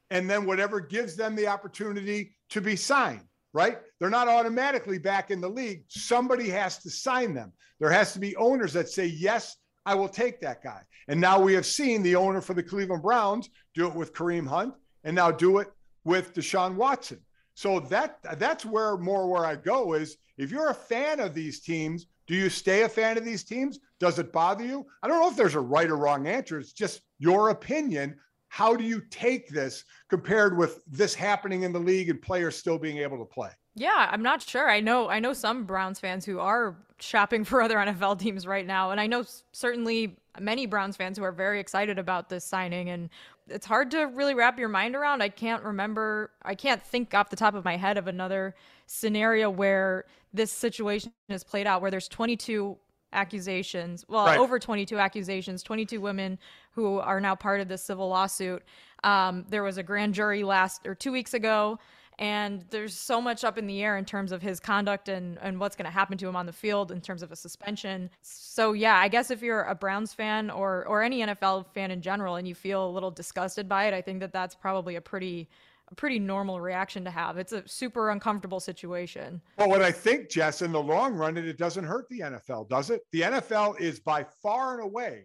and 0.09 0.29
then 0.31 0.47
whatever 0.47 0.81
gives 0.81 1.17
them 1.17 1.37
the 1.37 1.49
opportunity 1.49 2.35
to 2.49 2.63
be 2.63 2.77
signed 2.77 3.29
right? 3.59 3.79
They're 3.99 4.09
not 4.09 4.29
automatically 4.29 4.99
back 4.99 5.33
in 5.33 5.41
the 5.41 5.49
league. 5.49 5.83
Somebody 5.89 6.49
has 6.51 6.79
to 6.79 6.91
sign 6.91 7.35
them. 7.35 7.53
There 7.81 7.91
has 7.91 8.13
to 8.13 8.21
be 8.21 8.37
owners 8.37 8.73
that 8.75 8.89
say, 8.89 9.07
yes, 9.07 9.57
I 9.85 9.97
will 9.97 10.09
take 10.09 10.41
that 10.43 10.63
guy. 10.63 10.83
And 11.09 11.21
now 11.21 11.41
we 11.41 11.55
have 11.55 11.67
seen 11.67 12.05
the 12.05 12.15
owner 12.15 12.41
for 12.41 12.55
the 12.55 12.63
Cleveland 12.63 13.03
Browns 13.03 13.51
do 13.75 13.89
it 13.89 13.95
with 13.97 14.15
Kareem 14.15 14.47
Hunt 14.47 14.75
and 15.03 15.17
now 15.17 15.33
do 15.33 15.59
it 15.59 15.73
with 16.05 16.35
Deshaun 16.35 16.77
Watson. 16.77 17.19
So 17.55 17.81
that 17.81 18.19
that's 18.39 18.65
where 18.65 18.97
more 18.97 19.29
where 19.29 19.45
I 19.45 19.57
go 19.57 19.95
is 19.95 20.19
if 20.37 20.53
you're 20.53 20.71
a 20.71 20.85
fan 20.93 21.19
of 21.19 21.35
these 21.35 21.59
teams, 21.59 22.07
do 22.29 22.37
you 22.37 22.49
stay 22.49 22.83
a 22.83 22.89
fan 22.89 23.19
of 23.19 23.25
these 23.25 23.43
teams? 23.43 23.81
Does 23.99 24.21
it 24.21 24.33
bother 24.33 24.65
you? 24.65 24.87
I 25.03 25.09
don't 25.09 25.21
know 25.21 25.31
if 25.31 25.37
there's 25.37 25.57
a 25.57 25.61
right 25.61 25.91
or 25.91 25.97
wrong 25.97 26.29
answer. 26.29 26.61
It's 26.61 26.73
just 26.73 27.01
your 27.19 27.51
opinion 27.51 28.15
how 28.49 28.75
do 28.75 28.85
you 28.85 29.03
take 29.11 29.49
this 29.49 29.85
compared 30.09 30.57
with 30.57 30.83
this 30.87 31.15
happening 31.15 31.63
in 31.63 31.73
the 31.73 31.79
league 31.79 32.09
and 32.09 32.21
players 32.21 32.57
still 32.57 32.79
being 32.79 32.99
able 32.99 33.19
to 33.19 33.25
play? 33.25 33.51
Yeah, 33.75 34.09
I'm 34.11 34.23
not 34.23 34.43
sure. 34.43 34.69
I 34.69 34.81
know 34.81 35.09
I 35.09 35.21
know 35.21 35.33
some 35.33 35.65
Browns 35.65 36.01
fans 36.01 36.25
who 36.25 36.41
are 36.41 36.77
shopping 36.99 37.45
for 37.45 37.63
other 37.63 37.77
NFL 37.77 38.19
teams 38.19 38.47
right 38.47 38.67
now 38.67 38.91
and 38.91 39.01
I 39.01 39.07
know 39.07 39.25
certainly 39.53 40.17
many 40.41 40.67
Browns 40.67 40.97
fans 40.97 41.19
who 41.19 41.25
are 41.25 41.33
very 41.33 41.61
excited 41.61 41.99
about 41.99 42.29
this 42.29 42.45
signing 42.45 42.91
and 42.91 43.11
it's 43.49 43.67
hard 43.67 43.91
to 43.93 44.05
really 44.05 44.35
wrap 44.35 44.59
your 44.59 44.69
mind 44.69 44.95
around. 44.95 45.23
I 45.23 45.29
can't 45.29 45.63
remember 45.63 46.33
I 46.43 46.55
can't 46.55 46.83
think 46.83 47.15
off 47.15 47.31
the 47.31 47.37
top 47.37 47.55
of 47.55 47.65
my 47.65 47.77
head 47.77 47.99
of 47.99 48.09
another 48.09 48.55
scenario 48.87 49.51
where 49.51 50.07
this 50.33 50.51
situation 50.51 51.13
is 51.29 51.45
played 51.45 51.67
out 51.67 51.81
where 51.81 51.91
there's 51.91 52.09
22 52.09 52.77
accusations 53.13 54.05
well 54.09 54.27
right. 54.27 54.39
over 54.39 54.59
22 54.59 54.99
accusations 54.99 55.63
22 55.63 55.99
women 55.99 56.39
who 56.79 56.99
are 56.99 57.21
now 57.21 57.35
part 57.35 57.61
of 57.61 57.67
this 57.67 57.83
civil 57.83 58.09
lawsuit 58.09 58.63
um, 59.03 59.45
there 59.49 59.65
was 59.65 59.79
a 59.79 59.83
grand 59.83 60.15
jury 60.15 60.45
last 60.45 60.87
or 60.87 60.95
two 60.95 61.11
weeks 61.11 61.35
ago 61.35 61.77
and 62.21 62.65
there's 62.71 62.95
so 62.95 63.21
much 63.21 63.43
up 63.43 63.59
in 63.59 63.67
the 63.67 63.83
air 63.83 63.97
in 63.97 64.05
terms 64.05 64.33
of 64.33 64.43
his 64.43 64.61
conduct 64.61 65.09
and, 65.09 65.39
and 65.41 65.59
what's 65.59 65.75
going 65.75 65.85
to 65.85 65.91
happen 65.91 66.17
to 66.19 66.29
him 66.29 66.37
on 66.37 66.47
the 66.47 66.53
field 66.53 66.93
in 66.93 67.01
terms 67.01 67.23
of 67.23 67.33
a 67.33 67.37
suspension 67.37 68.09
so 68.23 68.75
yeah 68.75 68.97
i 68.97 69.09
guess 69.09 69.33
if 69.33 69.43
you're 69.43 69.63
a 69.65 69.75
browns 69.75 70.15
fan 70.15 70.51
or 70.51 70.87
or 70.87 71.03
any 71.03 71.21
nfl 71.21 71.67
fan 71.75 71.91
in 71.91 72.01
general 72.01 72.37
and 72.37 72.47
you 72.47 72.55
feel 72.55 72.89
a 72.89 72.93
little 72.93 73.11
disgusted 73.11 73.69
by 73.69 73.87
it 73.87 73.95
i 73.95 74.01
think 74.01 74.21
that 74.21 74.33
that's 74.33 74.55
probably 74.55 74.95
a 74.95 75.01
pretty 75.01 75.49
a 75.91 75.95
pretty 75.95 76.19
normal 76.19 76.61
reaction 76.61 77.05
to 77.05 77.11
have. 77.11 77.39
It's 77.39 77.53
a 77.53 77.67
super 77.67 78.11
uncomfortable 78.11 78.61
situation. 78.61 79.41
Well, 79.57 79.71
what 79.71 79.83
I 79.83 79.91
think, 79.91 80.29
Jess, 80.29 80.63
in 80.63 80.73
the 80.73 80.83
long 80.83 81.15
run, 81.15 81.37
it, 81.37 81.47
it 81.47 81.57
doesn't 81.57 81.85
hurt 81.85 82.09
the 82.09 82.21
NFL, 82.21 82.69
does 82.69 82.91
it? 82.91 83.03
The 83.13 83.23
NFL 83.23 83.81
is 83.81 83.99
by 83.99 84.25
far 84.43 84.75
and 84.75 84.83
away 84.83 85.25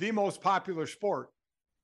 the 0.00 0.10
most 0.10 0.40
popular 0.40 0.86
sport 0.86 1.28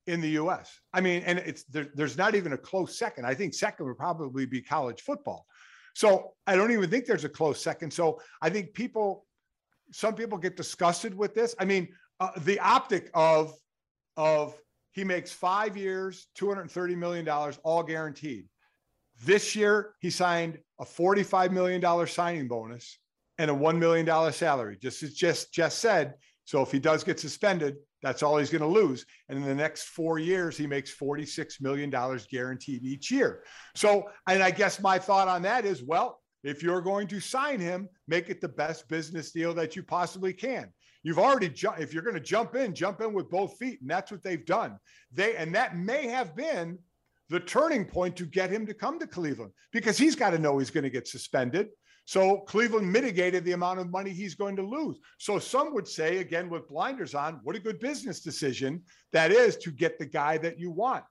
in 0.07 0.19
the 0.19 0.29
U.S. 0.31 0.79
I 0.93 1.01
mean, 1.01 1.21
and 1.25 1.39
it's 1.39 1.63
there, 1.63 1.87
there's 1.93 2.17
not 2.17 2.35
even 2.35 2.53
a 2.53 2.57
close 2.57 2.97
second. 2.97 3.25
I 3.25 3.33
think 3.33 3.53
second 3.53 3.85
would 3.85 3.97
probably 3.97 4.45
be 4.45 4.61
college 4.61 5.01
football. 5.01 5.45
So 5.93 6.33
I 6.45 6.55
don't 6.55 6.71
even 6.71 6.89
think 6.89 7.05
there's 7.05 7.23
a 7.23 7.29
close 7.29 7.61
second. 7.61 7.91
So 7.91 8.19
I 8.41 8.49
think 8.49 8.73
people, 8.73 9.25
some 9.91 10.15
people 10.15 10.37
get 10.37 10.57
disgusted 10.57 11.15
with 11.15 11.33
this. 11.33 11.55
I 11.59 11.65
mean, 11.65 11.87
uh, 12.19 12.31
the 12.39 12.59
optic 12.59 13.09
of 13.13 13.53
of 14.15 14.55
he 14.91 15.03
makes 15.03 15.31
five 15.31 15.77
years, 15.77 16.27
$230 16.39 16.97
million, 16.97 17.29
all 17.63 17.83
guaranteed. 17.83 18.47
This 19.23 19.55
year, 19.55 19.93
he 19.99 20.09
signed 20.09 20.57
a 20.79 20.85
$45 20.85 21.51
million 21.51 22.07
signing 22.07 22.47
bonus 22.47 22.97
and 23.37 23.51
a 23.51 23.53
$1 23.53 23.77
million 23.77 24.33
salary, 24.33 24.77
just 24.81 25.03
as 25.03 25.13
just, 25.13 25.53
just 25.53 25.77
said. 25.79 26.15
So 26.45 26.63
if 26.63 26.71
he 26.71 26.79
does 26.79 27.03
get 27.03 27.19
suspended, 27.19 27.75
that's 28.01 28.23
all 28.23 28.37
he's 28.37 28.49
going 28.49 28.61
to 28.61 28.67
lose. 28.67 29.05
And 29.29 29.39
in 29.39 29.45
the 29.45 29.55
next 29.55 29.85
four 29.85 30.19
years, 30.19 30.57
he 30.57 30.67
makes 30.67 30.95
$46 30.95 31.61
million 31.61 31.89
guaranteed 32.29 32.83
each 32.83 33.11
year. 33.11 33.43
So, 33.75 34.09
and 34.27 34.43
I 34.43 34.51
guess 34.51 34.79
my 34.79 34.99
thought 34.99 35.27
on 35.27 35.41
that 35.43 35.65
is 35.65 35.83
well, 35.83 36.21
if 36.43 36.61
you're 36.61 36.81
going 36.81 37.07
to 37.07 37.19
sign 37.19 37.59
him, 37.59 37.89
make 38.07 38.29
it 38.29 38.39
the 38.39 38.47
best 38.47 38.87
business 38.87 39.31
deal 39.31 39.53
that 39.55 39.75
you 39.75 39.83
possibly 39.83 40.33
can. 40.33 40.71
You've 41.03 41.19
already 41.19 41.49
jumped. 41.49 41.81
If 41.81 41.93
you're 41.93 42.03
going 42.03 42.15
to 42.15 42.21
jump 42.21 42.55
in, 42.55 42.73
jump 42.73 43.01
in 43.01 43.13
with 43.13 43.29
both 43.29 43.57
feet, 43.57 43.81
and 43.81 43.89
that's 43.89 44.11
what 44.11 44.23
they've 44.23 44.45
done. 44.45 44.77
They 45.11 45.35
and 45.35 45.53
that 45.55 45.75
may 45.75 46.07
have 46.07 46.35
been 46.35 46.79
the 47.29 47.39
turning 47.39 47.85
point 47.85 48.15
to 48.17 48.25
get 48.25 48.49
him 48.49 48.65
to 48.65 48.73
come 48.73 48.99
to 48.99 49.07
Cleveland 49.07 49.51
because 49.71 49.97
he's 49.97 50.15
got 50.15 50.31
to 50.31 50.39
know 50.39 50.57
he's 50.57 50.71
going 50.71 50.83
to 50.83 50.89
get 50.89 51.07
suspended. 51.07 51.69
So 52.07 52.37
Cleveland 52.37 52.89
mitigated 52.89 53.43
the 53.43 53.51
amount 53.51 53.81
of 53.81 53.89
money 53.89 54.11
he's 54.11 54.33
going 54.33 54.55
to 54.55 54.61
lose. 54.61 54.97
So 55.17 55.39
some 55.39 55.73
would 55.73 55.85
say, 55.85 56.19
again, 56.19 56.49
with 56.49 56.69
blinders 56.69 57.13
on, 57.13 57.41
what 57.43 57.57
a 57.57 57.59
good 57.59 57.81
business 57.81 58.21
decision 58.21 58.81
that 59.11 59.29
is 59.29 59.57
to 59.57 59.71
get 59.71 59.99
the 59.99 60.05
guy 60.05 60.37
that 60.37 60.57
you 60.57 60.71
want. 60.71 61.03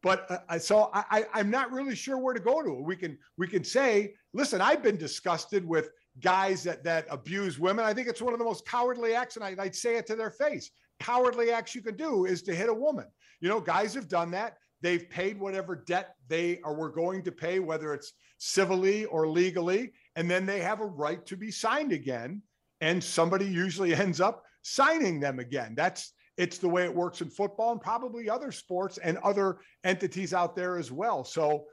But 0.00 0.44
uh, 0.48 0.58
so 0.60 0.90
I, 0.94 1.26
I, 1.34 1.40
am 1.40 1.50
not 1.50 1.72
really 1.72 1.96
sure 1.96 2.18
where 2.18 2.34
to 2.34 2.40
go 2.40 2.62
to. 2.62 2.72
We 2.72 2.94
can 2.94 3.18
we 3.36 3.48
can 3.48 3.64
say, 3.64 4.14
listen, 4.32 4.60
I've 4.60 4.80
been 4.80 4.96
disgusted 4.96 5.66
with 5.66 5.90
guys 6.20 6.62
that 6.62 6.84
that 6.84 7.06
abuse 7.10 7.58
women. 7.58 7.84
I 7.84 7.92
think 7.92 8.06
it's 8.06 8.22
one 8.22 8.32
of 8.32 8.38
the 8.38 8.44
most 8.44 8.64
cowardly 8.64 9.12
acts, 9.12 9.34
and 9.34 9.44
I, 9.44 9.56
I'd 9.58 9.74
say 9.74 9.96
it 9.96 10.06
to 10.06 10.14
their 10.14 10.30
face. 10.30 10.70
Cowardly 11.00 11.50
acts 11.50 11.74
you 11.74 11.82
can 11.82 11.96
do 11.96 12.26
is 12.26 12.42
to 12.42 12.54
hit 12.54 12.68
a 12.68 12.74
woman. 12.74 13.06
You 13.40 13.48
know, 13.48 13.60
guys 13.60 13.92
have 13.94 14.06
done 14.06 14.30
that. 14.30 14.58
they've 14.82 15.10
paid 15.10 15.40
whatever 15.40 15.74
debt 15.74 16.14
they 16.28 16.60
are 16.62 16.74
were 16.74 16.92
going 16.92 17.24
to 17.24 17.32
pay, 17.32 17.58
whether 17.58 17.92
it's 17.92 18.12
civilly 18.38 19.06
or 19.06 19.26
legally, 19.26 19.92
and 20.16 20.30
then 20.30 20.46
they 20.46 20.60
have 20.60 20.80
a 20.80 20.86
right 20.86 21.24
to 21.26 21.36
be 21.36 21.50
signed 21.50 21.92
again. 21.92 22.42
And 22.80 23.02
somebody 23.02 23.46
usually 23.46 23.94
ends 24.04 24.20
up 24.20 24.42
signing 24.62 25.20
them 25.20 25.38
again. 25.38 25.74
That's 25.76 26.12
it's 26.36 26.58
the 26.58 26.68
way 26.68 26.84
it 26.84 26.94
works 26.94 27.20
in 27.20 27.30
football 27.30 27.72
and 27.72 27.80
probably 27.80 28.28
other 28.28 28.50
sports 28.50 28.98
and 28.98 29.18
other 29.18 29.58
entities 29.84 30.34
out 30.34 30.56
there 30.56 30.76
as 30.78 30.90
well. 30.90 31.24
So 31.24 31.66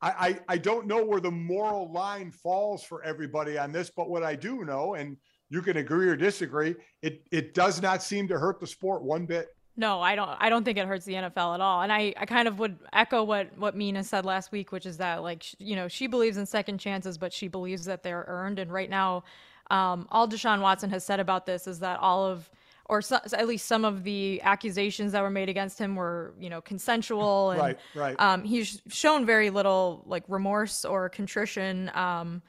I, 0.00 0.10
I, 0.10 0.54
I 0.54 0.58
don't 0.58 0.86
know 0.86 1.04
where 1.04 1.20
the 1.20 1.30
moral 1.30 1.92
line 1.92 2.30
falls 2.30 2.84
for 2.84 3.02
everybody 3.02 3.58
on 3.58 3.72
this, 3.72 3.90
but 3.90 4.08
what 4.08 4.22
I 4.22 4.36
do 4.36 4.64
know, 4.64 4.94
and 4.94 5.16
you 5.48 5.62
can 5.62 5.78
agree 5.78 6.08
or 6.08 6.16
disagree, 6.16 6.74
it 7.02 7.22
it 7.32 7.54
does 7.54 7.80
not 7.80 8.02
seem 8.02 8.28
to 8.28 8.38
hurt 8.38 8.60
the 8.60 8.66
sport 8.66 9.02
one 9.02 9.26
bit. 9.26 9.48
No, 9.76 10.00
I 10.00 10.14
don't. 10.14 10.30
I 10.40 10.48
don't 10.48 10.64
think 10.64 10.78
it 10.78 10.86
hurts 10.86 11.04
the 11.04 11.14
NFL 11.14 11.54
at 11.54 11.60
all. 11.60 11.82
And 11.82 11.92
I, 11.92 12.14
I 12.16 12.24
kind 12.24 12.48
of 12.48 12.58
would 12.58 12.78
echo 12.92 13.22
what 13.22 13.56
what 13.58 13.76
Mina 13.76 14.04
said 14.04 14.24
last 14.24 14.50
week, 14.50 14.72
which 14.72 14.86
is 14.86 14.96
that 14.98 15.22
like 15.22 15.44
you 15.58 15.76
know 15.76 15.86
she 15.88 16.06
believes 16.06 16.38
in 16.38 16.46
second 16.46 16.78
chances, 16.78 17.18
but 17.18 17.32
she 17.32 17.48
believes 17.48 17.84
that 17.84 18.02
they're 18.02 18.24
earned. 18.26 18.58
And 18.58 18.72
right 18.72 18.88
now, 18.88 19.24
um, 19.70 20.08
all 20.10 20.26
Deshaun 20.26 20.60
Watson 20.60 20.90
has 20.90 21.04
said 21.04 21.20
about 21.20 21.44
this 21.44 21.66
is 21.66 21.80
that 21.80 22.00
all 22.00 22.24
of 22.24 22.50
or 22.88 23.02
so, 23.02 23.18
at 23.32 23.46
least 23.48 23.66
some 23.66 23.84
of 23.84 24.04
the 24.04 24.40
accusations 24.42 25.12
that 25.12 25.22
were 25.22 25.30
made 25.30 25.48
against 25.48 25.78
him 25.78 25.96
were, 25.96 26.34
you 26.38 26.48
know, 26.48 26.60
consensual. 26.60 27.50
And, 27.56 27.60
right, 27.60 27.78
right. 27.94 28.16
Um, 28.18 28.44
he's 28.44 28.80
shown 28.88 29.26
very 29.26 29.50
little 29.50 30.02
like 30.06 30.24
remorse 30.28 30.84
or 30.84 31.08
contrition. 31.08 31.90
Um, 31.94 32.42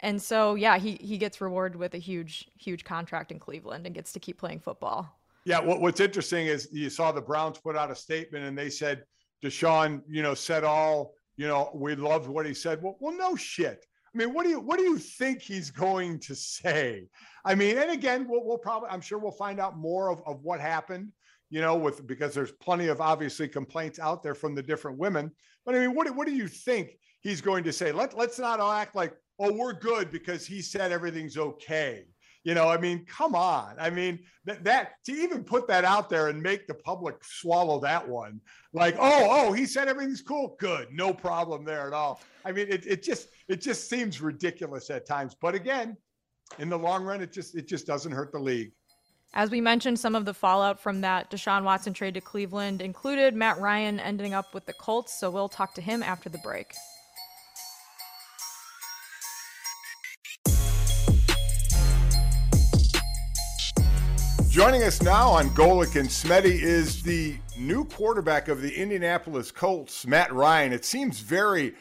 and 0.00 0.20
so, 0.20 0.54
yeah, 0.54 0.78
he 0.78 0.98
he 1.00 1.18
gets 1.18 1.40
rewarded 1.40 1.78
with 1.78 1.94
a 1.94 1.98
huge, 1.98 2.48
huge 2.58 2.84
contract 2.84 3.30
in 3.30 3.38
Cleveland 3.38 3.86
and 3.86 3.94
gets 3.94 4.12
to 4.12 4.20
keep 4.20 4.38
playing 4.38 4.60
football. 4.60 5.16
Yeah, 5.44 5.60
what, 5.60 5.80
what's 5.80 6.00
interesting 6.00 6.46
is 6.46 6.68
you 6.72 6.88
saw 6.90 7.12
the 7.12 7.20
Browns 7.20 7.58
put 7.58 7.76
out 7.76 7.90
a 7.90 7.96
statement 7.96 8.44
and 8.44 8.56
they 8.56 8.70
said 8.70 9.04
Deshaun, 9.42 10.02
you 10.08 10.22
know, 10.22 10.34
said 10.34 10.62
all, 10.64 11.14
you 11.36 11.48
know, 11.48 11.70
we 11.74 11.94
loved 11.96 12.28
what 12.28 12.46
he 12.46 12.54
said. 12.54 12.82
Well, 12.82 12.96
well, 13.00 13.16
no 13.16 13.34
shit. 13.34 13.84
I 14.14 14.18
mean, 14.18 14.34
what 14.34 14.44
do 14.44 14.50
you 14.50 14.60
what 14.60 14.78
do 14.78 14.84
you 14.84 14.98
think 14.98 15.40
he's 15.40 15.70
going 15.70 16.18
to 16.20 16.34
say? 16.34 17.08
I 17.44 17.54
mean, 17.54 17.78
and 17.78 17.90
again, 17.90 18.26
we'll, 18.28 18.44
we'll 18.44 18.58
probably 18.58 18.90
I'm 18.90 19.00
sure 19.00 19.18
we'll 19.18 19.32
find 19.32 19.58
out 19.58 19.76
more 19.76 20.10
of, 20.10 20.22
of 20.26 20.42
what 20.42 20.60
happened, 20.60 21.12
you 21.50 21.60
know, 21.60 21.76
with 21.76 22.06
because 22.06 22.34
there's 22.34 22.52
plenty 22.52 22.88
of 22.88 23.00
obviously 23.00 23.48
complaints 23.48 23.98
out 23.98 24.22
there 24.22 24.34
from 24.34 24.54
the 24.54 24.62
different 24.62 24.98
women. 24.98 25.30
But 25.64 25.74
I 25.74 25.78
mean, 25.78 25.94
what 25.94 26.14
what 26.14 26.26
do 26.26 26.34
you 26.34 26.46
think 26.46 26.98
he's 27.22 27.40
going 27.40 27.64
to 27.64 27.72
say? 27.72 27.90
Let 27.90 28.16
let's 28.16 28.38
not 28.38 28.60
act 28.60 28.94
like 28.94 29.14
oh 29.38 29.52
we're 29.52 29.72
good 29.72 30.12
because 30.12 30.46
he 30.46 30.60
said 30.60 30.92
everything's 30.92 31.38
okay. 31.38 32.04
You 32.44 32.54
know, 32.54 32.68
I 32.68 32.76
mean, 32.76 33.04
come 33.06 33.36
on. 33.36 33.76
I 33.78 33.88
mean, 33.88 34.18
that, 34.44 34.64
that 34.64 35.04
to 35.04 35.12
even 35.12 35.44
put 35.44 35.68
that 35.68 35.84
out 35.84 36.10
there 36.10 36.28
and 36.28 36.42
make 36.42 36.66
the 36.66 36.74
public 36.74 37.22
swallow 37.22 37.78
that 37.80 38.08
one, 38.08 38.40
like, 38.72 38.96
oh, 38.98 39.28
oh, 39.30 39.52
he 39.52 39.64
said 39.64 39.86
everything's 39.86 40.22
cool. 40.22 40.56
Good. 40.58 40.88
No 40.90 41.14
problem 41.14 41.64
there 41.64 41.86
at 41.86 41.92
all. 41.92 42.20
I 42.44 42.50
mean, 42.50 42.66
it, 42.68 42.84
it 42.84 43.02
just 43.02 43.28
it 43.48 43.60
just 43.60 43.88
seems 43.88 44.20
ridiculous 44.20 44.90
at 44.90 45.06
times. 45.06 45.36
But 45.40 45.54
again, 45.54 45.96
in 46.58 46.68
the 46.68 46.78
long 46.78 47.04
run, 47.04 47.20
it 47.20 47.32
just 47.32 47.54
it 47.54 47.68
just 47.68 47.86
doesn't 47.86 48.12
hurt 48.12 48.32
the 48.32 48.40
league. 48.40 48.72
As 49.34 49.50
we 49.50 49.60
mentioned, 49.60 49.98
some 49.98 50.14
of 50.14 50.24
the 50.24 50.34
fallout 50.34 50.78
from 50.80 51.00
that 51.02 51.30
Deshaun 51.30 51.62
Watson 51.62 51.94
trade 51.94 52.14
to 52.14 52.20
Cleveland 52.20 52.82
included 52.82 53.34
Matt 53.34 53.58
Ryan 53.58 53.98
ending 53.98 54.34
up 54.34 54.52
with 54.52 54.66
the 54.66 54.74
Colts. 54.74 55.18
So 55.18 55.30
we'll 55.30 55.48
talk 55.48 55.74
to 55.74 55.80
him 55.80 56.02
after 56.02 56.28
the 56.28 56.38
break. 56.38 56.74
Joining 64.52 64.82
us 64.82 65.00
now 65.00 65.30
on 65.30 65.48
Golic 65.52 65.98
and 65.98 66.06
Smetty 66.06 66.60
is 66.60 67.02
the 67.02 67.38
new 67.56 67.86
quarterback 67.86 68.48
of 68.48 68.60
the 68.60 68.70
Indianapolis 68.70 69.50
Colts, 69.50 70.06
Matt 70.06 70.30
Ryan. 70.30 70.74
It 70.74 70.84
seems 70.84 71.20
very 71.20 71.72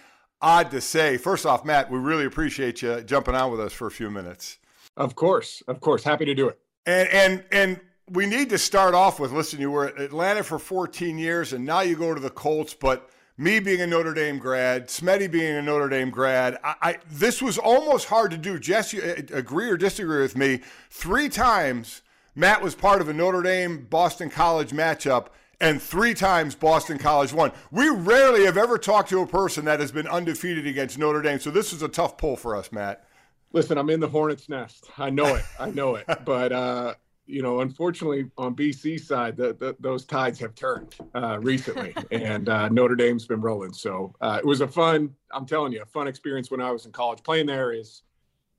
odd 0.42 0.72
to 0.72 0.80
say. 0.80 1.18
First 1.18 1.46
off, 1.46 1.66
Matt, 1.66 1.92
we 1.92 2.00
really 2.00 2.24
appreciate 2.24 2.82
you 2.82 3.02
jumping 3.02 3.36
on 3.36 3.52
with 3.52 3.60
us 3.60 3.74
for 3.74 3.88
a 3.88 3.92
few 3.92 4.10
minutes. 4.10 4.58
Of 4.96 5.16
course, 5.16 5.62
of 5.68 5.82
course, 5.82 6.02
happy 6.06 6.24
to 6.24 6.34
do 6.34 6.48
it. 6.48 6.60
And 6.86 7.10
and 7.10 7.44
and 7.52 7.82
we 8.10 8.26
need 8.26 8.50
to 8.52 8.58
start 8.58 8.96
off 8.96 9.20
with 9.20 9.34
listen. 9.34 9.60
You 9.60 9.70
were 9.70 9.88
at 9.88 10.00
Atlanta 10.00 10.42
for 10.42 10.58
14 10.58 11.18
years, 11.18 11.52
and 11.52 11.66
now 11.66 11.82
you 11.82 11.98
go 11.98 12.14
to 12.14 12.22
the 12.22 12.30
Colts. 12.30 12.74
But 12.74 13.10
me 13.38 13.60
being 13.60 13.82
a 13.82 13.88
Notre 13.88 14.14
Dame 14.14 14.38
grad, 14.38 14.88
Smetty 14.88 15.30
being 15.30 15.58
a 15.58 15.62
Notre 15.62 15.90
Dame 15.90 16.10
grad, 16.10 16.58
I, 16.64 16.76
I 16.82 16.98
this 17.12 17.42
was 17.42 17.58
almost 17.58 18.08
hard 18.08 18.32
to 18.32 18.38
do. 18.38 18.58
Jess, 18.58 18.94
you 18.94 19.02
uh, 19.02 19.38
agree 19.38 19.70
or 19.70 19.76
disagree 19.76 20.22
with 20.22 20.38
me? 20.38 20.62
Three 20.90 21.28
times 21.28 22.02
Matt 22.36 22.62
was 22.62 22.76
part 22.76 23.02
of 23.02 23.10
a 23.10 23.14
Notre 23.14 23.42
Dame 23.42 23.86
Boston 23.90 24.30
College 24.30 24.72
matchup, 24.72 25.28
and 25.60 25.82
three 25.82 26.14
times 26.14 26.56
Boston 26.56 26.98
College 26.98 27.34
won. 27.34 27.52
We 27.72 27.90
rarely 27.90 28.46
have 28.46 28.58
ever 28.58 28.78
talked 28.78 29.10
to 29.10 29.22
a 29.22 29.28
person 29.28 29.66
that 29.66 29.80
has 29.82 29.92
been 29.92 30.08
undefeated 30.08 30.66
against 30.66 30.98
Notre 30.98 31.22
Dame, 31.22 31.40
so 31.40 31.52
this 31.52 31.74
is 31.74 31.82
a 31.82 31.90
tough 31.90 32.18
pull 32.18 32.38
for 32.38 32.56
us, 32.56 32.72
Matt. 32.72 33.06
Listen, 33.52 33.78
I'm 33.78 33.90
in 33.90 34.00
the 34.00 34.08
hornet's 34.08 34.48
nest. 34.48 34.90
I 34.98 35.10
know 35.10 35.36
it. 35.36 35.44
I 35.60 35.72
know 35.72 35.96
it. 35.96 36.06
But 36.26 36.54
uh, 36.54 36.94
you 37.26 37.42
know, 37.42 37.60
unfortunately, 37.60 38.32
on 38.38 38.56
BC 38.56 39.00
side, 39.00 39.36
the, 39.36 39.54
the, 39.54 39.76
those 39.80 40.06
tides 40.06 40.40
have 40.40 40.56
turned 40.56 40.96
uh, 41.14 41.38
recently, 41.40 41.94
and 42.12 42.48
uh, 42.48 42.70
Notre 42.70 42.96
Dame's 42.96 43.26
been 43.26 43.42
rolling. 43.42 43.74
So 43.74 44.16
uh, 44.22 44.40
it 44.40 44.46
was 44.46 44.62
a 44.62 44.68
fun. 44.68 45.14
I'm 45.32 45.46
telling 45.46 45.74
you, 45.74 45.82
a 45.82 45.86
fun 45.86 46.08
experience 46.08 46.50
when 46.50 46.62
I 46.62 46.72
was 46.72 46.86
in 46.86 46.94
college. 46.94 47.24
Playing 47.24 47.48
there 47.48 47.74
is 47.74 48.04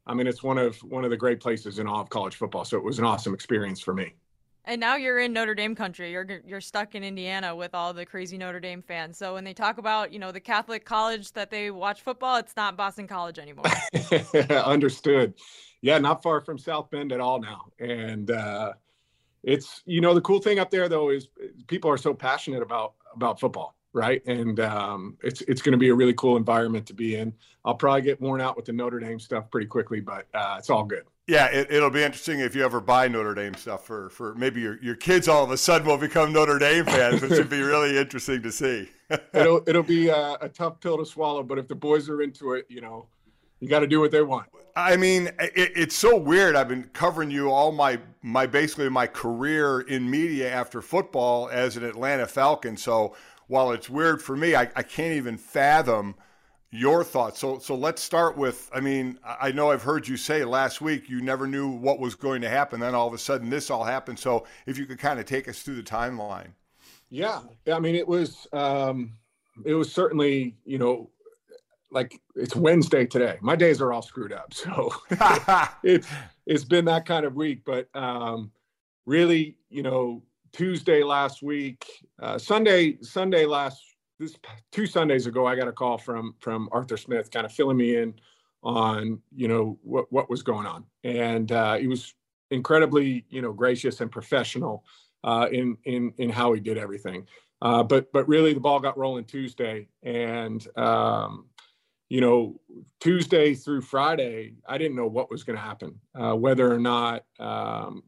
I 0.06 0.14
mean, 0.14 0.26
it's 0.26 0.42
one 0.42 0.58
of 0.58 0.76
one 0.78 1.04
of 1.04 1.10
the 1.10 1.16
great 1.16 1.40
places 1.40 1.78
in 1.78 1.86
all 1.86 2.00
of 2.00 2.10
college 2.10 2.34
football. 2.36 2.64
So 2.64 2.76
it 2.76 2.84
was 2.84 2.98
an 2.98 3.04
awesome 3.04 3.34
experience 3.34 3.80
for 3.80 3.94
me. 3.94 4.14
And 4.64 4.80
now 4.80 4.94
you're 4.94 5.18
in 5.18 5.32
Notre 5.32 5.54
Dame 5.54 5.74
country. 5.74 6.12
You're 6.12 6.26
you're 6.46 6.60
stuck 6.60 6.94
in 6.94 7.02
Indiana 7.02 7.54
with 7.54 7.74
all 7.74 7.92
the 7.92 8.06
crazy 8.06 8.38
Notre 8.38 8.60
Dame 8.60 8.82
fans. 8.82 9.18
So 9.18 9.34
when 9.34 9.44
they 9.44 9.54
talk 9.54 9.78
about 9.78 10.12
you 10.12 10.18
know 10.18 10.32
the 10.32 10.40
Catholic 10.40 10.84
college 10.84 11.32
that 11.32 11.50
they 11.50 11.70
watch 11.70 12.02
football, 12.02 12.36
it's 12.36 12.56
not 12.56 12.76
Boston 12.76 13.06
College 13.06 13.38
anymore. 13.38 13.64
Understood. 14.50 15.34
Yeah, 15.80 15.98
not 15.98 16.22
far 16.22 16.40
from 16.40 16.58
South 16.58 16.90
Bend 16.90 17.10
at 17.10 17.18
all 17.18 17.40
now. 17.40 17.66
And 17.80 18.30
uh, 18.30 18.72
it's 19.42 19.82
you 19.84 20.00
know 20.00 20.14
the 20.14 20.20
cool 20.20 20.40
thing 20.40 20.58
up 20.58 20.70
there 20.70 20.88
though 20.88 21.10
is 21.10 21.28
people 21.66 21.90
are 21.90 21.98
so 21.98 22.14
passionate 22.14 22.62
about 22.62 22.94
about 23.14 23.40
football 23.40 23.74
right? 23.92 24.24
And 24.26 24.60
um, 24.60 25.16
it's 25.22 25.42
it's 25.42 25.62
going 25.62 25.72
to 25.72 25.78
be 25.78 25.90
a 25.90 25.94
really 25.94 26.14
cool 26.14 26.36
environment 26.36 26.86
to 26.86 26.94
be 26.94 27.16
in. 27.16 27.32
I'll 27.64 27.74
probably 27.74 28.02
get 28.02 28.20
worn 28.20 28.40
out 28.40 28.56
with 28.56 28.64
the 28.64 28.72
Notre 28.72 28.98
Dame 28.98 29.20
stuff 29.20 29.50
pretty 29.50 29.66
quickly, 29.66 30.00
but 30.00 30.26
uh, 30.34 30.56
it's 30.58 30.70
all 30.70 30.84
good. 30.84 31.04
Yeah, 31.28 31.46
it, 31.46 31.70
will 31.70 31.88
be 31.88 32.02
interesting 32.02 32.40
if 32.40 32.56
you 32.56 32.64
ever 32.64 32.80
buy 32.80 33.06
Notre 33.06 33.34
Dame 33.34 33.54
stuff 33.54 33.86
for 33.86 34.10
for 34.10 34.34
maybe 34.34 34.60
your, 34.60 34.82
your 34.82 34.96
kids 34.96 35.28
all 35.28 35.44
of 35.44 35.50
a 35.50 35.56
sudden 35.56 35.86
will 35.86 35.96
become 35.96 36.32
Notre 36.32 36.58
Dame 36.58 36.84
fans, 36.84 37.22
which 37.22 37.30
would 37.30 37.48
be 37.48 37.60
really 37.62 37.96
interesting 37.96 38.42
to 38.42 38.50
see. 38.50 38.88
it'll 39.32 39.62
it'll 39.66 39.84
be 39.84 40.08
a, 40.08 40.36
a 40.40 40.48
tough 40.48 40.80
pill 40.80 40.98
to 40.98 41.06
swallow, 41.06 41.42
but 41.42 41.58
if 41.58 41.68
the 41.68 41.74
boys 41.74 42.08
are 42.08 42.22
into 42.22 42.54
it, 42.54 42.66
you 42.68 42.80
know, 42.80 43.06
you 43.60 43.68
got 43.68 43.80
to 43.80 43.86
do 43.86 44.00
what 44.00 44.10
they 44.10 44.22
want. 44.22 44.48
I 44.74 44.96
mean, 44.96 45.28
it, 45.38 45.72
it's 45.76 45.96
so 45.96 46.16
weird. 46.16 46.56
I've 46.56 46.68
been 46.68 46.84
covering 46.92 47.30
you 47.30 47.50
all 47.50 47.70
my 47.70 48.00
my 48.22 48.46
basically 48.46 48.88
my 48.88 49.06
career 49.06 49.82
in 49.82 50.10
media 50.10 50.50
after 50.52 50.82
football 50.82 51.48
as 51.50 51.76
an 51.76 51.84
Atlanta 51.84 52.26
Falcon. 52.26 52.76
So 52.76 53.14
while 53.52 53.72
it's 53.72 53.90
weird 53.90 54.22
for 54.22 54.34
me, 54.34 54.54
I, 54.54 54.62
I 54.74 54.82
can't 54.82 55.12
even 55.12 55.36
fathom 55.36 56.14
your 56.70 57.04
thoughts. 57.04 57.38
So, 57.38 57.58
so 57.58 57.74
let's 57.74 58.02
start 58.02 58.34
with. 58.34 58.70
I 58.74 58.80
mean, 58.80 59.18
I 59.22 59.52
know 59.52 59.70
I've 59.70 59.82
heard 59.82 60.08
you 60.08 60.16
say 60.16 60.42
last 60.42 60.80
week 60.80 61.10
you 61.10 61.20
never 61.20 61.46
knew 61.46 61.68
what 61.68 62.00
was 62.00 62.14
going 62.14 62.40
to 62.40 62.48
happen. 62.48 62.80
Then 62.80 62.94
all 62.94 63.06
of 63.06 63.12
a 63.12 63.18
sudden, 63.18 63.50
this 63.50 63.70
all 63.70 63.84
happened. 63.84 64.18
So, 64.18 64.46
if 64.64 64.78
you 64.78 64.86
could 64.86 64.98
kind 64.98 65.20
of 65.20 65.26
take 65.26 65.48
us 65.48 65.60
through 65.60 65.74
the 65.74 65.82
timeline. 65.82 66.52
Yeah, 67.10 67.42
I 67.70 67.78
mean, 67.78 67.94
it 67.94 68.08
was 68.08 68.46
um, 68.54 69.12
it 69.66 69.74
was 69.74 69.92
certainly 69.92 70.56
you 70.64 70.78
know 70.78 71.10
like 71.90 72.18
it's 72.34 72.56
Wednesday 72.56 73.04
today. 73.04 73.36
My 73.42 73.54
days 73.54 73.82
are 73.82 73.92
all 73.92 74.00
screwed 74.00 74.32
up, 74.32 74.54
so 74.54 74.94
it's 75.82 76.08
it's 76.46 76.64
been 76.64 76.86
that 76.86 77.04
kind 77.04 77.26
of 77.26 77.34
week. 77.34 77.66
But 77.66 77.94
um, 77.94 78.50
really, 79.04 79.58
you 79.68 79.82
know, 79.82 80.22
Tuesday 80.52 81.02
last 81.02 81.42
week, 81.42 81.84
uh, 82.20 82.38
Sunday, 82.38 82.98
Sunday 83.00 83.46
last 83.46 83.82
this 84.18 84.36
two 84.70 84.86
Sundays 84.86 85.26
ago, 85.26 85.46
I 85.46 85.56
got 85.56 85.68
a 85.68 85.72
call 85.72 85.98
from 85.98 86.34
from 86.38 86.68
Arthur 86.72 86.96
Smith, 86.96 87.30
kind 87.30 87.44
of 87.44 87.52
filling 87.52 87.76
me 87.76 87.96
in 87.96 88.14
on 88.62 89.20
you 89.34 89.48
know 89.48 89.78
what 89.82 90.10
what 90.12 90.30
was 90.30 90.42
going 90.42 90.66
on, 90.66 90.84
and 91.04 91.50
uh, 91.52 91.76
he 91.76 91.88
was 91.88 92.14
incredibly 92.50 93.24
you 93.28 93.42
know 93.42 93.52
gracious 93.52 94.00
and 94.00 94.10
professional 94.10 94.84
uh, 95.24 95.48
in 95.50 95.76
in 95.84 96.12
in 96.18 96.30
how 96.30 96.52
he 96.52 96.60
did 96.60 96.78
everything. 96.78 97.26
Uh, 97.60 97.82
but 97.82 98.12
but 98.12 98.26
really, 98.28 98.54
the 98.54 98.60
ball 98.60 98.80
got 98.80 98.98
rolling 98.98 99.24
Tuesday, 99.24 99.88
and 100.02 100.66
um, 100.76 101.46
you 102.08 102.20
know 102.20 102.60
Tuesday 103.00 103.54
through 103.54 103.82
Friday, 103.82 104.54
I 104.66 104.78
didn't 104.78 104.96
know 104.96 105.06
what 105.06 105.30
was 105.30 105.44
going 105.44 105.56
to 105.56 105.64
happen, 105.64 105.98
uh, 106.14 106.34
whether 106.34 106.72
or 106.72 106.78
not 106.78 107.24
um, 107.38 108.02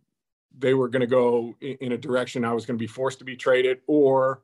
they 0.59 0.75
were 0.75 0.89
going 0.89 1.01
to 1.01 1.07
go 1.07 1.55
in, 1.61 1.93
a 1.93 1.99
direction 1.99 2.45
I 2.45 2.53
was 2.53 2.67
going 2.67 2.79
to 2.79 2.83
be 2.83 2.87
forced 2.87 3.19
to 3.19 3.25
be 3.25 3.37
traded, 3.37 3.79
or 3.87 4.43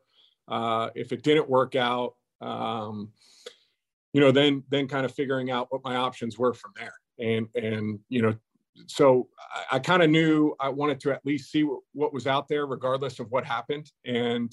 uh, 0.48 0.90
if 0.94 1.12
it 1.12 1.22
didn't 1.22 1.48
work 1.48 1.76
out, 1.76 2.14
um, 2.40 3.10
you 4.12 4.20
know, 4.20 4.32
then 4.32 4.64
then 4.70 4.88
kind 4.88 5.04
of 5.04 5.14
figuring 5.14 5.50
out 5.50 5.68
what 5.70 5.84
my 5.84 5.96
options 5.96 6.38
were 6.38 6.54
from 6.54 6.72
there. 6.76 6.94
And 7.18 7.48
and 7.54 8.00
you 8.08 8.22
know, 8.22 8.34
so 8.86 9.28
I, 9.70 9.76
I 9.76 9.78
kind 9.78 10.02
of 10.02 10.10
knew 10.10 10.54
I 10.58 10.68
wanted 10.68 11.00
to 11.00 11.12
at 11.12 11.24
least 11.24 11.50
see 11.50 11.64
what, 11.64 11.80
what, 11.92 12.12
was 12.12 12.26
out 12.26 12.48
there, 12.48 12.66
regardless 12.66 13.20
of 13.20 13.30
what 13.30 13.44
happened. 13.44 13.90
And 14.04 14.52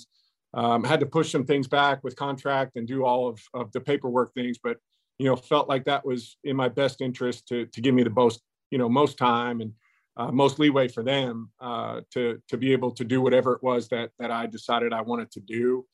um, 0.54 0.84
had 0.84 1.00
to 1.02 1.06
push 1.06 1.32
some 1.32 1.46
things 1.46 1.68
back 1.68 2.04
with 2.04 2.16
contract 2.16 2.78
and 2.78 2.88
do 2.88 3.04
all 3.04 3.28
of, 3.28 3.42
of 3.54 3.72
the 3.74 3.82
paperwork 3.82 4.34
things, 4.34 4.58
but 4.62 4.78
you 5.20 5.26
know, 5.26 5.36
felt 5.36 5.68
like 5.68 5.86
that 5.86 6.06
was 6.06 6.38
in 6.44 6.56
my 6.56 6.70
best 6.70 7.02
interest 7.02 7.48
to 7.48 7.66
to 7.68 7.82
give 7.82 7.94
me 7.94 8.04
the 8.04 8.10
most 8.10 8.42
you 8.72 8.78
know 8.78 8.90
most 8.90 9.18
time 9.18 9.62
and 9.62 9.74
uh, 10.18 10.32
most 10.32 10.60
leeway 10.60 10.88
for 10.88 11.04
them 11.04 11.52
uh, 11.62 12.02
to 12.12 12.42
to 12.50 12.58
be 12.58 12.74
able 12.74 12.92
to 12.92 13.04
do 13.04 13.22
whatever 13.22 13.54
it 13.54 13.64
was 13.64 13.88
that 13.90 14.10
that 14.20 14.32
I 14.32 14.48
decided 14.48 14.92
I 14.92 15.02
wanted 15.02 15.32
to 15.32 15.40
do. 15.40 15.86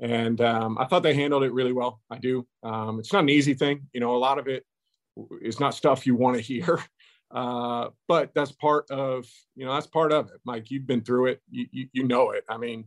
And 0.00 0.40
um, 0.40 0.78
I 0.78 0.84
thought 0.84 1.02
they 1.02 1.14
handled 1.14 1.44
it 1.44 1.52
really 1.52 1.72
well. 1.72 2.00
I 2.10 2.18
do. 2.18 2.46
Um, 2.62 2.98
it's 3.00 3.12
not 3.12 3.22
an 3.22 3.28
easy 3.28 3.54
thing, 3.54 3.88
you 3.92 4.00
know. 4.00 4.14
A 4.14 4.18
lot 4.18 4.38
of 4.38 4.46
it 4.46 4.64
is 5.40 5.58
not 5.58 5.74
stuff 5.74 6.06
you 6.06 6.14
want 6.14 6.36
to 6.36 6.42
hear, 6.42 6.80
uh, 7.30 7.88
but 8.06 8.32
that's 8.34 8.52
part 8.52 8.90
of 8.90 9.26
you 9.56 9.64
know 9.64 9.74
that's 9.74 9.86
part 9.86 10.12
of 10.12 10.26
it. 10.26 10.40
Mike, 10.44 10.70
you've 10.70 10.86
been 10.86 11.02
through 11.02 11.26
it. 11.26 11.40
You, 11.50 11.66
you, 11.70 11.88
you 11.92 12.04
know 12.04 12.30
it. 12.30 12.44
I 12.48 12.58
mean, 12.58 12.84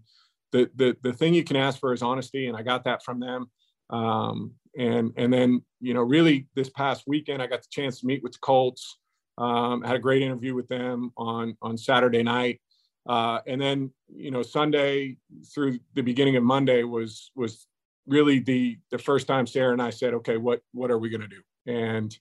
the 0.51 0.69
the 0.75 0.95
the 1.01 1.13
thing 1.13 1.33
you 1.33 1.43
can 1.43 1.57
ask 1.57 1.79
for 1.79 1.93
is 1.93 2.01
honesty, 2.01 2.47
and 2.47 2.57
I 2.57 2.63
got 2.63 2.83
that 2.85 3.03
from 3.03 3.19
them. 3.19 3.49
Um, 3.89 4.53
and 4.77 5.11
and 5.17 5.33
then 5.33 5.63
you 5.79 5.93
know 5.93 6.01
really 6.01 6.47
this 6.55 6.69
past 6.69 7.03
weekend 7.07 7.41
I 7.41 7.47
got 7.47 7.61
the 7.61 7.67
chance 7.69 7.99
to 8.01 8.07
meet 8.07 8.23
with 8.23 8.33
the 8.33 8.39
Colts. 8.41 8.97
Um, 9.37 9.81
had 9.81 9.95
a 9.95 9.99
great 9.99 10.21
interview 10.21 10.53
with 10.53 10.67
them 10.67 11.11
on 11.17 11.57
on 11.61 11.77
Saturday 11.77 12.23
night, 12.23 12.61
uh, 13.07 13.39
and 13.47 13.59
then 13.59 13.91
you 14.07 14.31
know 14.31 14.43
Sunday 14.43 15.17
through 15.53 15.79
the 15.95 16.01
beginning 16.01 16.35
of 16.35 16.43
Monday 16.43 16.83
was 16.83 17.31
was 17.35 17.65
really 18.07 18.39
the 18.39 18.77
the 18.91 18.97
first 18.97 19.27
time 19.27 19.47
Sarah 19.47 19.73
and 19.73 19.81
I 19.81 19.89
said, 19.89 20.13
okay, 20.15 20.37
what 20.37 20.61
what 20.73 20.91
are 20.91 20.97
we 20.97 21.09
going 21.09 21.21
to 21.21 21.27
do? 21.27 21.41
And 21.65 22.17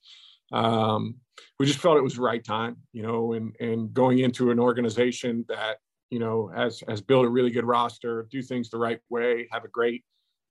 um, 0.51 1.15
we 1.59 1.65
just 1.65 1.79
felt 1.79 1.97
it 1.97 2.03
was 2.03 2.15
the 2.15 2.21
right 2.21 2.43
time, 2.43 2.77
you 2.93 3.03
know, 3.03 3.33
and 3.33 3.55
and 3.59 3.93
going 3.93 4.19
into 4.19 4.51
an 4.51 4.59
organization 4.59 5.45
that 5.47 5.77
you 6.09 6.19
know 6.19 6.51
has 6.55 6.83
has 6.87 7.01
built 7.01 7.25
a 7.25 7.29
really 7.29 7.51
good 7.51 7.65
roster, 7.65 8.27
do 8.31 8.41
things 8.41 8.69
the 8.69 8.77
right 8.77 8.99
way, 9.09 9.47
have 9.51 9.65
a 9.65 9.69
great 9.69 10.03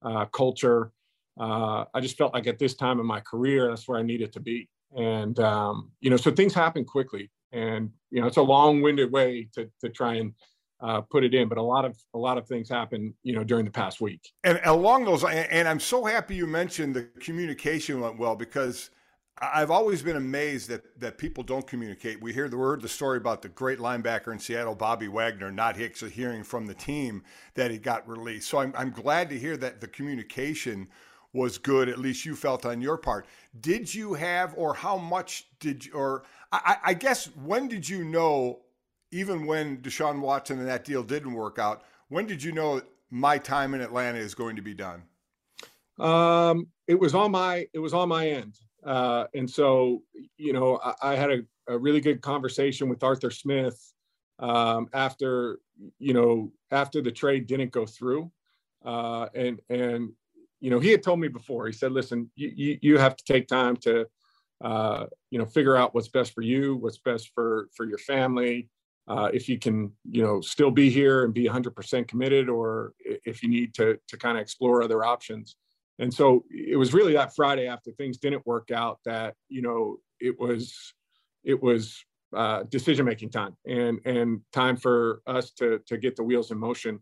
uh, 0.03 0.27
culture. 0.27 0.93
Uh, 1.39 1.85
I 1.95 2.01
just 2.01 2.19
felt 2.19 2.35
like 2.35 2.47
at 2.47 2.59
this 2.59 2.75
time 2.75 3.01
in 3.01 3.07
my 3.07 3.21
career, 3.21 3.69
that's 3.69 3.89
where 3.89 3.99
I 3.99 4.03
needed 4.03 4.33
to 4.35 4.41
be. 4.41 4.69
And 4.97 5.38
um, 5.41 5.91
you 6.01 6.11
know, 6.11 6.16
so 6.16 6.30
things 6.30 6.55
happen 6.55 6.84
quickly, 6.84 7.30
and 7.53 7.91
you 8.11 8.20
know, 8.20 8.26
it's 8.26 8.38
a 8.38 8.43
long-winded 8.43 9.12
way 9.12 9.49
to 9.55 9.70
to 9.80 9.88
try 9.88 10.14
and 10.16 10.34
uh, 10.80 11.03
put 11.03 11.24
it 11.24 11.34
in, 11.34 11.49
but 11.49 11.59
a 11.59 11.62
lot 11.62 11.84
of 11.84 11.97
a 12.14 12.18
lot 12.18 12.38
of 12.38 12.47
things 12.47 12.68
happen, 12.68 13.14
you 13.22 13.34
know, 13.34 13.45
during 13.45 13.64
the 13.64 13.70
past 13.70 14.01
week. 14.01 14.32
And 14.45 14.61
along 14.64 15.05
those, 15.05 15.24
and 15.24 15.68
I'm 15.68 15.80
so 15.80 16.05
happy 16.05 16.34
you 16.34 16.47
mentioned 16.47 16.95
the 16.97 17.05
communication 17.20 18.01
went 18.01 18.18
well 18.18 18.34
because 18.34 18.91
I've 19.43 19.70
always 19.70 20.03
been 20.03 20.16
amazed 20.16 20.68
that 20.68 20.99
that 21.01 21.18
people 21.18 21.45
don't 21.45 21.66
communicate. 21.66 22.20
We 22.22 22.32
hear 22.32 22.49
the 22.49 22.59
word, 22.59 22.82
the 22.82 22.88
story 22.88 23.18
about 23.18 23.43
the 23.43 23.49
great 23.49 23.78
linebacker 23.78 24.32
in 24.32 24.38
Seattle, 24.38 24.74
Bobby 24.74 25.09
Wagner, 25.09 25.51
not 25.51 25.76
Hicks, 25.76 26.01
hearing 26.01 26.45
from 26.45 26.66
the 26.66 26.74
team 26.74 27.22
that 27.55 27.70
he 27.70 27.78
got 27.78 28.09
released. 28.09 28.49
So 28.49 28.59
I'm 28.59 28.74
I'm 28.76 28.91
glad 28.91 29.28
to 29.30 29.38
hear 29.38 29.57
that 29.59 29.80
the 29.80 29.88
communication 29.88 30.88
was 31.33 31.59
good. 31.59 31.89
At 31.89 31.99
least 31.99 32.24
you 32.24 32.35
felt 32.35 32.66
on 32.66 32.81
your 32.81 32.97
part. 32.97 33.26
Did 33.61 33.93
you 33.93 34.14
have, 34.14 34.55
or 34.57 34.74
how 34.74 34.97
much 34.97 35.47
did 35.61 35.87
you, 35.87 35.93
or 35.93 36.24
I, 36.53 36.76
I 36.85 36.95
guess 36.95 37.26
when 37.45 37.68
did 37.68 37.89
you 37.89 38.05
know? 38.05 38.61
Even 39.12 39.45
when 39.45 39.78
Deshaun 39.78 40.20
Watson 40.20 40.61
and 40.61 40.68
that 40.68 40.85
deal 40.85 41.03
didn't 41.03 41.33
work 41.33 41.59
out, 41.59 41.83
when 42.11 42.28
did 42.28 42.41
you 42.41 42.53
know 42.53 42.81
my 43.11 43.39
time 43.39 43.74
in 43.74 43.81
Atlanta 43.81 44.18
is 44.18 44.37
going 44.37 44.55
to 44.55 44.62
be 44.62 44.72
done? 44.72 45.03
Um, 45.99 46.68
it 46.87 46.95
was 46.95 47.12
on 47.12 47.33
my 47.33 47.66
it 47.72 47.81
was 47.81 47.93
on 47.93 48.09
my 48.09 48.28
end. 48.28 48.57
Uh, 48.85 49.26
and 49.35 49.49
so, 49.49 50.03
you 50.39 50.53
know, 50.53 50.81
I, 50.83 50.95
I 51.03 51.16
had 51.16 51.31
a, 51.31 51.41
a, 51.68 51.78
really 51.78 52.01
good 52.01 52.22
conversation 52.22 52.89
with 52.89 53.03
Arthur 53.03 53.31
Smith 53.31 53.93
um, 54.39 54.89
after, 54.95 55.59
you 55.99 56.14
know, 56.14 56.51
after 56.70 57.03
the 57.03 57.12
trade 57.12 57.47
didn't 57.47 57.72
go 57.72 57.85
through. 57.85 58.31
Uh, 58.85 59.26
and, 59.35 59.61
and, 59.68 60.12
you 60.61 60.71
know, 60.71 60.79
he 60.79 60.91
had 60.91 61.03
told 61.03 61.21
me 61.21 61.29
before, 61.29 61.67
he 61.67 61.73
said, 61.73 61.93
listen, 61.93 62.31
you, 62.35 62.53
you, 62.55 62.79
you 62.83 62.99
have 62.99 63.17
to 63.17 63.25
take 63.25 63.49
time 63.49 63.77
to, 63.79 64.07
uh, 64.63 65.07
you 65.31 65.39
know, 65.39 65.47
figure 65.47 65.77
out 65.77 65.95
what's 65.95 66.09
best 66.09 66.35
for 66.35 66.43
you, 66.43 66.77
what's 66.77 66.99
best 66.99 67.31
for, 67.35 67.69
for 67.75 67.87
your 67.87 67.99
family. 67.99 68.69
Uh, 69.09 69.31
if 69.33 69.49
you 69.49 69.59
can, 69.59 69.91
you 70.09 70.23
know, 70.23 70.41
still 70.41 70.71
be 70.71 70.91
here 70.91 71.25
and 71.25 71.35
be 71.35 71.49
100% 71.49 72.07
committed, 72.07 72.49
or 72.49 72.93
if 73.01 73.43
you 73.43 73.49
need 73.49 73.75
to, 73.75 73.99
to 74.07 74.17
kind 74.17 74.37
of 74.37 74.43
explore 74.43 74.83
other 74.83 75.05
options 75.05 75.57
and 76.01 76.13
so 76.13 76.45
it 76.51 76.77
was 76.77 76.93
really 76.93 77.13
that 77.13 77.35
friday 77.37 77.69
after 77.69 77.93
things 77.93 78.19
didn't 78.19 78.45
work 78.47 78.71
out 78.73 78.99
that 79.05 79.35
you 79.49 79.63
know 79.63 79.99
it 80.19 80.39
was 80.41 80.95
it 81.45 81.63
was 81.63 82.05
uh, 82.37 82.63
decision 82.65 83.05
making 83.05 83.29
time 83.29 83.57
and 83.67 84.01
and 84.05 84.41
time 84.53 84.77
for 84.77 85.21
us 85.27 85.51
to 85.51 85.81
to 85.87 85.97
get 85.97 86.17
the 86.17 86.23
wheels 86.23 86.51
in 86.51 86.59
motion 86.59 87.01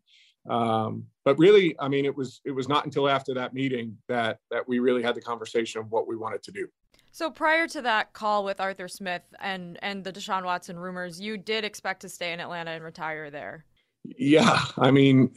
um, 0.49 1.05
but 1.25 1.39
really 1.39 1.75
i 1.81 1.89
mean 1.89 2.05
it 2.05 2.15
was 2.15 2.41
it 2.45 2.51
was 2.51 2.69
not 2.69 2.85
until 2.85 3.09
after 3.09 3.35
that 3.35 3.55
meeting 3.55 3.97
that 4.09 4.39
that 4.51 4.67
we 4.69 4.79
really 4.79 5.03
had 5.03 5.15
the 5.15 5.21
conversation 5.21 5.81
of 5.81 5.91
what 5.91 6.07
we 6.07 6.17
wanted 6.17 6.43
to 6.43 6.51
do 6.51 6.67
so 7.11 7.31
prior 7.31 7.67
to 7.67 7.83
that 7.83 8.13
call 8.13 8.45
with 8.45 8.61
arthur 8.61 8.89
smith 8.89 9.35
and 9.41 9.79
and 9.83 10.05
the 10.05 10.13
deshaun 10.13 10.45
watson 10.45 10.79
rumors 10.79 11.21
you 11.21 11.37
did 11.37 11.65
expect 11.65 12.01
to 12.01 12.09
stay 12.09 12.33
in 12.33 12.41
atlanta 12.41 12.71
and 12.71 12.85
retire 12.85 13.31
there 13.31 13.65
yeah 14.05 14.65
i 14.79 14.91
mean 14.91 15.31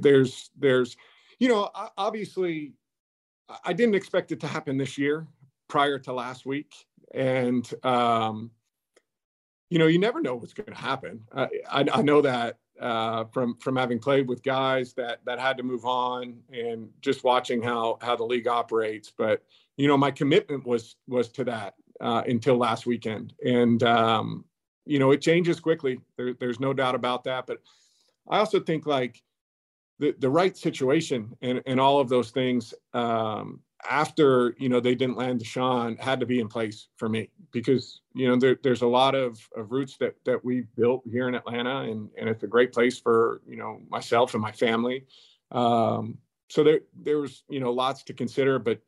there's 0.00 0.50
there's 0.58 0.96
you 1.38 1.48
know 1.48 1.70
obviously 1.96 2.72
I 3.64 3.72
didn't 3.72 3.94
expect 3.94 4.32
it 4.32 4.40
to 4.40 4.46
happen 4.46 4.76
this 4.76 4.96
year 4.96 5.26
prior 5.68 5.98
to 6.00 6.12
last 6.12 6.46
week. 6.46 6.72
And, 7.12 7.68
um, 7.84 8.50
you 9.70 9.78
know, 9.78 9.86
you 9.86 9.98
never 9.98 10.20
know 10.20 10.36
what's 10.36 10.54
going 10.54 10.72
to 10.72 10.74
happen. 10.74 11.22
I, 11.34 11.48
I, 11.70 11.86
I, 11.92 12.02
know 12.02 12.22
that 12.22 12.58
uh, 12.80 13.24
from 13.32 13.56
from 13.56 13.76
having 13.76 13.98
played 13.98 14.28
with 14.28 14.42
guys 14.42 14.94
that 14.94 15.20
that 15.24 15.38
had 15.38 15.56
to 15.58 15.62
move 15.62 15.84
on 15.84 16.36
and 16.52 16.88
just 17.00 17.24
watching 17.24 17.62
how 17.62 17.98
how 18.00 18.16
the 18.16 18.24
league 18.24 18.48
operates. 18.48 19.12
But 19.16 19.42
you 19.76 19.88
know, 19.88 19.96
my 19.96 20.10
commitment 20.10 20.66
was 20.66 20.96
was 21.06 21.28
to 21.30 21.44
that 21.44 21.74
uh, 22.00 22.22
until 22.26 22.56
last 22.56 22.86
weekend, 22.86 23.34
and 23.44 23.82
um, 23.82 24.44
you 24.86 24.98
know, 24.98 25.10
it 25.12 25.20
changes 25.20 25.60
quickly. 25.60 26.00
There, 26.16 26.34
there's 26.34 26.60
no 26.60 26.72
doubt 26.72 26.94
about 26.94 27.24
that. 27.24 27.46
But 27.46 27.58
I 28.28 28.38
also 28.38 28.60
think 28.60 28.86
like 28.86 29.22
the, 29.98 30.14
the 30.18 30.30
right 30.30 30.56
situation 30.56 31.36
and, 31.42 31.62
and 31.66 31.80
all 31.80 32.00
of 32.00 32.08
those 32.08 32.30
things 32.30 32.74
um, 32.92 33.60
after 33.88 34.54
you 34.58 34.68
know 34.68 34.80
they 34.80 34.94
didn't 34.94 35.16
land 35.16 35.40
Deshaun 35.40 35.98
had 36.00 36.20
to 36.20 36.26
be 36.26 36.40
in 36.40 36.48
place 36.48 36.88
for 36.96 37.08
me 37.08 37.30
because 37.52 38.00
you 38.14 38.28
know 38.28 38.36
there, 38.36 38.58
there's 38.62 38.82
a 38.82 38.86
lot 38.86 39.14
of, 39.14 39.38
of 39.56 39.70
roots 39.70 39.96
that 39.98 40.14
that 40.24 40.44
we've 40.44 40.68
built 40.76 41.02
here 41.10 41.28
in 41.28 41.34
Atlanta 41.34 41.80
and 41.82 42.08
and 42.18 42.28
it's 42.28 42.42
a 42.42 42.48
great 42.48 42.72
place 42.72 42.98
for 42.98 43.40
you 43.46 43.56
know 43.56 43.80
myself 43.88 44.34
and 44.34 44.42
my 44.42 44.52
family. 44.52 45.04
Um, 45.50 46.18
so 46.48 46.62
there 46.64 46.80
there 47.02 47.18
was 47.18 47.44
you 47.48 47.60
know 47.60 47.72
lots 47.72 48.02
to 48.04 48.14
consider, 48.14 48.58
but 48.58 48.80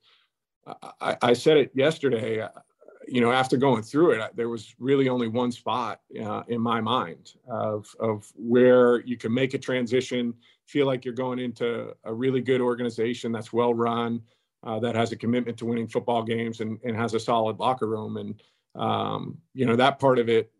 I, 1.00 1.16
I 1.22 1.32
said 1.32 1.56
it 1.56 1.70
yesterday. 1.74 2.40
Uh, 2.40 2.48
you 3.08 3.20
know, 3.20 3.30
after 3.30 3.56
going 3.56 3.84
through 3.84 4.12
it, 4.12 4.20
there 4.34 4.48
was 4.48 4.74
really 4.80 5.08
only 5.08 5.28
one 5.28 5.52
spot 5.52 6.00
uh, 6.20 6.42
in 6.48 6.60
my 6.60 6.80
mind 6.80 7.34
of 7.48 7.86
of 8.00 8.30
where 8.34 9.00
you 9.02 9.16
can 9.16 9.32
make 9.32 9.54
a 9.54 9.58
transition 9.58 10.34
feel 10.66 10.86
like 10.86 11.04
you're 11.04 11.14
going 11.14 11.38
into 11.38 11.94
a 12.04 12.12
really 12.12 12.40
good 12.40 12.60
organization 12.60 13.30
that's 13.30 13.52
well 13.52 13.72
run, 13.72 14.20
uh, 14.64 14.78
that 14.80 14.94
has 14.94 15.12
a 15.12 15.16
commitment 15.16 15.56
to 15.58 15.66
winning 15.66 15.88
football 15.88 16.22
games 16.22 16.60
and, 16.60 16.78
and 16.84 16.96
has 16.96 17.14
a 17.14 17.20
solid 17.20 17.58
locker 17.58 17.86
room. 17.86 18.16
And, 18.16 18.42
um, 18.74 19.38
you 19.54 19.66
know, 19.66 19.76
that 19.76 19.98
part 19.98 20.18
of 20.18 20.28
it, 20.28 20.50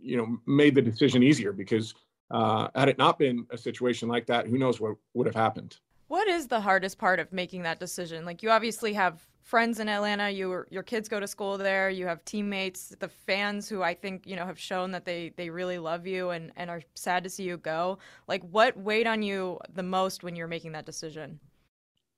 you 0.00 0.16
know, 0.16 0.38
made 0.46 0.74
the 0.74 0.82
decision 0.82 1.22
easier 1.22 1.52
because 1.52 1.94
uh, 2.30 2.68
had 2.74 2.88
it 2.88 2.98
not 2.98 3.18
been 3.18 3.46
a 3.50 3.58
situation 3.58 4.08
like 4.08 4.26
that, 4.26 4.46
who 4.46 4.58
knows 4.58 4.80
what 4.80 4.96
would 5.14 5.26
have 5.26 5.34
happened. 5.34 5.78
What 6.08 6.26
is 6.26 6.48
the 6.48 6.60
hardest 6.60 6.98
part 6.98 7.20
of 7.20 7.32
making 7.32 7.62
that 7.62 7.78
decision? 7.78 8.24
Like, 8.24 8.42
you 8.42 8.50
obviously 8.50 8.92
have 8.94 9.22
friends 9.42 9.80
in 9.80 9.88
Atlanta. 9.88 10.30
You 10.30 10.64
your 10.70 10.82
kids 10.82 11.08
go 11.08 11.20
to 11.20 11.26
school 11.26 11.56
there. 11.58 11.90
You 11.90 12.06
have 12.06 12.24
teammates, 12.24 12.94
the 12.98 13.08
fans 13.08 13.68
who 13.68 13.82
I 13.82 13.94
think 13.94 14.26
you 14.26 14.36
know 14.36 14.46
have 14.46 14.58
shown 14.58 14.90
that 14.92 15.04
they 15.04 15.32
they 15.36 15.50
really 15.50 15.78
love 15.78 16.06
you 16.06 16.30
and 16.30 16.52
and 16.56 16.68
are 16.68 16.82
sad 16.94 17.24
to 17.24 17.30
see 17.30 17.44
you 17.44 17.58
go. 17.58 17.98
Like, 18.26 18.42
what 18.50 18.76
weighed 18.76 19.06
on 19.06 19.22
you 19.22 19.58
the 19.72 19.82
most 19.82 20.24
when 20.24 20.34
you're 20.34 20.48
making 20.48 20.72
that 20.72 20.86
decision? 20.86 21.38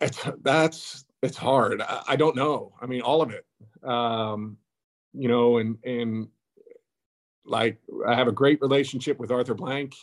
It's, 0.01 0.27
that's 0.43 1.05
it's 1.23 1.37
hard. 1.37 1.81
I, 1.81 2.03
I 2.09 2.17
don't 2.17 2.37
know. 2.37 2.73
I 2.81 2.87
mean, 2.87 3.01
all 3.01 3.23
of 3.23 3.31
it. 3.31 3.47
Um, 3.83 4.57
you 5.15 5.29
know, 5.29 5.59
and 5.59 5.79
and 5.85 6.29
like 7.45 7.79
I 8.07 8.15
have 8.15 8.29
a 8.29 8.33
great 8.33 8.61
relationship 8.61 9.19
with 9.19 9.31
Arthur 9.31 9.55
Blank. 9.55 9.95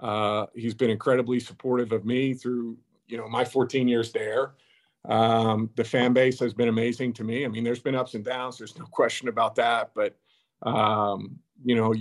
Uh, 0.00 0.46
he's 0.54 0.74
been 0.74 0.90
incredibly 0.90 1.40
supportive 1.40 1.92
of 1.92 2.04
me 2.04 2.34
through 2.34 2.76
you 3.06 3.16
know 3.16 3.28
my 3.28 3.44
14 3.44 3.88
years 3.88 4.12
there. 4.12 4.54
Um, 5.06 5.70
the 5.76 5.84
fan 5.84 6.12
base 6.14 6.40
has 6.40 6.54
been 6.54 6.68
amazing 6.68 7.12
to 7.14 7.24
me. 7.24 7.44
I 7.44 7.48
mean, 7.48 7.62
there's 7.62 7.80
been 7.80 7.94
ups 7.94 8.14
and 8.14 8.24
downs. 8.24 8.56
There's 8.58 8.78
no 8.78 8.86
question 8.90 9.28
about 9.28 9.54
that. 9.56 9.92
But 9.94 10.16
um, 10.62 11.38
you 11.64 11.74
know, 11.74 11.94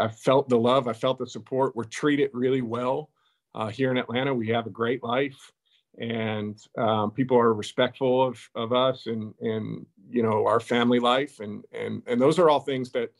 I 0.00 0.08
felt 0.08 0.48
the 0.48 0.58
love. 0.58 0.88
I 0.88 0.92
felt 0.92 1.18
the 1.18 1.26
support. 1.26 1.76
We're 1.76 1.84
treated 1.84 2.30
really 2.32 2.62
well 2.62 3.10
uh, 3.54 3.68
here 3.68 3.90
in 3.90 3.96
Atlanta. 3.96 4.34
We 4.34 4.48
have 4.48 4.66
a 4.66 4.70
great 4.70 5.02
life, 5.02 5.52
and 5.98 6.60
um, 6.76 7.10
people 7.10 7.38
are 7.38 7.52
respectful 7.54 8.22
of 8.26 8.38
of 8.54 8.72
us 8.72 9.06
and 9.06 9.34
and 9.40 9.86
you 10.10 10.22
know 10.22 10.46
our 10.46 10.60
family 10.60 11.00
life, 11.00 11.40
and 11.40 11.64
and 11.72 12.02
and 12.06 12.20
those 12.20 12.38
are 12.38 12.48
all 12.48 12.60
things 12.60 12.90
that 12.92 13.12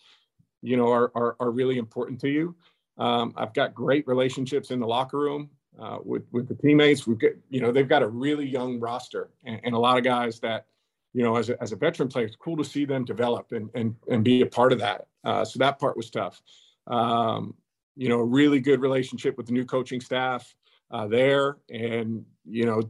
you 0.62 0.76
know 0.76 0.90
are 0.90 1.10
are, 1.14 1.36
are 1.40 1.50
really 1.50 1.78
important 1.78 2.20
to 2.20 2.28
you. 2.28 2.54
Um, 2.98 3.32
I've 3.36 3.54
got 3.54 3.74
great 3.74 4.06
relationships 4.06 4.70
in 4.70 4.80
the 4.80 4.86
locker 4.86 5.18
room. 5.18 5.50
uh, 5.78 5.98
with 6.04 6.24
with 6.32 6.48
the 6.48 6.54
teammates. 6.54 7.06
We've 7.06 7.18
got 7.18 7.32
you 7.50 7.60
know 7.60 7.72
they've 7.72 7.88
got 7.88 8.02
a 8.02 8.08
really 8.08 8.46
young 8.46 8.80
roster 8.80 9.30
and, 9.44 9.60
and 9.64 9.74
a 9.74 9.78
lot 9.78 9.96
of 9.98 10.04
guys 10.04 10.40
that 10.40 10.66
you 11.14 11.22
know 11.22 11.36
as 11.36 11.50
a, 11.50 11.62
as 11.62 11.72
a 11.72 11.76
veteran 11.76 12.08
player, 12.08 12.26
it's 12.26 12.36
cool 12.36 12.56
to 12.56 12.64
see 12.64 12.84
them 12.84 13.04
develop 13.04 13.52
and 13.52 13.70
and 13.74 13.94
and 14.10 14.24
be 14.24 14.42
a 14.42 14.46
part 14.46 14.72
of 14.72 14.80
that. 14.80 15.06
Uh, 15.24 15.44
so 15.44 15.58
that 15.58 15.78
part 15.78 15.96
was 15.96 16.10
tough. 16.10 16.42
Um, 16.86 17.54
you 17.96 18.08
know, 18.08 18.20
a 18.20 18.24
really 18.24 18.60
good 18.60 18.80
relationship 18.80 19.36
with 19.36 19.46
the 19.46 19.52
new 19.52 19.64
coaching 19.64 20.00
staff 20.00 20.54
uh, 20.90 21.06
there, 21.06 21.58
and 21.70 22.24
you 22.44 22.64
know, 22.64 22.82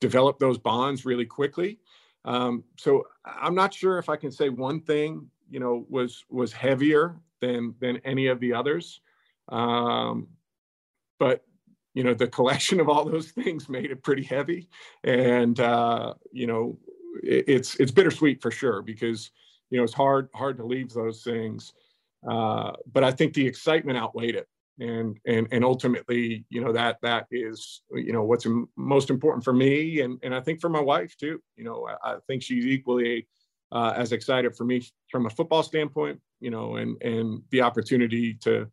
develop 0.00 0.38
those 0.38 0.58
bonds 0.58 1.04
really 1.04 1.26
quickly. 1.26 1.78
Um, 2.24 2.64
so 2.76 3.04
I'm 3.24 3.54
not 3.54 3.72
sure 3.72 3.98
if 3.98 4.08
I 4.08 4.16
can 4.16 4.30
say 4.30 4.48
one 4.48 4.80
thing, 4.80 5.28
you 5.50 5.60
know, 5.60 5.86
was 5.88 6.24
was 6.28 6.52
heavier 6.52 7.16
than 7.40 7.74
than 7.80 7.98
any 8.04 8.26
of 8.26 8.40
the 8.40 8.52
others. 8.52 9.00
Um, 9.48 10.28
but 11.18 11.44
you 11.94 12.04
know, 12.04 12.14
the 12.14 12.28
collection 12.28 12.80
of 12.80 12.88
all 12.88 13.04
those 13.04 13.30
things 13.30 13.68
made 13.68 13.90
it 13.90 14.02
pretty 14.02 14.22
heavy, 14.22 14.68
and 15.04 15.58
uh, 15.60 16.14
you 16.32 16.46
know, 16.46 16.78
it, 17.22 17.44
it's 17.48 17.76
it's 17.76 17.92
bittersweet 17.92 18.42
for 18.42 18.50
sure 18.50 18.82
because 18.82 19.30
you 19.70 19.78
know 19.78 19.84
it's 19.84 19.94
hard 19.94 20.28
hard 20.34 20.56
to 20.58 20.64
leave 20.64 20.92
those 20.92 21.22
things. 21.22 21.72
Uh, 22.28 22.72
but 22.92 23.04
I 23.04 23.12
think 23.12 23.32
the 23.32 23.46
excitement 23.46 23.96
outweighed 23.96 24.34
it 24.34 24.48
and 24.78 25.18
and 25.26 25.48
and 25.50 25.64
ultimately 25.64 26.44
you 26.50 26.62
know 26.62 26.72
that 26.72 26.98
that 27.02 27.26
is 27.30 27.82
you 27.92 28.12
know 28.12 28.22
what's 28.22 28.46
most 28.76 29.10
important 29.10 29.44
for 29.44 29.52
me 29.52 30.00
and 30.00 30.18
and 30.22 30.34
i 30.34 30.40
think 30.40 30.60
for 30.60 30.68
my 30.68 30.80
wife 30.80 31.16
too 31.16 31.40
you 31.56 31.64
know 31.64 31.88
i, 31.88 32.12
I 32.12 32.16
think 32.26 32.42
she's 32.42 32.64
equally 32.64 33.26
uh, 33.70 33.92
as 33.96 34.12
excited 34.12 34.56
for 34.56 34.64
me 34.64 34.82
from 35.10 35.26
a 35.26 35.30
football 35.30 35.62
standpoint 35.62 36.20
you 36.40 36.50
know 36.50 36.76
and 36.76 37.00
and 37.02 37.42
the 37.50 37.62
opportunity 37.62 38.34
to 38.34 38.68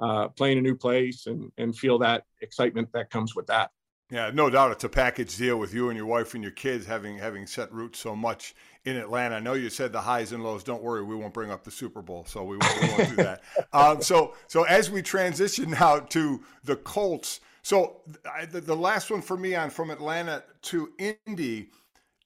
uh, 0.00 0.28
play 0.28 0.52
in 0.52 0.58
a 0.58 0.62
new 0.62 0.74
place 0.74 1.26
and 1.26 1.52
and 1.58 1.76
feel 1.76 1.98
that 1.98 2.24
excitement 2.40 2.88
that 2.92 3.10
comes 3.10 3.34
with 3.36 3.46
that. 3.46 3.70
Yeah, 4.10 4.30
no 4.34 4.50
doubt. 4.50 4.72
It's 4.72 4.84
a 4.84 4.88
package 4.88 5.36
deal 5.36 5.58
with 5.58 5.72
you 5.72 5.88
and 5.88 5.96
your 5.96 6.06
wife 6.06 6.34
and 6.34 6.42
your 6.42 6.52
kids 6.52 6.86
having 6.86 7.18
having 7.18 7.46
set 7.46 7.72
roots 7.72 8.00
so 8.00 8.16
much 8.16 8.54
in 8.84 8.96
Atlanta. 8.96 9.36
I 9.36 9.40
know 9.40 9.52
you 9.54 9.70
said 9.70 9.92
the 9.92 10.00
highs 10.00 10.32
and 10.32 10.42
lows. 10.42 10.64
Don't 10.64 10.82
worry, 10.82 11.02
we 11.02 11.14
won't 11.14 11.34
bring 11.34 11.50
up 11.50 11.64
the 11.64 11.70
Super 11.70 12.02
Bowl, 12.02 12.24
so 12.26 12.44
we 12.44 12.56
won't, 12.56 12.80
we 12.80 12.88
won't 12.88 13.08
do 13.10 13.16
that. 13.16 13.42
Um, 13.72 14.02
so 14.02 14.34
so 14.48 14.64
as 14.64 14.90
we 14.90 15.00
transition 15.00 15.70
now 15.70 16.00
to 16.00 16.42
the 16.64 16.76
Colts, 16.76 17.40
so 17.62 18.00
I, 18.32 18.46
the, 18.46 18.60
the 18.60 18.74
last 18.74 19.10
one 19.10 19.22
for 19.22 19.36
me 19.36 19.54
on 19.54 19.70
from 19.70 19.90
Atlanta 19.90 20.42
to 20.62 20.90
Indy. 21.26 21.70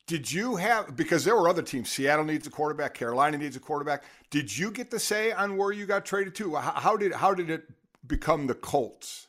Did 0.06 0.30
you 0.30 0.56
have 0.56 0.96
because 0.96 1.24
there 1.24 1.34
were 1.34 1.48
other 1.48 1.62
teams? 1.62 1.90
Seattle 1.90 2.24
needs 2.26 2.46
a 2.46 2.50
quarterback. 2.50 2.92
Carolina 2.92 3.38
needs 3.38 3.56
a 3.56 3.60
quarterback. 3.60 4.04
Did 4.30 4.56
you 4.56 4.70
get 4.70 4.90
to 4.90 4.98
say 4.98 5.32
on 5.32 5.56
where 5.56 5.72
you 5.72 5.86
got 5.86 6.04
traded 6.04 6.34
to? 6.36 6.54
How, 6.56 6.72
how 6.72 6.96
did 6.96 7.12
how 7.14 7.32
did 7.32 7.48
it 7.48 7.64
become 8.06 8.46
the 8.46 8.54
Colts? 8.54 9.28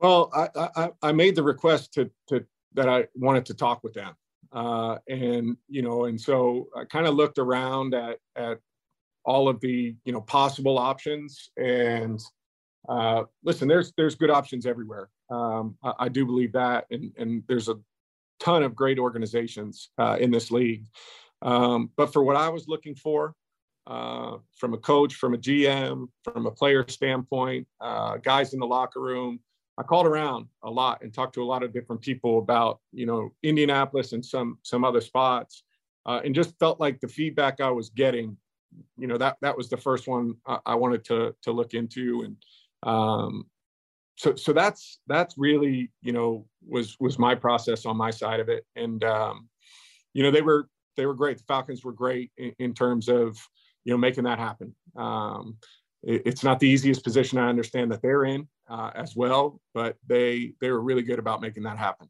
Well, 0.00 0.30
I, 0.34 0.68
I, 0.76 0.90
I 1.02 1.12
made 1.12 1.34
the 1.34 1.42
request 1.42 1.94
to, 1.94 2.10
to 2.28 2.44
that 2.74 2.88
I 2.88 3.06
wanted 3.14 3.46
to 3.46 3.54
talk 3.54 3.82
with 3.82 3.94
them, 3.94 4.14
uh, 4.52 4.96
and 5.08 5.56
you 5.68 5.82
know, 5.82 6.04
and 6.04 6.20
so 6.20 6.68
I 6.76 6.84
kind 6.84 7.06
of 7.06 7.14
looked 7.14 7.38
around 7.38 7.94
at 7.94 8.18
at 8.36 8.58
all 9.24 9.48
of 9.48 9.60
the 9.60 9.94
you 10.04 10.12
know 10.12 10.20
possible 10.20 10.78
options, 10.78 11.50
and 11.56 12.20
uh, 12.88 13.24
listen, 13.44 13.68
there's 13.68 13.92
there's 13.96 14.14
good 14.14 14.30
options 14.30 14.66
everywhere. 14.66 15.10
Um, 15.30 15.76
I, 15.82 15.92
I, 16.00 16.08
do 16.08 16.24
believe 16.24 16.52
that, 16.52 16.86
and 16.90 17.12
and 17.18 17.42
there's 17.46 17.68
a 17.68 17.78
ton 18.40 18.62
of 18.62 18.74
great 18.74 18.98
organizations 18.98 19.90
uh, 19.98 20.16
in 20.18 20.30
this 20.30 20.50
league. 20.50 20.86
Um, 21.42 21.90
but 21.96 22.12
for 22.12 22.24
what 22.24 22.36
I 22.36 22.48
was 22.48 22.66
looking 22.68 22.94
for, 22.94 23.34
uh, 23.86 24.38
from 24.56 24.74
a 24.74 24.78
coach, 24.78 25.14
from 25.14 25.34
a 25.34 25.38
GM, 25.38 26.08
from 26.24 26.46
a 26.46 26.50
player 26.50 26.84
standpoint, 26.88 27.66
uh, 27.80 28.16
guys 28.16 28.54
in 28.54 28.60
the 28.60 28.66
locker 28.66 29.00
room, 29.00 29.40
I 29.78 29.84
called 29.84 30.06
around 30.06 30.48
a 30.64 30.70
lot 30.70 31.02
and 31.02 31.14
talked 31.14 31.34
to 31.34 31.42
a 31.42 31.44
lot 31.44 31.62
of 31.62 31.72
different 31.72 32.02
people 32.02 32.38
about, 32.38 32.80
you 32.92 33.06
know, 33.06 33.30
Indianapolis 33.44 34.12
and 34.12 34.24
some 34.24 34.58
some 34.62 34.84
other 34.84 35.00
spots, 35.00 35.62
uh, 36.04 36.20
and 36.24 36.34
just 36.34 36.58
felt 36.58 36.80
like 36.80 37.00
the 37.00 37.06
feedback 37.06 37.60
I 37.60 37.70
was 37.70 37.88
getting, 37.90 38.36
you 38.98 39.06
know, 39.06 39.16
that 39.18 39.36
that 39.40 39.56
was 39.56 39.70
the 39.70 39.76
first 39.76 40.08
one 40.08 40.34
I, 40.46 40.58
I 40.66 40.74
wanted 40.74 41.04
to 41.06 41.34
to 41.42 41.52
look 41.52 41.74
into, 41.74 42.22
and 42.22 42.36
um, 42.82 43.46
so 44.16 44.34
so 44.34 44.52
that's 44.52 44.98
that's 45.06 45.38
really 45.38 45.92
you 46.02 46.12
know 46.12 46.44
was 46.66 46.96
was 46.98 47.16
my 47.16 47.36
process 47.36 47.86
on 47.86 47.96
my 47.96 48.10
side 48.10 48.40
of 48.40 48.48
it, 48.48 48.66
and 48.74 49.04
um, 49.04 49.48
you 50.12 50.24
know 50.24 50.32
they 50.32 50.42
were 50.42 50.68
they 50.96 51.06
were 51.06 51.14
great. 51.14 51.38
The 51.38 51.44
Falcons 51.44 51.84
were 51.84 51.92
great 51.92 52.32
in, 52.36 52.52
in 52.58 52.74
terms 52.74 53.08
of 53.08 53.38
you 53.84 53.92
know 53.92 53.98
making 53.98 54.24
that 54.24 54.40
happen. 54.40 54.74
Um, 54.96 55.56
it, 56.02 56.22
it's 56.26 56.42
not 56.42 56.58
the 56.58 56.68
easiest 56.68 57.04
position 57.04 57.38
I 57.38 57.48
understand 57.48 57.92
that 57.92 58.02
they're 58.02 58.24
in 58.24 58.48
uh, 58.68 58.90
as 58.94 59.16
well, 59.16 59.60
but 59.74 59.96
they 60.06 60.52
they 60.60 60.70
were 60.70 60.80
really 60.80 61.02
good 61.02 61.18
about 61.18 61.40
making 61.40 61.62
that 61.64 61.78
happen. 61.78 62.08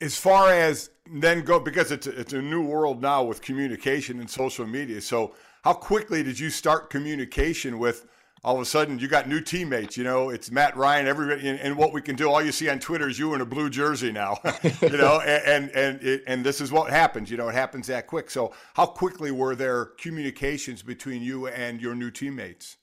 As 0.00 0.16
far 0.16 0.52
as 0.52 0.90
then 1.10 1.42
go 1.42 1.58
because 1.58 1.90
it's 1.90 2.06
a, 2.06 2.20
it's 2.20 2.32
a 2.32 2.42
new 2.42 2.64
world 2.64 3.02
now 3.02 3.24
with 3.24 3.42
communication 3.42 4.20
and 4.20 4.30
social 4.30 4.66
media. 4.66 5.00
So 5.00 5.34
how 5.64 5.72
quickly 5.72 6.22
did 6.22 6.38
you 6.38 6.50
start 6.50 6.90
communication 6.90 7.78
with? 7.78 8.06
All 8.44 8.54
of 8.54 8.62
a 8.62 8.64
sudden, 8.64 9.00
you 9.00 9.08
got 9.08 9.28
new 9.28 9.40
teammates. 9.40 9.96
You 9.96 10.04
know, 10.04 10.30
it's 10.30 10.48
Matt 10.52 10.76
Ryan. 10.76 11.08
Everybody, 11.08 11.48
and, 11.48 11.58
and 11.58 11.76
what 11.76 11.92
we 11.92 12.00
can 12.00 12.14
do. 12.14 12.30
All 12.30 12.40
you 12.40 12.52
see 12.52 12.68
on 12.68 12.78
Twitter 12.78 13.08
is 13.08 13.18
you 13.18 13.34
in 13.34 13.40
a 13.40 13.44
blue 13.44 13.68
jersey 13.68 14.12
now. 14.12 14.38
you 14.80 14.96
know, 14.96 15.20
and 15.26 15.70
and 15.72 16.00
and, 16.00 16.22
and 16.24 16.44
this 16.44 16.60
is 16.60 16.70
what 16.70 16.88
happens. 16.90 17.32
You 17.32 17.36
know, 17.36 17.48
it 17.48 17.56
happens 17.56 17.88
that 17.88 18.06
quick. 18.06 18.30
So, 18.30 18.54
how 18.74 18.86
quickly 18.86 19.32
were 19.32 19.56
there 19.56 19.86
communications 19.86 20.84
between 20.84 21.20
you 21.20 21.48
and 21.48 21.80
your 21.80 21.96
new 21.96 22.12
teammates? 22.12 22.77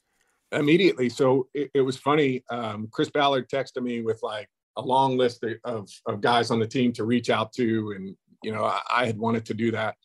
Immediately. 0.56 1.10
So 1.10 1.47
it, 1.53 1.72
it 1.74 1.82
was 1.82 1.97
funny. 1.97 2.43
Um, 2.49 2.88
Chris 2.91 3.10
Ballard 3.10 3.49
texted 3.49 3.84
me 3.84 4.01
with 4.01 4.22
like 4.24 4.49
a 4.78 4.82
long 4.82 5.18
list 5.18 5.43
of, 5.64 5.89
of 6.06 6.22
guys 6.22 6.51
on 6.51 6.60
the 6.60 6.68
team 6.68 6.91
to 6.93 7.03
reach 7.03 7.30
out 7.30 7.53
to. 7.53 7.93
And, 7.95 8.16
you 8.43 8.51
know, 8.51 8.66
I, 8.66 8.82
I 8.91 9.06
had 9.06 9.18
wanted 9.18 9.45
to 9.45 9.53
do 9.53 9.72
that, 9.72 9.95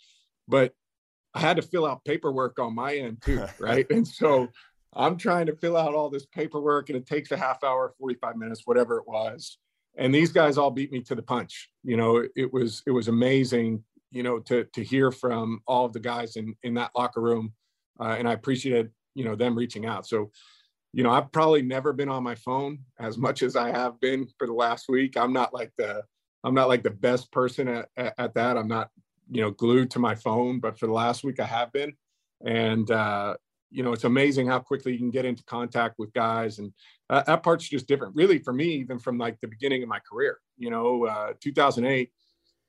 but 0.48 0.72
I 1.34 1.40
had 1.40 1.56
to 1.56 1.62
fill 1.62 1.86
out 1.86 2.04
paperwork 2.04 2.58
on 2.58 2.74
my 2.74 2.96
end 2.96 3.22
too. 3.22 3.44
Right. 3.58 3.86
and 3.90 4.06
so 4.06 4.48
I'm 4.94 5.16
trying 5.16 5.46
to 5.46 5.56
fill 5.56 5.76
out 5.76 5.94
all 5.94 6.10
this 6.10 6.26
paperwork 6.26 6.88
and 6.88 6.96
it 6.96 7.06
takes 7.06 7.30
a 7.30 7.36
half 7.36 7.62
hour, 7.62 7.94
45 7.98 8.36
minutes, 8.36 8.62
whatever 8.64 8.98
it 8.98 9.06
was. 9.06 9.58
And 9.96 10.14
these 10.14 10.32
guys 10.32 10.56
all 10.56 10.70
beat 10.70 10.92
me 10.92 11.00
to 11.02 11.14
the 11.14 11.22
punch. 11.22 11.70
You 11.84 11.96
know, 11.96 12.24
it 12.36 12.52
was, 12.52 12.82
it 12.86 12.90
was 12.90 13.08
amazing, 13.08 13.84
you 14.10 14.22
know, 14.22 14.38
to, 14.40 14.64
to 14.64 14.82
hear 14.82 15.10
from 15.10 15.60
all 15.66 15.84
of 15.84 15.92
the 15.92 16.00
guys 16.00 16.36
in, 16.36 16.54
in 16.62 16.74
that 16.74 16.92
locker 16.96 17.20
room. 17.20 17.52
Uh, 18.00 18.16
and 18.18 18.28
I 18.28 18.32
appreciated 18.32 18.90
you 19.14 19.24
know 19.24 19.34
them 19.34 19.56
reaching 19.56 19.86
out. 19.86 20.06
So 20.06 20.30
you 20.92 21.04
know 21.04 21.10
i've 21.10 21.30
probably 21.32 21.62
never 21.62 21.92
been 21.92 22.08
on 22.08 22.22
my 22.22 22.34
phone 22.34 22.78
as 22.98 23.16
much 23.16 23.42
as 23.42 23.56
i 23.56 23.70
have 23.70 24.00
been 24.00 24.26
for 24.38 24.46
the 24.46 24.52
last 24.52 24.88
week. 24.88 25.16
I'm 25.16 25.32
not 25.32 25.54
like 25.54 25.72
the 25.78 26.02
i'm 26.44 26.54
not 26.54 26.68
like 26.68 26.82
the 26.82 26.90
best 26.90 27.30
person 27.32 27.68
at, 27.68 27.88
at, 27.96 28.14
at 28.18 28.34
that. 28.34 28.56
I'm 28.56 28.68
not 28.68 28.90
you 29.30 29.40
know 29.40 29.50
glued 29.50 29.90
to 29.92 29.98
my 29.98 30.14
phone 30.14 30.58
but 30.58 30.78
for 30.78 30.86
the 30.86 30.92
last 30.92 31.24
week 31.24 31.40
i 31.40 31.44
have 31.44 31.72
been. 31.72 31.92
And 32.44 32.90
uh 32.90 33.36
you 33.70 33.82
know 33.84 33.92
it's 33.92 34.04
amazing 34.04 34.48
how 34.48 34.58
quickly 34.58 34.92
you 34.92 34.98
can 34.98 35.10
get 35.10 35.24
into 35.24 35.44
contact 35.44 35.94
with 35.98 36.12
guys. 36.12 36.58
And 36.58 36.72
uh, 37.08 37.22
that 37.22 37.42
part's 37.42 37.68
just 37.68 37.86
different 37.86 38.16
really 38.16 38.38
for 38.38 38.52
me 38.52 38.66
even 38.74 38.98
from 38.98 39.18
like 39.18 39.40
the 39.40 39.48
beginning 39.48 39.82
of 39.82 39.88
my 39.88 40.00
career 40.00 40.38
you 40.58 40.70
know 40.70 41.06
uh 41.06 41.32
2008 41.40 42.10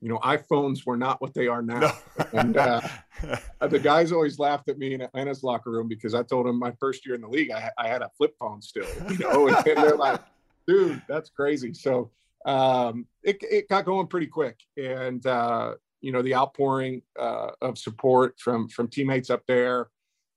you 0.02 0.10
know, 0.10 0.18
iPhones 0.20 0.86
were 0.86 0.97
not 0.97 1.22
what 1.22 1.34
they 1.34 1.47
are 1.47 1.62
now. 1.62 1.80
No. 1.80 2.26
and 2.34 2.58
uh, 2.58 2.82
the 3.62 3.80
guys 3.80 4.12
always 4.12 4.39
laughed 4.39 4.68
at 4.68 4.80
me 4.80 4.95
in 4.95 5.02
Atlanta's 5.02 5.43
locker 5.43 5.70
room 5.70 5.88
because 5.88 6.16
I 6.16 6.24
told 6.24 6.47
them 6.47 6.58
my 6.58 6.72
first 6.80 7.06
year 7.06 7.14
in 7.14 7.22
the 7.22 7.28
league, 7.28 7.52
I, 7.52 7.70
I 7.78 7.88
had 7.88 8.02
a 8.02 8.10
flip 8.18 8.36
phone 8.39 8.62
still, 8.62 8.88
you 9.10 9.20
know, 9.20 9.47
and, 9.47 9.56
and 9.68 9.78
they're 9.78 9.95
like, 9.95 10.20
dude, 10.68 11.02
that's 11.08 11.30
crazy. 11.30 11.76
So 11.76 12.10
um, 12.45 13.06
it, 13.24 13.38
it 13.43 13.70
got 13.70 13.86
going 13.86 14.08
pretty 14.08 14.28
quick. 14.28 14.60
And, 14.76 15.24
uh, 15.26 15.76
you 16.02 16.12
know, 16.12 16.24
the 16.24 16.34
outpouring 16.34 17.04
uh, 17.20 17.52
of 17.62 17.78
support 17.78 18.39
from, 18.39 18.70
from 18.70 18.88
teammates 18.88 19.30
up 19.30 19.43
there 19.47 19.89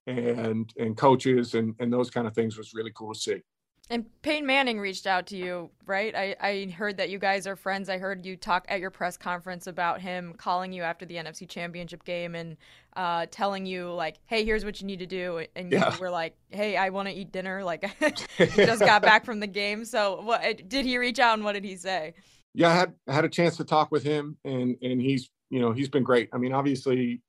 and, 0.06 0.70
and 0.78 0.94
coaches 0.94 1.54
and, 1.54 1.74
and 1.80 1.90
those 1.90 2.10
kind 2.10 2.26
of 2.26 2.34
things 2.34 2.58
was 2.58 2.74
really 2.74 2.92
cool 2.94 3.14
to 3.14 3.18
see. 3.18 3.42
And 3.90 4.06
Peyton 4.22 4.46
Manning 4.46 4.80
reached 4.80 5.06
out 5.06 5.26
to 5.26 5.36
you, 5.36 5.68
right? 5.84 6.14
I, 6.14 6.34
I 6.40 6.66
heard 6.70 6.96
that 6.96 7.10
you 7.10 7.18
guys 7.18 7.46
are 7.46 7.54
friends. 7.54 7.90
I 7.90 7.98
heard 7.98 8.24
you 8.24 8.34
talk 8.34 8.64
at 8.68 8.80
your 8.80 8.90
press 8.90 9.18
conference 9.18 9.66
about 9.66 10.00
him 10.00 10.32
calling 10.38 10.72
you 10.72 10.82
after 10.82 11.04
the 11.04 11.16
NFC 11.16 11.46
Championship 11.46 12.02
game 12.02 12.34
and 12.34 12.56
uh, 12.96 13.26
telling 13.30 13.66
you, 13.66 13.92
like, 13.92 14.16
hey, 14.24 14.42
here's 14.42 14.64
what 14.64 14.80
you 14.80 14.86
need 14.86 15.00
to 15.00 15.06
do. 15.06 15.44
And 15.54 15.70
you 15.70 15.78
yeah. 15.78 15.98
were 15.98 16.08
like, 16.08 16.34
hey, 16.48 16.78
I 16.78 16.88
want 16.88 17.08
to 17.08 17.14
eat 17.14 17.30
dinner. 17.30 17.62
Like, 17.62 17.84
just 18.38 18.80
got 18.80 19.02
back 19.02 19.26
from 19.26 19.38
the 19.40 19.46
game. 19.46 19.84
So, 19.84 20.22
what 20.22 20.66
did 20.66 20.86
he 20.86 20.96
reach 20.96 21.18
out 21.18 21.34
and 21.34 21.44
what 21.44 21.52
did 21.52 21.64
he 21.64 21.76
say? 21.76 22.14
Yeah, 22.54 22.70
I 22.70 22.74
had, 22.74 22.94
I 23.06 23.12
had 23.12 23.24
a 23.26 23.28
chance 23.28 23.58
to 23.58 23.64
talk 23.64 23.90
with 23.90 24.02
him, 24.02 24.38
and, 24.44 24.76
and 24.80 25.00
he's, 25.00 25.28
you 25.50 25.60
know, 25.60 25.72
he's 25.72 25.88
been 25.90 26.04
great. 26.04 26.30
I 26.32 26.38
mean, 26.38 26.54
obviously, 26.54 27.20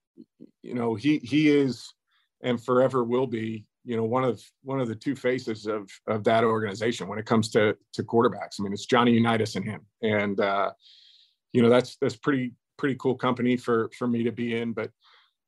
you 0.61 0.73
know, 0.73 0.95
he, 0.95 1.17
he 1.17 1.49
is 1.49 1.93
and 2.41 2.63
forever 2.63 3.03
will 3.03 3.27
be 3.27 3.65
you 3.85 3.95
know 3.95 4.03
one 4.03 4.23
of 4.23 4.41
one 4.63 4.79
of 4.79 4.87
the 4.87 4.95
two 4.95 5.15
faces 5.15 5.67
of 5.67 5.89
of 6.07 6.23
that 6.23 6.43
organization 6.43 7.07
when 7.07 7.19
it 7.19 7.25
comes 7.25 7.49
to 7.51 7.77
to 7.93 8.03
quarterbacks. 8.03 8.59
I 8.59 8.63
mean, 8.63 8.73
it's 8.73 8.85
Johnny 8.85 9.11
Unitas 9.11 9.55
and 9.55 9.65
him, 9.65 9.81
and 10.01 10.39
uh, 10.39 10.71
you 11.53 11.61
know 11.61 11.69
that's 11.69 11.97
that's 11.97 12.15
pretty 12.15 12.53
pretty 12.77 12.95
cool 12.95 13.15
company 13.15 13.55
for 13.57 13.89
for 13.97 14.07
me 14.07 14.23
to 14.23 14.31
be 14.31 14.55
in. 14.55 14.73
But 14.73 14.91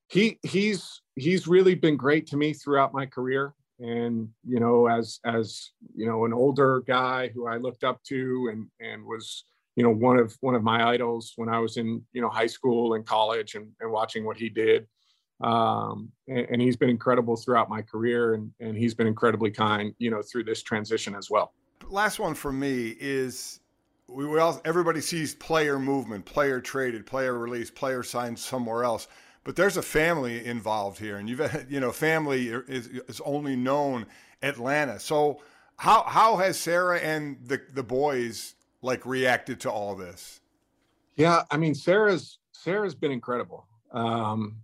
he 0.09 0.39
he's 0.43 1.01
he's 1.15 1.47
really 1.47 1.75
been 1.75 1.97
great 1.97 2.27
to 2.27 2.37
me 2.37 2.53
throughout 2.53 2.93
my 2.93 3.05
career. 3.05 3.53
And 3.79 4.29
you 4.47 4.59
know, 4.59 4.87
as 4.87 5.19
as 5.25 5.71
you 5.95 6.05
know, 6.05 6.25
an 6.25 6.33
older 6.33 6.81
guy 6.81 7.29
who 7.33 7.47
I 7.47 7.57
looked 7.57 7.83
up 7.83 8.03
to 8.05 8.49
and 8.51 8.67
and 8.79 9.05
was 9.05 9.45
you 9.75 9.83
know 9.83 9.91
one 9.91 10.17
of 10.17 10.35
one 10.41 10.55
of 10.55 10.63
my 10.63 10.87
idols 10.87 11.33
when 11.35 11.49
I 11.49 11.59
was 11.59 11.77
in 11.77 12.03
you 12.13 12.21
know 12.21 12.29
high 12.29 12.47
school 12.47 12.93
and 12.93 13.05
college 13.05 13.55
and, 13.55 13.69
and 13.79 13.91
watching 13.91 14.25
what 14.25 14.37
he 14.37 14.49
did. 14.49 14.87
Um, 15.41 16.11
and, 16.27 16.47
and 16.49 16.61
he's 16.61 16.75
been 16.75 16.89
incredible 16.89 17.35
throughout 17.35 17.69
my 17.69 17.81
career, 17.81 18.33
and 18.33 18.51
and 18.59 18.75
he's 18.75 18.93
been 18.93 19.07
incredibly 19.07 19.51
kind, 19.51 19.93
you 19.99 20.09
know, 20.09 20.21
through 20.21 20.45
this 20.45 20.63
transition 20.63 21.15
as 21.15 21.29
well. 21.29 21.53
Last 21.89 22.19
one 22.19 22.33
for 22.33 22.51
me 22.51 22.95
is 22.99 23.59
we, 24.07 24.25
we 24.25 24.39
all 24.39 24.59
everybody 24.65 25.01
sees 25.01 25.35
player 25.35 25.79
movement, 25.79 26.25
player 26.25 26.59
traded, 26.59 27.05
player 27.05 27.37
released, 27.37 27.75
player 27.75 28.03
signed 28.03 28.39
somewhere 28.39 28.83
else. 28.83 29.07
But 29.43 29.55
there's 29.55 29.77
a 29.77 29.81
family 29.81 30.45
involved 30.45 30.99
here, 30.99 31.17
and 31.17 31.29
you've 31.29 31.65
you 31.69 31.79
know 31.79 31.91
family 31.91 32.49
is, 32.49 32.87
is 32.87 33.21
only 33.25 33.55
known 33.55 34.05
Atlanta. 34.41 34.99
So 34.99 35.41
how 35.77 36.03
how 36.03 36.37
has 36.37 36.57
Sarah 36.57 36.99
and 36.99 37.37
the 37.45 37.61
the 37.73 37.83
boys 37.83 38.55
like 38.81 39.05
reacted 39.05 39.59
to 39.61 39.71
all 39.71 39.95
this? 39.95 40.41
Yeah, 41.15 41.43
I 41.51 41.57
mean 41.57 41.75
Sarah's 41.75 42.39
Sarah's 42.51 42.95
been 42.95 43.11
incredible. 43.11 43.67
Um, 43.91 44.57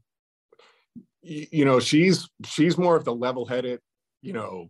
you, 1.23 1.65
know, 1.65 1.79
she's 1.79 2.29
she's 2.45 2.77
more 2.77 2.95
of 2.95 3.05
the 3.05 3.15
level-headed, 3.15 3.79
you 4.21 4.33
know, 4.33 4.69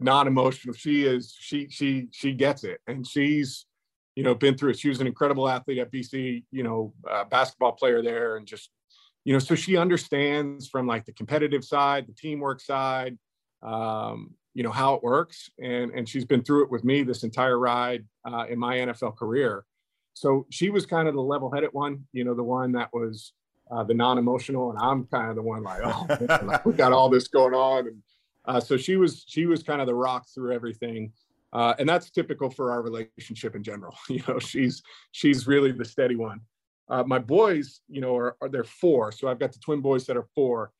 non-emotional. 0.00 0.74
She 0.74 1.04
is 1.04 1.34
she 1.38 1.68
she 1.68 2.08
she 2.12 2.32
gets 2.32 2.64
it, 2.64 2.80
and 2.86 3.06
she's 3.06 3.66
you 4.14 4.22
know, 4.22 4.34
been 4.34 4.56
through 4.56 4.70
it. 4.70 4.78
She 4.78 4.88
was 4.88 5.00
an 5.00 5.06
incredible 5.06 5.48
athlete 5.48 5.78
at 5.78 5.90
BC, 5.90 6.44
you 6.50 6.62
know, 6.62 6.94
uh, 7.10 7.24
basketball 7.24 7.72
player 7.72 8.02
there, 8.02 8.36
and 8.36 8.46
just, 8.46 8.70
you 9.24 9.32
know, 9.32 9.38
so 9.38 9.54
she 9.54 9.76
understands 9.76 10.68
from 10.68 10.86
like 10.86 11.04
the 11.04 11.12
competitive 11.12 11.64
side, 11.64 12.06
the 12.06 12.12
teamwork 12.12 12.60
side, 12.60 13.18
um, 13.62 14.34
you 14.54 14.62
know, 14.62 14.70
how 14.70 14.94
it 14.94 15.02
works, 15.02 15.50
and 15.60 15.90
and 15.92 16.08
she's 16.08 16.24
been 16.24 16.44
through 16.44 16.64
it 16.64 16.70
with 16.70 16.84
me 16.84 17.02
this 17.02 17.24
entire 17.24 17.58
ride 17.58 18.04
uh, 18.24 18.44
in 18.48 18.58
my 18.58 18.76
NFL 18.76 19.16
career. 19.16 19.64
So 20.14 20.46
she 20.50 20.70
was 20.70 20.86
kind 20.86 21.08
of 21.08 21.14
the 21.14 21.20
level-headed 21.20 21.70
one, 21.72 22.04
you 22.12 22.24
know, 22.24 22.34
the 22.34 22.44
one 22.44 22.72
that 22.72 22.90
was 22.92 23.32
uh, 23.70 23.82
the 23.84 23.94
non-emotional, 23.94 24.70
and 24.70 24.78
I'm 24.78 25.04
kind 25.06 25.30
of 25.30 25.36
the 25.36 25.42
one 25.42 25.62
like, 25.62 25.80
oh, 25.84 26.06
man, 26.28 26.46
like, 26.46 26.66
we 26.66 26.72
got 26.72 26.92
all 26.92 27.08
this 27.08 27.28
going 27.28 27.54
on, 27.54 27.86
and 27.88 28.02
uh, 28.44 28.60
so 28.60 28.76
she 28.76 28.96
was 28.96 29.24
she 29.26 29.46
was 29.46 29.62
kind 29.62 29.80
of 29.80 29.86
the 29.86 29.94
rock 29.94 30.26
through 30.28 30.52
everything. 30.52 31.12
Uh, 31.52 31.72
and 31.78 31.88
that's 31.88 32.10
typical 32.10 32.50
for 32.50 32.72
our 32.72 32.82
relationship 32.82 33.54
in 33.54 33.62
general. 33.62 33.96
You 34.08 34.22
know, 34.26 34.38
she's 34.38 34.82
she's 35.12 35.46
really 35.46 35.72
the 35.72 35.84
steady 35.84 36.16
one. 36.16 36.40
Uh, 36.88 37.04
my 37.04 37.18
boys, 37.18 37.80
you 37.88 38.00
know, 38.00 38.16
are, 38.16 38.36
are 38.42 38.48
they're 38.48 38.64
four, 38.64 39.12
so 39.12 39.28
I've 39.28 39.38
got 39.38 39.52
the 39.52 39.60
twin 39.60 39.80
boys 39.80 40.04
that 40.06 40.16
are 40.16 40.26
four. 40.34 40.72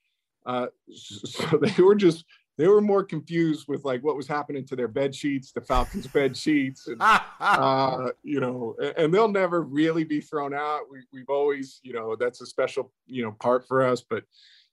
Uh, 0.45 0.67
so 0.95 1.59
they 1.59 1.83
were 1.83 1.95
just 1.95 2.25
they 2.57 2.69
were 2.69 2.81
more 2.81 3.03
confused 3.03 3.67
with 3.67 3.85
like 3.85 4.05
what 4.05 4.17
was 4.17 4.29
happening 4.29 4.65
to 4.67 4.77
their 4.77 4.89
bed 4.89 5.15
sheets, 5.15 5.53
the 5.53 5.61
Falcons 5.61 6.07
bed 6.07 6.37
sheets, 6.37 6.87
and, 6.87 6.97
uh, 7.41 8.11
you 8.23 8.41
know, 8.41 8.77
and, 8.97 9.13
they'll 9.13 9.29
never 9.29 9.63
really 9.63 10.05
be 10.05 10.21
thrown 10.21 10.55
out. 10.55 10.83
We, 10.91 11.01
we've 11.13 11.29
always, 11.29 11.81
you 11.83 11.93
know, 11.93 12.15
that's 12.15 12.41
a 12.41 12.47
special, 12.47 12.93
you 13.07 13.25
know, 13.25 13.33
part 13.33 13.67
for 13.67 13.83
us. 13.83 14.03
But 14.09 14.25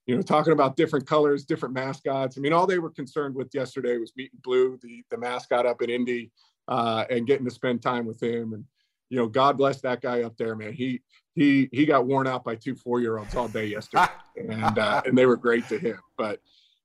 you 0.06 0.16
know, 0.16 0.22
talking 0.22 0.54
about 0.54 0.76
different 0.76 1.08
colors, 1.08 1.46
different 1.46 1.74
mascots. 1.74 2.38
I 2.38 2.42
mean, 2.42 2.54
all 2.54 2.68
they 2.68 2.80
were 2.80 2.90
concerned 2.90 3.36
with 3.36 3.54
yesterday 3.54 3.98
was 3.98 4.14
meeting 4.16 4.40
Blue, 4.44 4.78
the 4.82 5.04
the 5.10 5.18
mascot 5.18 5.66
up 5.66 5.82
in 5.82 5.90
Indy, 5.90 6.32
uh, 6.68 7.06
and 7.10 7.28
getting 7.28 7.46
to 7.46 7.52
spend 7.52 7.82
time 7.82 8.06
with 8.06 8.22
him. 8.22 8.54
And 8.54 8.66
you 9.10 9.18
know, 9.18 9.28
God 9.28 9.58
bless 9.58 9.82
that 9.82 10.02
guy 10.02 10.24
up 10.24 10.38
there, 10.38 10.56
man. 10.56 10.74
He 10.74 11.02
he 11.34 11.70
he 11.72 11.86
got 11.86 12.06
worn 12.06 12.28
out 12.28 12.44
by 12.44 12.56
two 12.56 12.76
four 12.76 13.00
year 13.00 13.18
olds 13.18 13.36
all 13.36 13.48
day 13.48 13.66
yesterday, 13.66 14.08
and 14.36 14.78
uh, 14.78 15.02
and 15.06 15.18
they 15.18 15.26
were 15.26 15.38
great 15.38 15.68
to 15.70 15.78
him. 15.78 16.00
But 16.18 16.40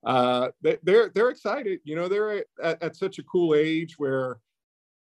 uh, 0.04 0.48
they, 0.62 0.78
they're 0.82 1.10
they're 1.14 1.30
excited. 1.30 1.80
You 1.84 1.96
know, 1.96 2.08
they're 2.08 2.44
at, 2.62 2.82
at 2.82 2.96
such 2.96 3.18
a 3.18 3.22
cool 3.24 3.54
age 3.54 3.98
where, 3.98 4.38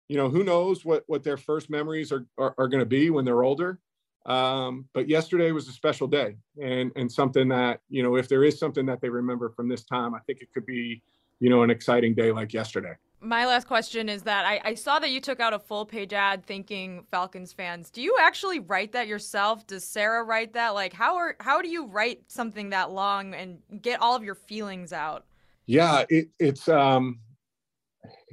you 0.08 0.16
know, 0.16 0.28
who 0.28 0.44
knows 0.44 0.84
what 0.84 1.04
what 1.06 1.22
their 1.22 1.36
first 1.36 1.70
memories 1.70 2.12
are 2.12 2.26
are, 2.38 2.54
are 2.58 2.68
going 2.68 2.80
to 2.80 2.86
be 2.86 3.10
when 3.10 3.24
they're 3.24 3.42
older. 3.42 3.78
Um, 4.26 4.86
but 4.94 5.06
yesterday 5.06 5.52
was 5.52 5.68
a 5.68 5.72
special 5.72 6.06
day 6.06 6.36
and, 6.58 6.90
and 6.96 7.12
something 7.12 7.46
that, 7.48 7.80
you 7.90 8.02
know, 8.02 8.16
if 8.16 8.26
there 8.26 8.42
is 8.42 8.58
something 8.58 8.86
that 8.86 9.02
they 9.02 9.10
remember 9.10 9.50
from 9.50 9.68
this 9.68 9.84
time, 9.84 10.14
I 10.14 10.20
think 10.20 10.40
it 10.40 10.48
could 10.54 10.64
be, 10.64 11.02
you 11.44 11.50
know, 11.50 11.62
an 11.62 11.68
exciting 11.68 12.14
day 12.14 12.32
like 12.32 12.54
yesterday. 12.54 12.94
My 13.20 13.44
last 13.44 13.66
question 13.66 14.08
is 14.08 14.22
that 14.22 14.46
I, 14.46 14.62
I 14.64 14.74
saw 14.74 14.98
that 14.98 15.10
you 15.10 15.20
took 15.20 15.40
out 15.40 15.52
a 15.52 15.58
full 15.58 15.84
page 15.84 16.14
ad 16.14 16.42
thinking 16.46 17.04
Falcons 17.10 17.52
fans. 17.52 17.90
Do 17.90 18.00
you 18.00 18.16
actually 18.18 18.60
write 18.60 18.92
that 18.92 19.08
yourself? 19.08 19.66
Does 19.66 19.84
Sarah 19.84 20.24
write 20.24 20.54
that? 20.54 20.70
Like 20.70 20.94
how 20.94 21.16
are 21.16 21.36
how 21.40 21.60
do 21.60 21.68
you 21.68 21.84
write 21.84 22.22
something 22.28 22.70
that 22.70 22.92
long 22.92 23.34
and 23.34 23.58
get 23.82 24.00
all 24.00 24.16
of 24.16 24.24
your 24.24 24.34
feelings 24.34 24.90
out? 24.94 25.26
Yeah, 25.66 26.06
it, 26.08 26.28
it's 26.38 26.66
um 26.66 27.20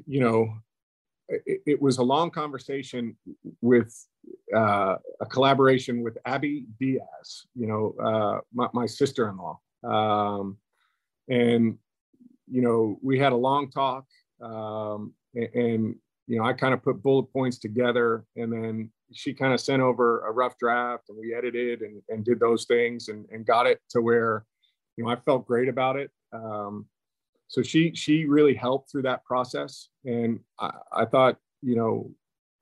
you 0.07 0.21
know, 0.21 0.47
it, 1.27 1.61
it 1.65 1.81
was 1.81 1.97
a 1.97 2.03
long 2.03 2.31
conversation 2.31 3.17
with 3.59 3.93
uh, 4.55 4.95
a 5.19 5.25
collaboration 5.25 6.01
with 6.01 6.17
Abby 6.25 6.63
Diaz, 6.79 7.45
you 7.55 7.67
know, 7.67 7.93
uh, 8.01 8.39
my, 8.53 8.69
my 8.73 8.85
sister-in-law. 8.85 9.59
Um, 9.83 10.57
and, 11.27 11.77
you 12.51 12.61
know, 12.61 12.97
we 13.01 13.17
had 13.17 13.31
a 13.31 13.35
long 13.37 13.69
talk 13.71 14.05
um, 14.41 15.13
and, 15.35 15.49
and, 15.53 15.95
you 16.27 16.37
know, 16.37 16.45
I 16.45 16.53
kind 16.53 16.73
of 16.73 16.83
put 16.83 17.01
bullet 17.01 17.31
points 17.33 17.57
together 17.57 18.25
and 18.35 18.51
then 18.51 18.91
she 19.13 19.33
kind 19.33 19.53
of 19.53 19.59
sent 19.59 19.81
over 19.81 20.25
a 20.27 20.31
rough 20.31 20.57
draft 20.57 21.09
and 21.09 21.17
we 21.17 21.33
edited 21.33 21.81
and, 21.81 22.01
and 22.09 22.23
did 22.23 22.39
those 22.39 22.65
things 22.65 23.09
and, 23.09 23.25
and 23.31 23.45
got 23.45 23.67
it 23.67 23.79
to 23.89 24.01
where, 24.01 24.45
you 24.97 25.03
know, 25.03 25.09
I 25.09 25.15
felt 25.15 25.47
great 25.47 25.67
about 25.67 25.97
it. 25.97 26.11
Um, 26.33 26.85
so 27.47 27.61
she, 27.61 27.93
she 27.95 28.25
really 28.25 28.53
helped 28.53 28.91
through 28.91 29.01
that 29.03 29.25
process. 29.25 29.89
And 30.05 30.39
I, 30.59 30.71
I 30.93 31.05
thought, 31.05 31.37
you 31.61 31.75
know, 31.75 32.11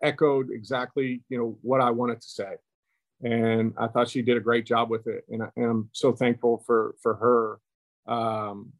echoed 0.02 0.50
exactly 0.52 1.22
you 1.30 1.38
know 1.38 1.58
what 1.62 1.82
I 1.82 1.92
wanted 1.92 2.22
to 2.22 2.28
say, 2.28 2.54
and 3.22 3.74
I 3.78 3.88
thought 3.88 4.10
she 4.10 4.22
did 4.22 4.38
a 4.38 4.42
great 4.42 4.66
job 4.66 4.90
with 4.90 5.08
it, 5.08 5.26
and, 5.30 5.44
I, 5.44 5.50
am 5.58 5.90
so 5.94 6.14
thankful 6.14 6.64
for 6.66 6.96
for 7.02 7.16
her. 7.16 8.14
Um, 8.14 8.74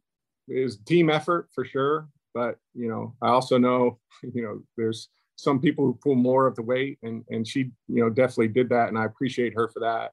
it 0.50 0.64
was 0.64 0.78
team 0.78 1.10
effort 1.10 1.50
for 1.54 1.66
sure, 1.66 2.08
but 2.34 2.58
you 2.74 2.90
know 2.90 3.16
I 3.22 3.30
also 3.30 3.58
know 3.58 4.00
you 4.34 4.42
know 4.42 4.62
there's 4.78 5.10
some 5.36 5.60
people 5.62 5.86
who 5.86 6.00
pull 6.04 6.16
more 6.16 6.48
of 6.48 6.56
the 6.56 6.64
weight, 6.64 7.00
and 7.04 7.24
and 7.30 7.48
she 7.48 7.72
you 7.88 8.04
know 8.04 8.10
definitely 8.10 8.50
did 8.50 8.70
that, 8.70 8.90
and 8.90 8.98
I 8.98 9.06
appreciate 9.06 9.54
her 9.56 9.68
for 9.68 9.80
that. 9.82 10.12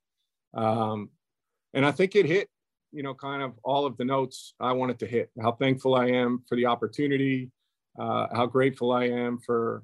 Um, 0.59 1.11
and 1.75 1.85
I 1.85 1.91
think 1.91 2.17
it 2.17 2.27
hit 2.27 2.49
you 2.93 3.03
know 3.03 3.15
kind 3.15 3.43
of 3.43 3.53
all 3.65 3.87
of 3.87 3.97
the 3.97 4.05
notes 4.05 4.55
I 4.61 4.73
wanted 4.73 4.99
to 5.01 5.07
hit. 5.07 5.31
How 5.41 5.53
thankful 5.53 5.95
I 5.95 6.07
am 6.07 6.43
for 6.49 6.57
the 6.57 6.67
opportunity. 6.67 7.51
Uh, 7.99 8.27
how 8.35 8.47
grateful 8.47 8.93
I 8.93 9.05
am 9.05 9.39
for 9.39 9.83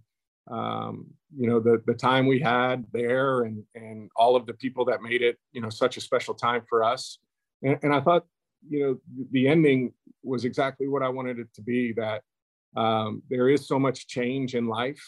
um, 0.51 1.07
you 1.37 1.49
know 1.49 1.61
the 1.61 1.83
the 1.87 1.95
time 1.95 2.27
we 2.27 2.41
had 2.41 2.85
there 2.93 3.43
and 3.43 3.63
and 3.75 4.11
all 4.17 4.37
of 4.37 4.47
the 4.47 4.55
people 4.55 4.85
that 4.87 5.03
made 5.03 5.23
it 5.23 5.39
you 5.53 5.61
know 5.61 5.71
such 5.71 5.97
a 5.97 6.01
special 6.01 6.35
time 6.35 6.63
for 6.69 6.85
us 6.85 7.19
and, 7.63 7.79
and 7.83 7.95
i 7.95 8.01
thought 8.01 8.27
you 8.69 8.81
know 8.81 9.25
the 9.31 9.49
ending 9.49 9.93
was 10.23 10.45
exactly 10.45 10.89
what 10.89 11.03
i 11.03 11.09
wanted 11.09 11.39
it 11.39 11.53
to 11.55 11.63
be 11.63 11.93
that 11.93 12.23
um, 12.75 13.23
there 13.29 13.51
is 13.51 13.69
so 13.69 13.79
much 13.79 14.07
change 14.07 14.55
in 14.55 14.67
life 14.67 15.03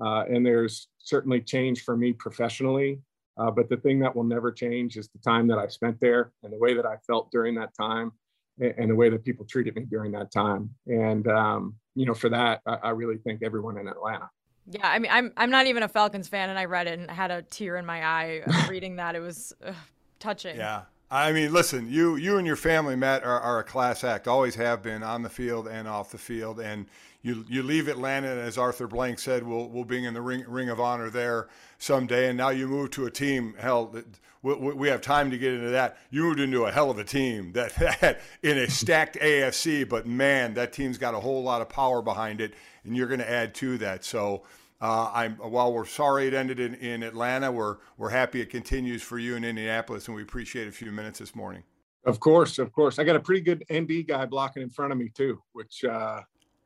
uh, 0.00 0.24
and 0.24 0.44
there's 0.44 0.88
certainly 0.98 1.40
change 1.40 1.82
for 1.82 1.96
me 1.96 2.12
professionally 2.12 3.00
uh, 3.36 3.50
but 3.50 3.68
the 3.68 3.76
thing 3.78 3.98
that 3.98 4.14
will 4.14 4.24
never 4.24 4.50
change 4.52 4.96
is 4.96 5.08
the 5.08 5.18
time 5.18 5.46
that 5.46 5.58
i 5.58 5.66
spent 5.66 5.98
there 6.00 6.32
and 6.42 6.52
the 6.52 6.58
way 6.58 6.74
that 6.74 6.86
i 6.86 6.96
felt 7.06 7.30
during 7.30 7.54
that 7.54 7.70
time 7.76 8.12
and, 8.58 8.74
and 8.78 8.90
the 8.90 8.94
way 8.94 9.10
that 9.10 9.24
people 9.24 9.44
treated 9.44 9.74
me 9.74 9.84
during 9.84 10.12
that 10.12 10.30
time 10.30 10.70
and 10.86 11.28
um, 11.28 11.74
you 11.94 12.06
know 12.06 12.14
for 12.14 12.28
that 12.28 12.60
I, 12.66 12.74
I 12.74 12.90
really 12.90 13.18
thank 13.24 13.42
everyone 13.42 13.78
in 13.78 13.88
atlanta 13.88 14.30
yeah, 14.66 14.88
I 14.88 14.98
mean, 14.98 15.10
I'm 15.12 15.32
I'm 15.36 15.50
not 15.50 15.66
even 15.66 15.82
a 15.82 15.88
Falcons 15.88 16.28
fan, 16.28 16.48
and 16.48 16.58
I 16.58 16.64
read 16.64 16.86
it 16.86 16.98
and 16.98 17.10
had 17.10 17.30
a 17.30 17.42
tear 17.42 17.76
in 17.76 17.84
my 17.84 18.02
eye 18.02 18.42
reading 18.68 18.96
that. 18.96 19.14
It 19.14 19.20
was 19.20 19.52
ugh, 19.62 19.74
touching. 20.18 20.56
Yeah, 20.56 20.82
I 21.14 21.30
mean, 21.30 21.52
listen, 21.52 21.88
you 21.88 22.16
you 22.16 22.38
and 22.38 22.46
your 22.46 22.56
family, 22.56 22.96
Matt, 22.96 23.22
are, 23.22 23.40
are, 23.40 23.60
a 23.60 23.64
class 23.64 24.02
act. 24.02 24.26
Always 24.26 24.56
have 24.56 24.82
been 24.82 25.04
on 25.04 25.22
the 25.22 25.30
field 25.30 25.68
and 25.68 25.86
off 25.86 26.10
the 26.10 26.18
field. 26.18 26.58
And 26.58 26.86
you 27.22 27.44
you 27.48 27.62
leave 27.62 27.86
Atlanta, 27.86 28.32
and 28.32 28.40
as 28.40 28.58
Arthur 28.58 28.88
Blank 28.88 29.20
said, 29.20 29.44
we'll 29.44 29.68
we'll 29.68 29.84
be 29.84 30.04
in 30.04 30.12
the 30.12 30.20
ring 30.20 30.44
ring 30.48 30.70
of 30.70 30.80
honor 30.80 31.10
there 31.10 31.46
someday. 31.78 32.30
And 32.30 32.36
now 32.36 32.48
you 32.48 32.66
move 32.66 32.90
to 32.92 33.06
a 33.06 33.12
team. 33.12 33.54
Hell, 33.60 33.94
we, 34.42 34.54
we 34.54 34.88
have 34.88 35.02
time 35.02 35.30
to 35.30 35.38
get 35.38 35.52
into 35.52 35.70
that. 35.70 35.98
You 36.10 36.24
moved 36.24 36.40
into 36.40 36.64
a 36.64 36.72
hell 36.72 36.90
of 36.90 36.98
a 36.98 37.04
team 37.04 37.52
that, 37.52 37.76
that 38.00 38.20
in 38.42 38.58
a 38.58 38.68
stacked 38.68 39.16
AFC. 39.16 39.88
But 39.88 40.08
man, 40.08 40.54
that 40.54 40.72
team's 40.72 40.98
got 40.98 41.14
a 41.14 41.20
whole 41.20 41.44
lot 41.44 41.62
of 41.62 41.68
power 41.68 42.02
behind 42.02 42.40
it 42.40 42.54
and 42.84 42.96
you're 42.96 43.06
going 43.06 43.20
to 43.20 43.30
add 43.30 43.54
to 43.54 43.78
that. 43.78 44.04
So 44.04 44.42
uh, 44.80 45.10
I'm 45.14 45.36
while 45.36 45.72
we're 45.72 45.86
sorry 45.86 46.26
it 46.26 46.34
ended 46.34 46.60
in, 46.60 46.74
in 46.74 47.02
Atlanta, 47.02 47.50
we're 47.50 47.76
we're 47.96 48.10
happy 48.10 48.40
it 48.40 48.50
continues 48.50 49.02
for 49.02 49.18
you 49.18 49.36
in 49.36 49.44
Indianapolis, 49.44 50.08
and 50.08 50.16
we 50.16 50.22
appreciate 50.22 50.68
a 50.68 50.72
few 50.72 50.90
minutes 50.92 51.18
this 51.18 51.34
morning. 51.34 51.62
Of 52.04 52.20
course, 52.20 52.58
of 52.58 52.72
course. 52.72 52.98
I 52.98 53.04
got 53.04 53.16
a 53.16 53.20
pretty 53.20 53.40
good 53.40 53.64
ND 53.72 54.06
guy 54.06 54.26
blocking 54.26 54.62
in 54.62 54.70
front 54.70 54.92
of 54.92 54.98
me 54.98 55.08
too, 55.08 55.40
which 55.52 55.84
uh, 55.84 56.20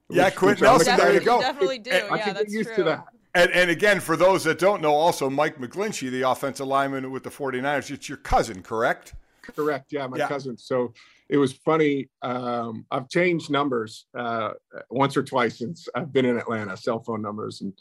yeah, 0.08 0.26
which, 0.26 0.36
Quenton 0.36 0.64
Nelson. 0.64 0.96
There 0.96 1.12
you 1.12 1.20
go. 1.20 1.40
Definitely 1.40 1.78
do. 1.78 1.90
I 1.90 2.16
yeah, 2.16 2.24
can 2.24 2.34
get 2.34 2.50
used 2.50 2.68
true. 2.68 2.76
to 2.76 2.84
that. 2.84 3.04
And, 3.34 3.52
and 3.52 3.70
again, 3.70 4.00
for 4.00 4.16
those 4.16 4.42
that 4.44 4.58
don't 4.58 4.80
know, 4.82 4.92
also 4.92 5.28
Mike 5.28 5.58
McGlinchey, 5.58 6.10
the 6.10 6.22
offensive 6.22 6.66
lineman 6.66 7.10
with 7.10 7.22
the 7.22 7.30
49ers, 7.30 7.90
it's 7.90 8.08
your 8.08 8.18
cousin, 8.18 8.62
correct? 8.62 9.14
Correct. 9.42 9.92
Yeah, 9.92 10.06
my 10.06 10.16
yeah. 10.16 10.28
cousin. 10.28 10.56
So 10.56 10.92
it 11.28 11.36
was 11.36 11.52
funny. 11.52 12.08
Um, 12.22 12.86
I've 12.90 13.08
changed 13.08 13.50
numbers 13.50 14.06
uh, 14.16 14.52
once 14.90 15.16
or 15.16 15.22
twice 15.22 15.58
since 15.58 15.88
I've 15.94 16.12
been 16.12 16.24
in 16.24 16.38
Atlanta, 16.38 16.76
cell 16.76 17.00
phone 17.00 17.22
numbers. 17.22 17.60
And 17.60 17.72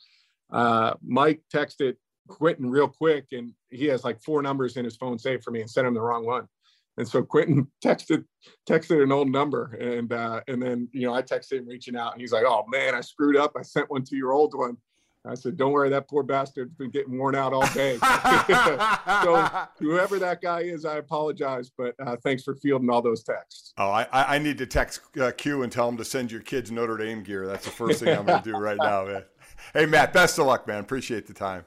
uh, 0.52 0.93
Mike 1.02 1.41
texted 1.54 1.95
Quenton 2.28 2.70
real 2.70 2.88
quick, 2.88 3.28
and 3.32 3.54
he 3.70 3.86
has 3.86 4.04
like 4.04 4.22
four 4.22 4.41
numbers 4.41 4.78
in 4.78 4.86
his 4.86 4.95
phone 4.95 5.18
saved 5.18 5.43
for 5.43 5.52
me, 5.52 5.62
and 5.62 5.70
sent 5.70 5.88
him 5.88 5.93
the 5.93 6.02
wrong 6.02 6.26
one. 6.26 6.48
And 6.98 7.08
so 7.08 7.24
Quenton 7.24 7.68
texted 7.84 8.26
texted 8.70 9.02
an 9.04 9.12
old 9.12 9.30
number, 9.30 9.78
and 9.80 10.12
uh, 10.12 10.41
and 10.48 10.62
then 10.62 10.89
you 10.91 11.08
know 11.08 11.14
I 11.14 11.22
texted 11.22 11.60
him 11.60 11.68
reaching 11.68 11.95
out, 11.95 12.14
and 12.14 12.22
he's 12.22 12.32
like, 12.32 12.45
"Oh 12.45 12.66
man, 12.68 12.95
I 12.95 13.02
screwed 13.02 13.38
up. 13.38 13.54
I 13.58 13.62
sent 13.62 13.89
one 13.89 14.04
to 14.06 14.16
your 14.16 14.32
old 14.32 14.54
one." 14.56 14.78
I 15.26 15.36
said, 15.36 15.58
"Don't 15.58 15.74
worry, 15.74 15.89
that 15.89 16.08
poor 16.08 16.24
bastard's 16.24 16.74
been 16.76 16.89
getting 16.89 17.18
worn 17.18 17.36
out 17.36 17.54
all 17.54 17.68
day." 17.74 17.98
so 19.24 19.68
whoever 19.80 20.20
that 20.20 20.39
guy 20.41 20.62
is, 20.62 20.86
I 20.86 20.98
apologize, 20.98 21.70
but 21.78 21.95
uh, 22.00 22.16
thanks 22.24 22.43
for 22.43 22.56
fielding 22.56 22.89
all 22.89 23.02
those 23.02 23.24
texts. 23.24 23.74
Oh, 23.78 23.89
I, 23.89 24.08
I 24.12 24.39
need 24.39 24.58
to 24.60 24.66
text 24.66 25.02
uh, 25.20 25.32
Q 25.32 25.64
and 25.64 25.72
tell 25.72 25.89
him 25.89 25.98
to 25.98 26.06
send 26.06 26.32
your 26.32 26.41
kids 26.41 26.72
Notre 26.72 26.98
Dame 26.98 27.24
gear. 27.24 27.45
That's 27.45 27.66
the 27.66 27.72
first 27.72 28.00
thing 28.00 28.18
I'm 28.18 28.26
going 28.26 28.41
to 28.41 28.52
do 28.52 28.58
right 28.58 28.78
now, 28.80 29.06
man. 29.06 29.24
Hey, 29.74 29.86
Matt, 29.86 30.14
best 30.14 30.39
of 30.39 30.45
luck, 30.45 30.68
man. 30.68 30.80
Appreciate 30.80 31.28
the 31.28 31.34
time. 31.34 31.66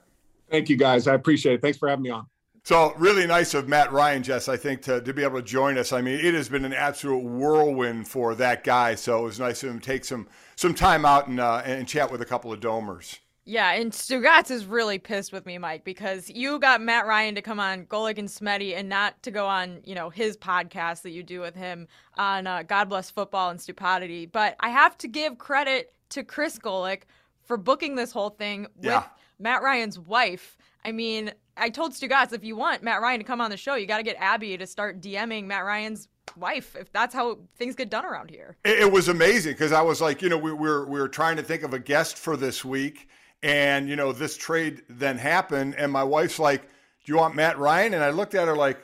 Thank 0.51 0.69
you, 0.69 0.77
guys. 0.77 1.07
I 1.07 1.15
appreciate 1.15 1.55
it. 1.55 1.63
Thanks 1.63 1.79
for 1.79 1.89
having 1.89 2.03
me 2.03 2.11
on. 2.11 2.27
So 2.65 2.93
really 2.99 3.27
nice 3.27 3.55
of 3.55 3.69
Matt 3.69 3.91
Ryan, 3.91 4.23
Jess, 4.23 4.49
I 4.49 4.57
think, 4.57 4.83
to, 4.83 5.01
to 5.01 5.15
be 5.15 5.23
able 5.23 5.41
to 5.41 5.47
join 5.47 5.79
us. 5.79 5.93
I 5.93 6.01
mean, 6.03 6.21
it 6.21 6.35
has 6.35 6.49
been 6.49 6.65
an 6.65 6.75
absolute 6.75 7.25
whirlwind 7.25 8.07
for 8.07 8.35
that 8.35 8.65
guy. 8.65 8.95
So 8.95 9.21
it 9.21 9.25
was 9.25 9.41
nice 9.41 9.63
of 9.63 9.71
him 9.71 9.81
to 9.81 9.87
take 9.87 10.05
some 10.05 10.29
some 10.57 10.75
time 10.75 11.05
out 11.07 11.27
and 11.27 11.41
uh, 11.41 11.63
and 11.65 11.89
chat 11.89 12.13
with 12.13 12.21
a 12.21 12.27
couple 12.27 12.53
of 12.53 12.61
domers. 12.61 13.19
Yeah, 13.47 13.73
and 13.73 13.91
Stugotz 13.91 14.51
is 14.51 14.67
really 14.67 14.99
pissed 14.99 15.33
with 15.33 15.47
me, 15.47 15.57
Mike, 15.59 15.83
because 15.83 16.29
you 16.29 16.59
got 16.59 16.81
Matt 16.83 17.07
Ryan 17.07 17.35
to 17.35 17.43
come 17.43 17.59
on 17.59 17.87
Golic 17.87 18.19
and 18.19 18.29
Smetty 18.29 18.77
and 18.77 18.89
not 18.89 19.21
to 19.23 19.31
go 19.31 19.47
on, 19.47 19.81
you 19.85 19.95
know, 19.95 20.11
his 20.11 20.37
podcast 20.37 21.03
that 21.03 21.11
you 21.11 21.23
do 21.23 21.41
with 21.41 21.57
him 21.57 21.89
on 22.17 22.47
uh, 22.47 22.63
God 22.63 22.91
Bless 22.91 23.11
Football 23.11 23.51
and 23.51 23.61
Stupidity. 23.61 24.27
But 24.27 24.57
I 24.61 24.69
have 24.69 24.97
to 24.99 25.09
give 25.09 25.39
credit 25.39 25.95
to 26.11 26.23
Chris 26.23 26.59
Golic 26.59 27.03
for 27.51 27.57
booking 27.57 27.97
this 27.97 28.13
whole 28.13 28.31
thing 28.31 28.69
with 28.77 28.85
yeah. 28.85 29.03
Matt 29.41 29.61
Ryan's 29.61 29.99
wife. 29.99 30.57
I 30.85 30.93
mean, 30.93 31.33
I 31.57 31.69
told 31.69 31.95
Stugotz 31.95 32.33
if 32.33 32.45
you 32.45 32.55
want 32.55 32.85
Matt 32.85 33.01
Ryan 33.03 33.19
to 33.19 33.25
come 33.25 33.41
on 33.41 33.51
the 33.51 33.57
show, 33.57 33.75
you 33.75 33.89
got 33.89 33.97
to 33.97 34.05
get 34.05 34.15
Abby 34.21 34.57
to 34.57 34.69
start 34.69 35.01
DMing 35.01 35.47
Matt 35.47 35.65
Ryan's 35.65 36.07
wife 36.37 36.77
if 36.77 36.93
that's 36.93 37.13
how 37.13 37.41
things 37.57 37.75
get 37.75 37.91
done 37.91 38.07
around 38.07 38.31
here. 38.31 38.57
It, 38.65 38.79
it 38.79 38.93
was 38.93 39.09
amazing 39.09 39.55
because 39.55 39.73
I 39.73 39.83
was 39.83 40.01
like, 40.01 40.23
you 40.23 40.29
know, 40.29 40.39
we, 40.39 40.53
we, 40.53 40.69
were, 40.69 40.87
we 40.87 41.01
were 41.01 41.09
trying 41.09 41.39
to 41.39 41.43
think 41.43 41.65
of 41.65 41.75
a 41.75 41.81
guest 41.81 42.19
for 42.19 42.37
this 42.37 42.65
week 42.65 43.09
and, 43.43 43.89
you 43.89 43.97
know, 43.97 44.13
this 44.13 44.37
trade 44.37 44.83
then 44.89 45.19
happened. 45.19 45.75
And 45.77 45.91
my 45.91 46.05
wife's 46.05 46.39
like, 46.39 46.63
Do 46.63 47.13
you 47.13 47.17
want 47.17 47.35
Matt 47.35 47.59
Ryan? 47.59 47.95
And 47.95 48.05
I 48.05 48.11
looked 48.11 48.37
at 48.37 48.47
her 48.47 48.55
like, 48.55 48.79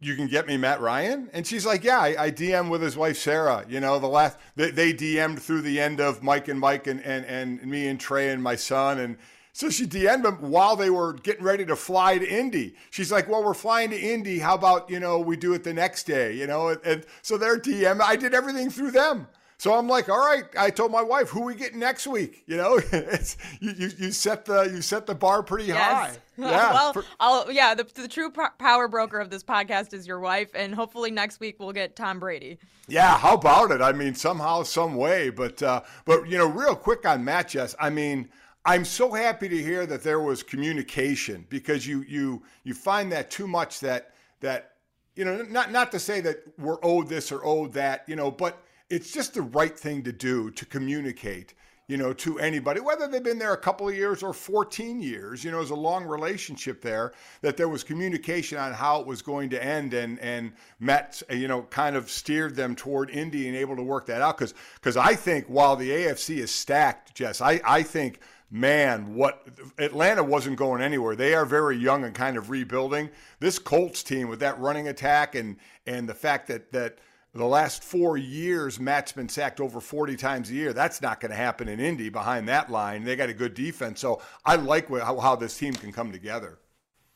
you 0.00 0.16
can 0.16 0.26
get 0.26 0.46
me 0.46 0.56
Matt 0.56 0.80
Ryan? 0.80 1.28
And 1.32 1.46
she's 1.46 1.66
like, 1.66 1.84
yeah, 1.84 1.98
I, 1.98 2.24
I 2.24 2.30
DM 2.30 2.70
with 2.70 2.80
his 2.80 2.96
wife, 2.96 3.18
Sarah. 3.18 3.64
You 3.68 3.80
know, 3.80 3.98
the 3.98 4.08
last, 4.08 4.38
they, 4.56 4.70
they 4.70 4.92
DM'd 4.92 5.40
through 5.40 5.62
the 5.62 5.78
end 5.78 6.00
of 6.00 6.22
Mike 6.22 6.48
and 6.48 6.58
Mike 6.58 6.86
and, 6.86 7.02
and, 7.02 7.24
and 7.26 7.62
me 7.66 7.86
and 7.86 8.00
Trey 8.00 8.30
and 8.30 8.42
my 8.42 8.56
son. 8.56 8.98
And 8.98 9.18
so 9.52 9.68
she 9.68 9.86
DM'd 9.86 10.24
him 10.24 10.50
while 10.50 10.74
they 10.74 10.88
were 10.88 11.12
getting 11.12 11.44
ready 11.44 11.66
to 11.66 11.76
fly 11.76 12.16
to 12.16 12.26
Indy. 12.26 12.74
She's 12.90 13.12
like, 13.12 13.28
well, 13.28 13.44
we're 13.44 13.52
flying 13.52 13.90
to 13.90 13.98
Indy. 13.98 14.38
How 14.38 14.54
about, 14.54 14.88
you 14.88 15.00
know, 15.00 15.18
we 15.18 15.36
do 15.36 15.52
it 15.52 15.64
the 15.64 15.74
next 15.74 16.04
day, 16.04 16.34
you 16.34 16.46
know? 16.46 16.68
And, 16.68 16.80
and 16.84 17.06
so 17.20 17.36
they're 17.36 17.58
DM. 17.58 18.00
I 18.00 18.16
did 18.16 18.32
everything 18.32 18.70
through 18.70 18.92
them. 18.92 19.26
So 19.60 19.74
I'm 19.74 19.88
like, 19.88 20.08
all 20.08 20.18
right. 20.18 20.44
I 20.58 20.70
told 20.70 20.90
my 20.90 21.02
wife, 21.02 21.28
who 21.28 21.42
we 21.42 21.54
get 21.54 21.74
next 21.74 22.06
week? 22.06 22.44
You 22.46 22.56
know, 22.56 22.80
it's 22.92 23.36
you, 23.60 23.72
you, 23.76 23.90
you 23.98 24.10
set 24.10 24.46
the 24.46 24.62
you 24.62 24.80
set 24.80 25.04
the 25.04 25.14
bar 25.14 25.42
pretty 25.42 25.66
yes. 25.66 25.76
high. 25.78 26.16
Yeah. 26.38 26.72
well, 26.72 26.92
for- 26.94 27.04
I'll, 27.20 27.52
yeah. 27.52 27.74
The, 27.74 27.84
the 27.84 28.08
true 28.08 28.30
power 28.30 28.88
broker 28.88 29.20
of 29.20 29.28
this 29.28 29.44
podcast 29.44 29.92
is 29.92 30.06
your 30.06 30.18
wife, 30.18 30.48
and 30.54 30.74
hopefully 30.74 31.10
next 31.10 31.40
week 31.40 31.56
we'll 31.58 31.74
get 31.74 31.94
Tom 31.94 32.18
Brady. 32.18 32.56
Yeah. 32.88 33.18
How 33.18 33.34
about 33.34 33.70
it? 33.70 33.82
I 33.82 33.92
mean, 33.92 34.14
somehow, 34.14 34.62
some 34.62 34.94
way. 34.94 35.28
But 35.28 35.62
uh, 35.62 35.82
but 36.06 36.26
you 36.26 36.38
know, 36.38 36.46
real 36.46 36.74
quick 36.74 37.06
on 37.06 37.22
Matt, 37.22 37.48
Jess. 37.48 37.76
I 37.78 37.90
mean. 37.90 38.30
I'm 38.62 38.84
so 38.84 39.12
happy 39.12 39.48
to 39.48 39.56
hear 39.56 39.86
that 39.86 40.02
there 40.02 40.20
was 40.20 40.42
communication 40.42 41.46
because 41.48 41.86
you 41.86 42.02
you 42.02 42.42
you 42.62 42.74
find 42.74 43.10
that 43.10 43.30
too 43.30 43.48
much 43.48 43.80
that 43.80 44.12
that 44.40 44.72
you 45.16 45.24
know 45.24 45.40
not 45.44 45.72
not 45.72 45.90
to 45.92 45.98
say 45.98 46.20
that 46.20 46.42
we're 46.58 46.76
owed 46.82 47.08
this 47.08 47.32
or 47.32 47.42
owed 47.42 47.72
that 47.72 48.04
you 48.06 48.16
know 48.16 48.30
but 48.30 48.62
it's 48.90 49.12
just 49.12 49.34
the 49.34 49.42
right 49.42 49.78
thing 49.78 50.02
to 50.02 50.12
do 50.12 50.50
to 50.50 50.66
communicate 50.66 51.54
you 51.90 51.96
know, 51.96 52.12
to 52.12 52.38
anybody, 52.38 52.78
whether 52.78 53.08
they've 53.08 53.20
been 53.20 53.40
there 53.40 53.52
a 53.52 53.58
couple 53.58 53.88
of 53.88 53.96
years 53.96 54.22
or 54.22 54.32
14 54.32 55.02
years, 55.02 55.42
you 55.42 55.50
know, 55.50 55.56
there's 55.56 55.70
a 55.70 55.74
long 55.74 56.04
relationship 56.04 56.80
there, 56.80 57.12
that 57.40 57.56
there 57.56 57.68
was 57.68 57.82
communication 57.82 58.58
on 58.58 58.72
how 58.72 59.00
it 59.00 59.08
was 59.08 59.22
going 59.22 59.50
to 59.50 59.62
end 59.62 59.92
and, 59.92 60.20
and 60.20 60.52
Matt, 60.78 61.20
you 61.30 61.48
know, 61.48 61.62
kind 61.62 61.96
of 61.96 62.08
steered 62.08 62.54
them 62.54 62.76
toward 62.76 63.10
Indy 63.10 63.48
and 63.48 63.56
able 63.56 63.74
to 63.74 63.82
work 63.82 64.06
that 64.06 64.22
out. 64.22 64.38
Cause, 64.38 64.54
cause 64.82 64.96
I 64.96 65.16
think 65.16 65.46
while 65.46 65.74
the 65.74 65.90
AFC 65.90 66.36
is 66.36 66.52
stacked, 66.52 67.12
Jess, 67.16 67.40
I, 67.40 67.60
I 67.66 67.82
think, 67.82 68.20
man, 68.52 69.16
what 69.16 69.44
Atlanta 69.78 70.22
wasn't 70.22 70.58
going 70.58 70.80
anywhere. 70.80 71.16
They 71.16 71.34
are 71.34 71.44
very 71.44 71.76
young 71.76 72.04
and 72.04 72.14
kind 72.14 72.36
of 72.36 72.50
rebuilding. 72.50 73.10
This 73.40 73.58
Colts 73.58 74.04
team 74.04 74.28
with 74.28 74.38
that 74.38 74.56
running 74.60 74.86
attack 74.86 75.34
and, 75.34 75.56
and 75.86 76.08
the 76.08 76.14
fact 76.14 76.46
that, 76.46 76.70
that, 76.70 76.98
the 77.32 77.46
last 77.46 77.84
four 77.84 78.16
years, 78.16 78.80
Matt's 78.80 79.12
been 79.12 79.28
sacked 79.28 79.60
over 79.60 79.80
40 79.80 80.16
times 80.16 80.50
a 80.50 80.54
year. 80.54 80.72
That's 80.72 81.00
not 81.00 81.20
going 81.20 81.30
to 81.30 81.36
happen 81.36 81.68
in 81.68 81.78
Indy 81.78 82.08
behind 82.08 82.48
that 82.48 82.70
line. 82.70 83.04
They 83.04 83.14
got 83.14 83.28
a 83.28 83.34
good 83.34 83.54
defense. 83.54 84.00
So 84.00 84.20
I 84.44 84.56
like 84.56 84.88
how, 84.88 85.18
how 85.18 85.36
this 85.36 85.56
team 85.56 85.74
can 85.74 85.92
come 85.92 86.10
together. 86.10 86.58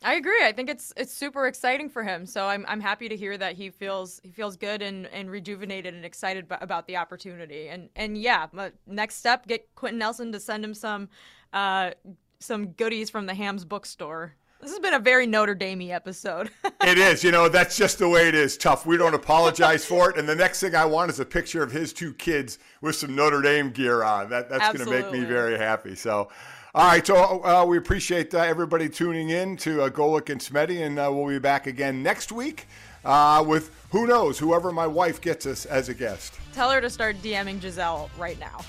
I 0.04 0.14
agree. 0.14 0.44
I 0.44 0.52
think 0.52 0.68
it's 0.68 0.92
it's 0.98 1.14
super 1.14 1.46
exciting 1.46 1.88
for 1.88 2.04
him. 2.04 2.26
So 2.26 2.44
I'm 2.44 2.66
I'm 2.68 2.80
happy 2.80 3.08
to 3.08 3.16
hear 3.16 3.38
that 3.38 3.54
he 3.54 3.70
feels 3.70 4.20
he 4.22 4.30
feels 4.30 4.54
good 4.54 4.82
and, 4.82 5.06
and 5.06 5.30
rejuvenated 5.30 5.94
and 5.94 6.04
excited 6.04 6.46
b- 6.46 6.56
about 6.60 6.86
the 6.86 6.98
opportunity. 6.98 7.68
And 7.68 7.88
and 7.96 8.18
yeah, 8.18 8.46
next 8.86 9.16
step, 9.16 9.46
get 9.46 9.74
Quenton 9.74 9.98
Nelson 9.98 10.30
to 10.32 10.40
send 10.40 10.62
him 10.62 10.74
some 10.74 11.08
uh, 11.54 11.92
some 12.38 12.72
goodies 12.72 13.08
from 13.08 13.24
the 13.24 13.32
Hammes 13.32 13.64
bookstore. 13.64 14.34
This 14.64 14.72
has 14.72 14.80
been 14.80 14.94
a 14.94 14.98
very 14.98 15.26
Notre 15.26 15.54
Dame 15.54 15.90
episode. 15.90 16.48
it 16.80 16.96
is. 16.96 17.22
You 17.22 17.32
know, 17.32 17.50
that's 17.50 17.76
just 17.76 17.98
the 17.98 18.08
way 18.08 18.28
it 18.28 18.34
is. 18.34 18.56
Tough. 18.56 18.86
We 18.86 18.96
don't 18.96 19.12
apologize 19.12 19.84
for 19.84 20.08
it. 20.08 20.16
And 20.16 20.26
the 20.26 20.34
next 20.34 20.60
thing 20.60 20.74
I 20.74 20.86
want 20.86 21.10
is 21.10 21.20
a 21.20 21.24
picture 21.26 21.62
of 21.62 21.70
his 21.70 21.92
two 21.92 22.14
kids 22.14 22.58
with 22.80 22.96
some 22.96 23.14
Notre 23.14 23.42
Dame 23.42 23.72
gear 23.72 24.02
on. 24.02 24.30
That, 24.30 24.48
that's 24.48 24.74
going 24.74 24.88
to 24.88 24.90
make 24.90 25.12
me 25.12 25.26
very 25.26 25.58
happy. 25.58 25.94
So, 25.94 26.30
all 26.74 26.86
right. 26.86 27.06
So 27.06 27.44
uh, 27.44 27.66
we 27.68 27.76
appreciate 27.76 28.34
uh, 28.34 28.38
everybody 28.38 28.88
tuning 28.88 29.28
in 29.28 29.58
to 29.58 29.82
uh, 29.82 29.84
and 29.84 29.92
Smetty, 30.40 30.80
and 30.80 30.98
uh, 30.98 31.10
we'll 31.12 31.28
be 31.28 31.38
back 31.38 31.66
again 31.66 32.02
next 32.02 32.32
week 32.32 32.66
uh, 33.04 33.44
with 33.46 33.70
who 33.90 34.06
knows, 34.06 34.38
whoever 34.38 34.72
my 34.72 34.86
wife 34.86 35.20
gets 35.20 35.44
us 35.44 35.66
as 35.66 35.90
a 35.90 35.94
guest. 35.94 36.32
Tell 36.54 36.70
her 36.70 36.80
to 36.80 36.88
start 36.88 37.16
DMing 37.20 37.60
Gisele 37.60 38.08
right 38.16 38.40
now. 38.40 38.60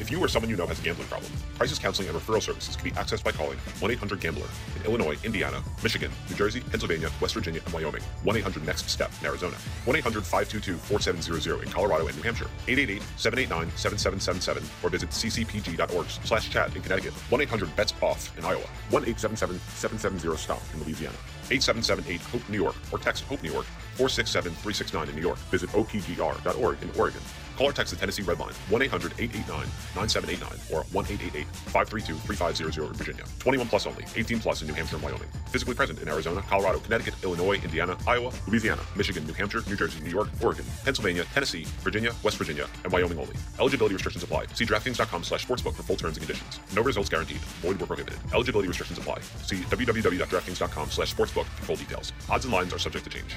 If 0.00 0.10
you 0.10 0.18
or 0.18 0.28
someone 0.28 0.48
you 0.48 0.56
know 0.56 0.66
has 0.66 0.80
a 0.80 0.82
gambling 0.82 1.08
problem, 1.08 1.30
Crisis 1.58 1.78
Counseling 1.78 2.08
and 2.08 2.18
Referral 2.18 2.42
Services 2.42 2.74
can 2.74 2.84
be 2.84 2.90
accessed 2.92 3.22
by 3.22 3.32
calling 3.32 3.58
1-800-GAMBLER 3.80 4.48
in 4.76 4.82
Illinois, 4.86 5.16
Indiana, 5.24 5.62
Michigan, 5.82 6.10
New 6.30 6.36
Jersey, 6.36 6.60
Pennsylvania, 6.60 7.10
West 7.20 7.34
Virginia, 7.34 7.60
and 7.62 7.74
Wyoming. 7.74 8.02
1-800-NEXT-STEP 8.24 9.10
in 9.20 9.26
Arizona. 9.26 9.56
1-800-522-4700 9.84 11.64
in 11.64 11.70
Colorado 11.70 12.06
and 12.06 12.16
New 12.16 12.22
Hampshire. 12.22 12.48
888-789-7777 12.66 14.64
or 14.82 14.88
visit 14.88 15.10
ccpg.org 15.10 16.06
slash 16.08 16.48
chat 16.48 16.74
in 16.74 16.80
Connecticut. 16.80 17.12
1-800-BETS-OFF 17.30 18.38
in 18.38 18.44
Iowa. 18.46 18.64
1-877-770-STOP 18.90 20.62
in 20.72 20.82
Louisiana. 20.84 21.16
877-8-HOPE 21.50 22.48
New 22.48 22.62
York 22.62 22.76
or 22.90 22.98
text 22.98 23.24
HOPE 23.24 23.42
New 23.42 23.52
York 23.52 23.66
467-369 23.96 25.08
in 25.10 25.16
New 25.16 25.20
York. 25.20 25.38
Visit 25.50 25.68
opgr.org 25.70 26.82
in 26.82 26.90
Oregon. 26.98 27.20
Call 27.60 27.68
or 27.68 27.72
text 27.72 27.92
the 27.92 28.00
Tennessee 28.00 28.22
Red 28.22 28.38
Line 28.38 28.54
1 28.70 28.80
800 28.80 29.12
889 29.20 29.68
9789 29.94 30.48
or 30.72 30.84
1 30.96 31.04
888 31.04 31.46
532 31.76 32.14
3500 32.24 32.88
in 32.88 32.94
Virginia. 32.94 33.24
21 33.38 33.68
plus 33.68 33.86
only, 33.86 34.06
18 34.16 34.40
plus 34.40 34.62
in 34.62 34.68
New 34.68 34.72
Hampshire 34.72 34.96
and 34.96 35.04
Wyoming. 35.04 35.28
Physically 35.52 35.74
present 35.74 36.00
in 36.00 36.08
Arizona, 36.08 36.40
Colorado, 36.48 36.78
Connecticut, 36.78 37.12
Illinois, 37.22 37.60
Indiana, 37.60 37.98
Iowa, 38.06 38.32
Louisiana, 38.48 38.80
Michigan, 38.96 39.26
New 39.26 39.34
Hampshire, 39.34 39.60
New 39.68 39.76
Jersey, 39.76 40.00
New 40.00 40.08
York, 40.08 40.28
Oregon, 40.42 40.64
Pennsylvania, 40.84 41.24
Tennessee, 41.34 41.64
Virginia, 41.84 42.14
West 42.22 42.38
Virginia, 42.38 42.66
and 42.84 42.92
Wyoming 42.94 43.18
only. 43.18 43.36
Eligibility 43.58 43.94
restrictions 43.94 44.24
apply. 44.24 44.46
See 44.54 44.64
DraftKings.com 44.64 45.22
slash 45.22 45.46
sportsbook 45.46 45.74
for 45.74 45.82
full 45.82 45.96
terms 45.96 46.16
and 46.16 46.26
conditions. 46.26 46.60
No 46.74 46.80
results 46.80 47.10
guaranteed. 47.10 47.42
Void 47.60 47.78
where 47.78 47.86
prohibited. 47.86 48.18
Eligibility 48.32 48.68
restrictions 48.68 48.98
apply. 48.98 49.18
See 49.42 49.56
www.draftkings.com 49.56 50.90
slash 50.92 51.14
sportsbook 51.14 51.44
for 51.44 51.64
full 51.66 51.76
details. 51.76 52.14
Odds 52.30 52.46
and 52.46 52.54
lines 52.54 52.72
are 52.72 52.78
subject 52.78 53.04
to 53.04 53.10
change. 53.10 53.36